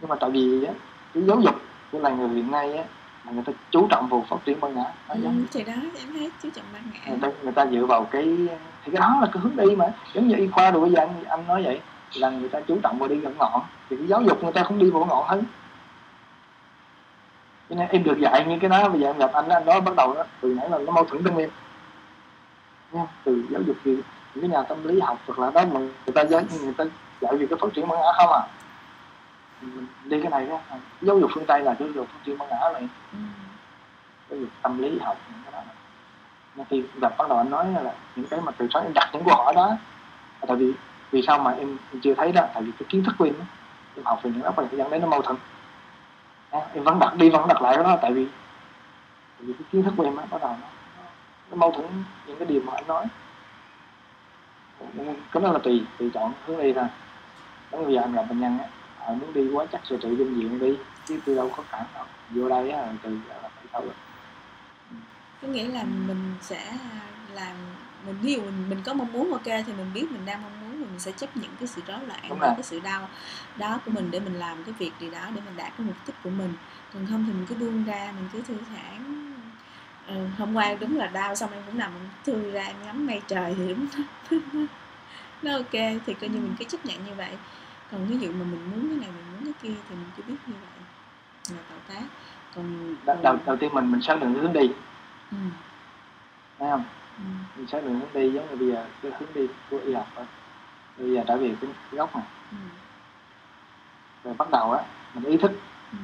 Nhưng 0.00 0.08
mà 0.08 0.16
tại 0.20 0.30
vì 0.30 0.64
á, 0.64 0.72
cái 1.14 1.22
giáo 1.22 1.40
dục 1.40 1.54
của 1.92 1.98
loài 1.98 2.14
người 2.14 2.28
hiện 2.28 2.50
nay 2.50 2.76
á 2.76 2.84
là 3.26 3.32
người 3.32 3.44
ta 3.46 3.52
chú 3.70 3.86
trọng 3.90 4.08
vào 4.08 4.26
phát 4.30 4.36
triển 4.44 4.60
bản 4.60 4.74
ngã 4.74 4.84
Ừ, 5.08 5.20
giống 5.22 5.46
thì 5.52 5.64
đó 5.64 5.72
em 5.98 6.08
thấy 6.12 6.30
chú 6.42 6.48
trọng 6.54 6.64
bản 6.72 6.82
ngã. 6.92 7.10
Người 7.10 7.18
ta 7.22 7.28
người 7.42 7.52
ta 7.52 7.66
dựa 7.66 7.86
vào 7.86 8.04
cái 8.04 8.24
thì 8.84 8.92
cái 8.92 9.00
đó 9.00 9.18
là 9.20 9.28
cái 9.32 9.42
hướng 9.42 9.56
đi 9.56 9.76
mà. 9.76 9.86
Giống 10.14 10.28
như 10.28 10.36
y 10.36 10.46
khoa 10.46 10.70
rồi 10.70 10.80
bây 10.80 10.90
giờ 10.90 11.00
anh, 11.00 11.24
anh 11.24 11.46
nói 11.46 11.62
vậy 11.64 11.80
là 12.14 12.30
người 12.30 12.48
ta 12.48 12.60
chú 12.60 12.78
trọng 12.82 12.98
vào 12.98 13.08
đi 13.08 13.16
gần 13.16 13.34
ngọn. 13.38 13.62
Thì 13.90 13.96
cái 13.96 14.06
giáo 14.06 14.22
dục 14.22 14.42
người 14.42 14.52
ta 14.52 14.62
không 14.62 14.78
đi 14.78 14.90
vào 14.90 15.04
ngọn 15.04 15.28
hơn 15.28 15.44
cho 17.70 17.76
nên 17.76 17.88
em 17.88 18.04
được 18.04 18.18
dạy 18.18 18.44
như 18.48 18.58
cái 18.60 18.70
đó 18.70 18.88
bây 18.88 19.00
giờ 19.00 19.06
em 19.06 19.18
gặp 19.18 19.32
anh 19.32 19.48
anh 19.48 19.66
nói 19.66 19.80
bắt 19.80 19.94
đầu 19.96 20.14
đó 20.14 20.24
từ 20.40 20.54
nãy 20.54 20.70
là 20.70 20.78
nó 20.78 20.92
mâu 20.92 21.04
thuẫn 21.04 21.24
trong 21.24 21.36
em. 21.36 21.50
Nha 22.92 23.06
từ 23.24 23.44
giáo 23.50 23.62
dục 23.62 23.76
thì 23.84 23.96
những 24.34 24.42
cái 24.42 24.48
nhà 24.48 24.62
tâm 24.62 24.84
lý 24.84 25.00
học 25.00 25.18
hoặc 25.26 25.38
là 25.38 25.50
đó 25.50 25.64
mà 25.72 25.80
người 25.80 26.14
ta 26.14 26.24
giáo 26.24 26.40
người 26.62 26.74
ta 26.74 26.84
dạy 27.20 27.36
về 27.36 27.46
cái 27.50 27.58
phát 27.60 27.68
triển 27.74 27.88
bản 27.88 28.00
ngã 28.00 28.12
không 28.16 28.32
à. 28.32 28.42
Đi 30.04 30.22
cái 30.22 30.30
này 30.30 30.46
đó 30.46 30.58
giáo 31.00 31.18
dục 31.18 31.30
phương 31.34 31.46
tây 31.46 31.62
là 31.62 31.74
giáo 31.78 31.88
dục 31.88 32.06
phát 32.12 32.18
triển 32.24 32.38
bản 32.38 32.48
ngã 32.48 32.70
này. 32.72 32.88
Ừ. 33.12 33.18
giáo 34.30 34.40
dục 34.40 34.48
tâm 34.62 34.78
lý 34.78 34.98
học 34.98 35.16
những 35.32 35.42
cái 35.44 35.52
đó 35.52 35.72
nhưng 36.58 36.66
khi 36.70 36.82
gặp 37.00 37.18
bắt 37.18 37.28
đầu 37.28 37.38
anh 37.38 37.50
nói 37.50 37.66
là 37.84 37.94
những 38.16 38.26
cái 38.26 38.40
mà 38.40 38.52
từ 38.52 38.68
sáng 38.74 38.82
em 38.82 38.92
đặt 38.94 39.10
những 39.12 39.24
câu 39.24 39.34
hỏi 39.34 39.54
đó 39.54 39.66
là 40.40 40.46
tại 40.46 40.56
vì 40.56 40.72
vì 41.10 41.22
sao 41.26 41.38
mà 41.38 41.50
em, 41.50 41.76
em 41.92 42.00
chưa 42.00 42.14
thấy 42.14 42.32
đó 42.32 42.46
tại 42.54 42.62
vì 42.62 42.72
cái 42.78 42.86
kiến 42.88 43.04
thức 43.04 43.14
của 43.18 43.24
em 43.24 43.34
em 43.96 44.04
học 44.04 44.20
về 44.22 44.30
những 44.30 44.42
đó 44.42 44.52
phải 44.56 44.66
dẫn 44.72 44.90
đến 44.90 45.00
nó 45.00 45.08
mâu 45.08 45.22
thuẫn 45.22 45.36
Em 46.50 46.84
vẫn 46.84 46.98
đặt 46.98 47.16
đi 47.16 47.30
vẫn 47.30 47.48
đặt 47.48 47.62
lại 47.62 47.76
đó 47.76 47.98
tại 48.02 48.12
vì 48.12 48.26
tại 49.38 49.46
vì 49.46 49.52
cái 49.52 49.62
kiến 49.72 49.82
thức 49.82 49.94
của 49.96 50.04
em 50.04 50.16
á 50.16 50.24
bắt 50.30 50.40
đầu 50.40 50.50
nó, 50.50 50.66
nó 51.50 51.56
mâu 51.56 51.72
thuẫn 51.72 52.04
những 52.26 52.38
cái 52.38 52.48
điều 52.48 52.60
mà 52.60 52.72
anh 52.74 52.86
nói. 52.86 53.06
Cái 55.32 55.42
đó 55.42 55.52
là 55.52 55.58
tùy 55.58 55.82
tùy 55.98 56.10
chọn 56.14 56.32
hướng 56.46 56.62
đi 56.62 56.72
thôi. 56.72 56.86
Giống 57.72 57.84
bây 57.84 57.94
giờ 57.94 58.00
anh 58.00 58.12
gặp 58.12 58.22
bệnh 58.28 58.40
nhân 58.40 58.58
á 58.58 58.68
họ 59.08 59.14
muốn 59.14 59.32
đi 59.32 59.50
quá 59.52 59.66
chắc 59.72 59.80
sự 59.84 59.98
trị 60.02 60.08
bệnh 60.08 60.34
viện 60.34 60.58
đi 60.58 60.76
chứ 61.04 61.20
tôi 61.26 61.36
đâu 61.36 61.50
có 61.56 61.62
cản 61.70 61.84
đâu 61.94 62.04
vô 62.30 62.48
đây 62.48 62.70
á 62.70 62.86
từ 63.02 63.18
là 63.28 63.34
phải 63.42 63.64
đâu 63.72 63.84
có 65.42 65.48
nghĩa 65.48 65.68
là 65.68 65.84
mình 65.84 66.34
sẽ 66.40 66.64
à, 66.66 67.00
làm 67.32 67.56
mình 68.06 68.16
ví 68.22 68.34
dụ 68.34 68.40
mình, 68.40 68.68
mình 68.68 68.78
có 68.84 68.94
mong 68.94 69.12
muốn 69.12 69.32
ok 69.32 69.44
thì 69.44 69.72
mình 69.78 69.90
biết 69.94 70.06
mình 70.10 70.26
đang 70.26 70.42
mong 70.42 70.60
muốn 70.60 70.67
mình 70.98 71.02
sẽ 71.02 71.12
chấp 71.12 71.36
nhận 71.36 71.50
cái 71.60 71.68
sự 71.68 71.82
rối 71.86 71.98
loạn 72.06 72.38
và 72.38 72.46
cái 72.46 72.62
sự 72.62 72.80
đau 72.80 73.08
đó 73.56 73.80
của 73.84 73.90
mình 73.90 74.10
để 74.10 74.20
mình 74.20 74.34
làm 74.34 74.64
cái 74.64 74.74
việc 74.78 74.92
gì 75.00 75.10
đó 75.10 75.20
để 75.34 75.40
mình 75.44 75.56
đạt 75.56 75.72
cái 75.78 75.86
mục 75.86 75.96
đích 76.06 76.14
của 76.24 76.30
mình. 76.30 76.52
Còn 76.94 77.06
không 77.06 77.24
thì 77.26 77.32
mình 77.32 77.46
cứ 77.48 77.54
buông 77.54 77.84
ra 77.84 78.12
mình 78.16 78.28
cứ 78.32 78.42
thư 78.42 78.54
giãn 78.74 79.32
ừ, 80.06 80.14
hôm 80.38 80.54
qua 80.54 80.74
đúng 80.80 80.96
là 80.96 81.06
đau 81.06 81.34
xong 81.34 81.52
em 81.52 81.62
cũng 81.66 81.78
nằm 81.78 81.90
thư 82.24 82.50
ra 82.50 82.64
em 82.64 82.76
ngắm 82.84 83.06
mây 83.06 83.20
trời 83.26 83.54
thì 83.58 83.68
đúng 83.68 83.86
nó 85.42 85.52
ok 85.52 85.72
thì 86.06 86.14
coi 86.14 86.30
như 86.30 86.40
mình 86.40 86.54
cứ 86.58 86.64
chấp 86.64 86.86
nhận 86.86 87.04
như 87.06 87.14
vậy. 87.14 87.32
Còn 87.92 88.06
ví 88.06 88.18
dụ 88.18 88.28
mà 88.32 88.44
mình 88.44 88.70
muốn 88.70 88.88
cái 88.88 88.98
này 88.98 89.10
mình 89.16 89.24
muốn 89.32 89.44
cái 89.44 89.54
kia 89.62 89.80
thì 89.88 89.94
mình 89.94 90.10
chỉ 90.16 90.22
biết 90.28 90.36
như 90.46 90.54
vậy 90.60 90.80
là 91.56 91.62
tạo 91.68 91.78
tác 91.88 92.06
còn 92.54 92.96
đầu, 93.04 93.16
đầu, 93.22 93.36
đầu 93.46 93.56
tiên 93.56 93.74
mình 93.74 93.92
mình 93.92 94.02
xác 94.02 94.20
định 94.20 94.34
hướng 94.34 94.52
đi. 94.52 94.72
Ừ. 95.30 95.36
thấy 96.58 96.70
không? 96.70 96.84
Ừ. 97.18 97.24
mình 97.56 97.66
xác 97.66 97.84
định 97.84 98.00
hướng 98.00 98.12
đi 98.14 98.32
giống 98.32 98.50
như 98.50 98.56
bây 98.56 98.68
giờ 98.68 98.86
cái 99.02 99.12
hướng 99.18 99.28
đi 99.34 99.46
của 99.70 99.78
y 99.86 99.94
học 99.94 100.08
thôi 100.16 100.24
bây 100.98 101.12
giờ 101.12 101.22
trở 101.28 101.36
về 101.36 101.54
cái, 101.60 101.70
cái 101.90 101.98
gốc 101.98 102.16
này 102.16 102.24
Ừ. 102.50 102.56
rồi 104.24 104.34
bắt 104.34 104.50
đầu 104.50 104.72
á 104.72 104.82
mình 105.14 105.24
ý 105.24 105.36
thức 105.36 105.52
Ừ. 105.92 105.98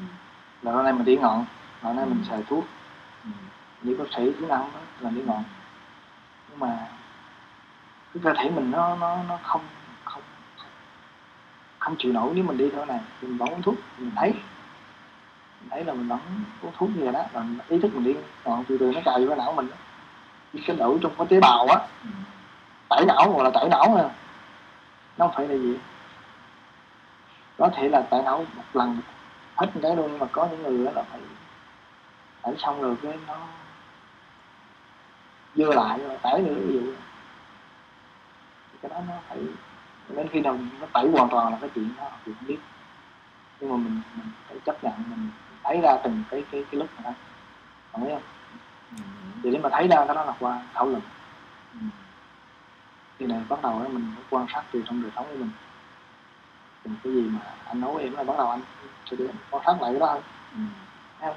là 0.62 0.72
hôm 0.72 0.84
nay 0.84 0.92
mình 0.92 1.04
đi 1.04 1.16
ngọn 1.16 1.44
hôm 1.82 1.96
nay 1.96 2.06
mình 2.06 2.22
Ừ. 2.24 2.28
xài 2.30 2.42
thuốc 2.48 2.64
Ừ. 3.24 3.30
đi 3.82 3.94
bác 3.94 4.04
sĩ 4.16 4.32
thứ 4.40 4.46
nào 4.46 4.68
là 5.00 5.10
đi 5.10 5.22
ngọn 5.26 5.44
nhưng 6.48 6.58
mà 6.60 6.86
cái 8.14 8.20
cơ 8.24 8.32
thể 8.42 8.50
mình 8.50 8.70
nó 8.70 8.96
nó 8.96 9.22
nó 9.28 9.38
không 9.42 9.60
không 10.04 10.22
không 11.78 11.96
chịu 11.98 12.12
nổi 12.12 12.32
nếu 12.34 12.44
mình 12.44 12.56
đi 12.56 12.70
theo 12.70 12.84
này 12.84 13.00
mình 13.22 13.36
vẫn 13.38 13.48
uống 13.48 13.62
thuốc 13.62 13.74
mình 13.98 14.12
thấy 14.16 14.32
mình 15.60 15.70
thấy 15.70 15.84
là 15.84 15.92
mình 15.92 16.08
vẫn 16.08 16.20
uống 16.62 16.72
thuốc 16.78 16.90
như 16.96 17.04
vậy 17.04 17.12
đó 17.12 17.22
rồi 17.32 17.44
ý 17.68 17.78
thức 17.80 17.94
mình 17.94 18.04
đi 18.04 18.14
còn 18.44 18.64
từ 18.68 18.78
từ 18.78 18.92
nó 18.94 19.00
cài 19.04 19.20
vô 19.20 19.28
cái 19.28 19.38
não 19.38 19.52
mình 19.52 19.68
đó. 19.70 19.76
cái 20.66 20.76
đổi 20.76 20.98
trong 21.02 21.12
cái 21.18 21.26
tế 21.30 21.40
bào 21.40 21.66
á 21.66 21.76
Ừ. 22.04 22.08
tẩy 22.88 23.04
não 23.06 23.32
gọi 23.32 23.44
là 23.44 23.50
tẩy 23.54 23.68
não 23.68 23.94
à 23.96 24.10
nó 25.18 25.26
không 25.26 25.34
phải 25.36 25.48
là 25.48 25.54
gì. 25.54 25.78
Có 27.58 27.70
thể 27.76 27.88
là 27.88 28.00
tẩy 28.00 28.22
não 28.22 28.44
một 28.56 28.62
lần 28.72 28.98
hết 29.56 29.66
cái 29.82 29.96
luôn 29.96 30.08
nhưng 30.10 30.18
mà 30.18 30.26
có 30.32 30.48
những 30.50 30.62
người 30.62 30.84
đó 30.84 30.90
là 30.94 31.02
phải 31.02 31.20
tẩy 32.42 32.54
xong 32.58 32.82
rồi 32.82 32.96
cái 33.02 33.18
nó 33.26 33.36
dơ 35.54 35.66
lại 35.74 35.98
rồi 35.98 36.18
tẩy 36.22 36.42
nữa 36.42 36.54
ví 36.54 36.74
dụ 36.74 36.92
Thì 38.72 38.78
cái 38.82 38.90
đó 38.90 39.00
nó 39.08 39.14
phải 39.28 39.38
đến 40.16 40.28
khi 40.32 40.40
nào 40.40 40.58
nó 40.80 40.86
tẩy 40.92 41.08
hoàn 41.10 41.28
toàn 41.28 41.52
là 41.52 41.58
cái 41.60 41.70
chuyện 41.74 41.88
đó 41.96 42.10
thì 42.24 42.32
không 42.38 42.48
biết. 42.48 42.58
Nhưng 43.60 43.70
mà 43.70 43.76
mình 43.76 44.00
mình 44.16 44.26
phải 44.48 44.56
chấp 44.66 44.84
nhận 44.84 44.94
mình 45.10 45.28
thấy 45.62 45.80
ra 45.80 45.96
từng 46.04 46.22
cái 46.30 46.44
cái 46.50 46.64
cái 46.70 46.78
lúc 46.78 46.88
mà 46.96 47.02
đó. 47.04 47.14
Còn 47.92 48.02
thấy 48.02 48.10
không? 48.10 48.22
Ừ. 48.90 49.02
thì 49.42 49.50
để 49.50 49.58
mà 49.58 49.68
thấy 49.72 49.88
ra 49.88 49.96
cái 50.06 50.14
đó 50.14 50.24
là 50.24 50.34
qua 50.40 50.62
thảo 50.74 50.86
luận. 50.86 51.02
Ừ. 51.72 51.86
thì 53.18 53.26
này 53.26 53.40
bắt 53.48 53.62
đầu 53.62 53.80
đó 53.80 53.88
mình 53.88 54.06
quan 54.30 54.46
sát 54.52 54.62
từ 54.72 54.82
trong 54.86 55.02
đời 55.02 55.10
sống 55.16 55.26
của 55.30 55.36
mình. 55.36 55.50
Từng 56.82 56.94
cái 57.04 57.12
gì 57.12 57.22
mà 57.22 57.40
anh 57.64 57.80
nói 57.80 58.02
em 58.02 58.12
là 58.12 58.24
bắt 58.24 58.34
đầu 58.38 58.50
anh 58.50 58.60
sẽ 59.10 59.16
để 59.16 59.26
quan 59.50 59.62
sát 59.66 59.82
lại 59.82 59.92
cái 59.92 60.00
đó 60.00 60.06
thôi. 60.06 60.22
Ừ. 61.20 61.32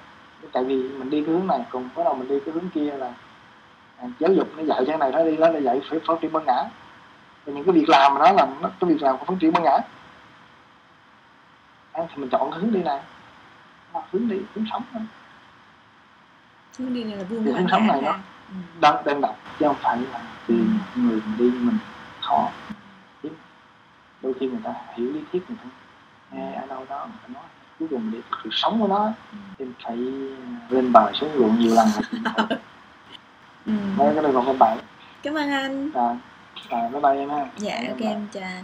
tại 0.51 0.63
vì 0.63 0.89
mình 0.89 1.09
đi 1.09 1.23
cái 1.23 1.35
hướng 1.35 1.47
này 1.47 1.59
cùng 1.69 1.89
bắt 1.95 2.03
đầu 2.03 2.15
mình 2.15 2.27
đi 2.27 2.39
cái 2.45 2.53
hướng 2.53 2.69
kia 2.69 2.91
là 2.97 3.13
à, 3.97 4.07
giáo 4.19 4.33
dục 4.33 4.47
nó 4.57 4.63
dạy 4.63 4.83
cái 4.87 4.97
này 4.97 5.11
nó 5.11 5.23
đi 5.23 5.37
nó 5.37 5.49
là 5.49 5.59
dạy 5.59 5.81
phải 5.89 5.99
phát 6.07 6.13
triển 6.21 6.31
bản 6.31 6.43
ngã. 6.45 6.63
Và 7.45 7.53
những 7.53 7.63
cái 7.63 7.73
việc 7.73 7.89
làm 7.89 8.13
mà 8.13 8.19
nó 8.19 8.31
là 8.31 8.47
nó 8.61 8.69
cái 8.79 8.89
việc 8.89 9.01
làm 9.01 9.17
của 9.17 9.25
phát 9.25 9.33
triển 9.39 9.53
bản 9.53 9.63
ngã. 9.63 9.77
À, 11.91 12.03
thì 12.09 12.15
mình 12.17 12.29
chọn 12.29 12.51
cái 12.51 12.59
hướng 12.59 12.73
đi 12.73 12.83
này. 12.83 13.01
Hướng 14.11 14.27
đi 14.27 14.37
hướng 14.55 14.65
sống 14.71 14.83
hướng 16.79 16.93
đi 16.93 17.03
này 17.03 17.17
là 17.17 17.23
Thì 17.29 17.37
cái 17.45 17.53
hướng 17.53 17.67
sống 17.71 17.87
này. 17.87 18.01
Ừ. 18.01 18.11
đang 18.81 19.03
đang 19.05 19.21
đọc 19.21 19.37
chứ 19.59 19.65
không 19.67 19.75
phải 19.81 19.97
là 20.13 20.19
vì 20.47 20.55
người 20.95 21.21
mình 21.25 21.37
đi 21.37 21.51
mình 21.59 21.77
khó 22.21 22.49
đôi 24.21 24.33
khi 24.39 24.47
người 24.47 24.59
ta 24.63 24.73
hiểu 24.95 25.13
lý 25.13 25.21
thuyết 25.31 25.49
người 25.49 25.57
ta 25.63 25.69
nghe 26.31 26.53
ở 26.53 26.67
đâu 26.67 26.85
đó 26.89 27.05
người 27.05 27.17
ta 27.23 27.33
nói 27.33 27.43
cuối 27.79 27.87
cùng 27.91 28.11
để 28.13 28.19
thực 28.31 28.37
sự 28.43 28.49
sống 28.51 28.79
của 28.81 28.87
nó. 28.87 29.11
Thì 29.59 29.65
phải 29.83 29.97
lên 30.69 30.91
bờ 30.91 31.11
xuống 31.13 31.29
ruộng 31.37 31.59
nhiều 31.59 31.75
lần 31.75 31.87
Ừ. 33.65 33.73
mấy 33.97 34.13
cái 34.13 34.23
này 34.23 34.31
còn 34.33 34.45
các 34.45 34.55
bạn 34.59 34.77
cảm 35.23 35.33
ơn 35.33 35.49
anh. 35.49 35.91
Rồi 35.91 36.15
rồi 36.69 36.89
bye 36.91 37.01
bye 37.01 37.15
em 37.19 37.29
ha. 37.29 37.45
Dạ 37.57 37.83
ok 37.89 37.99
em 37.99 38.27
chào 38.33 38.43
anh 38.43 38.63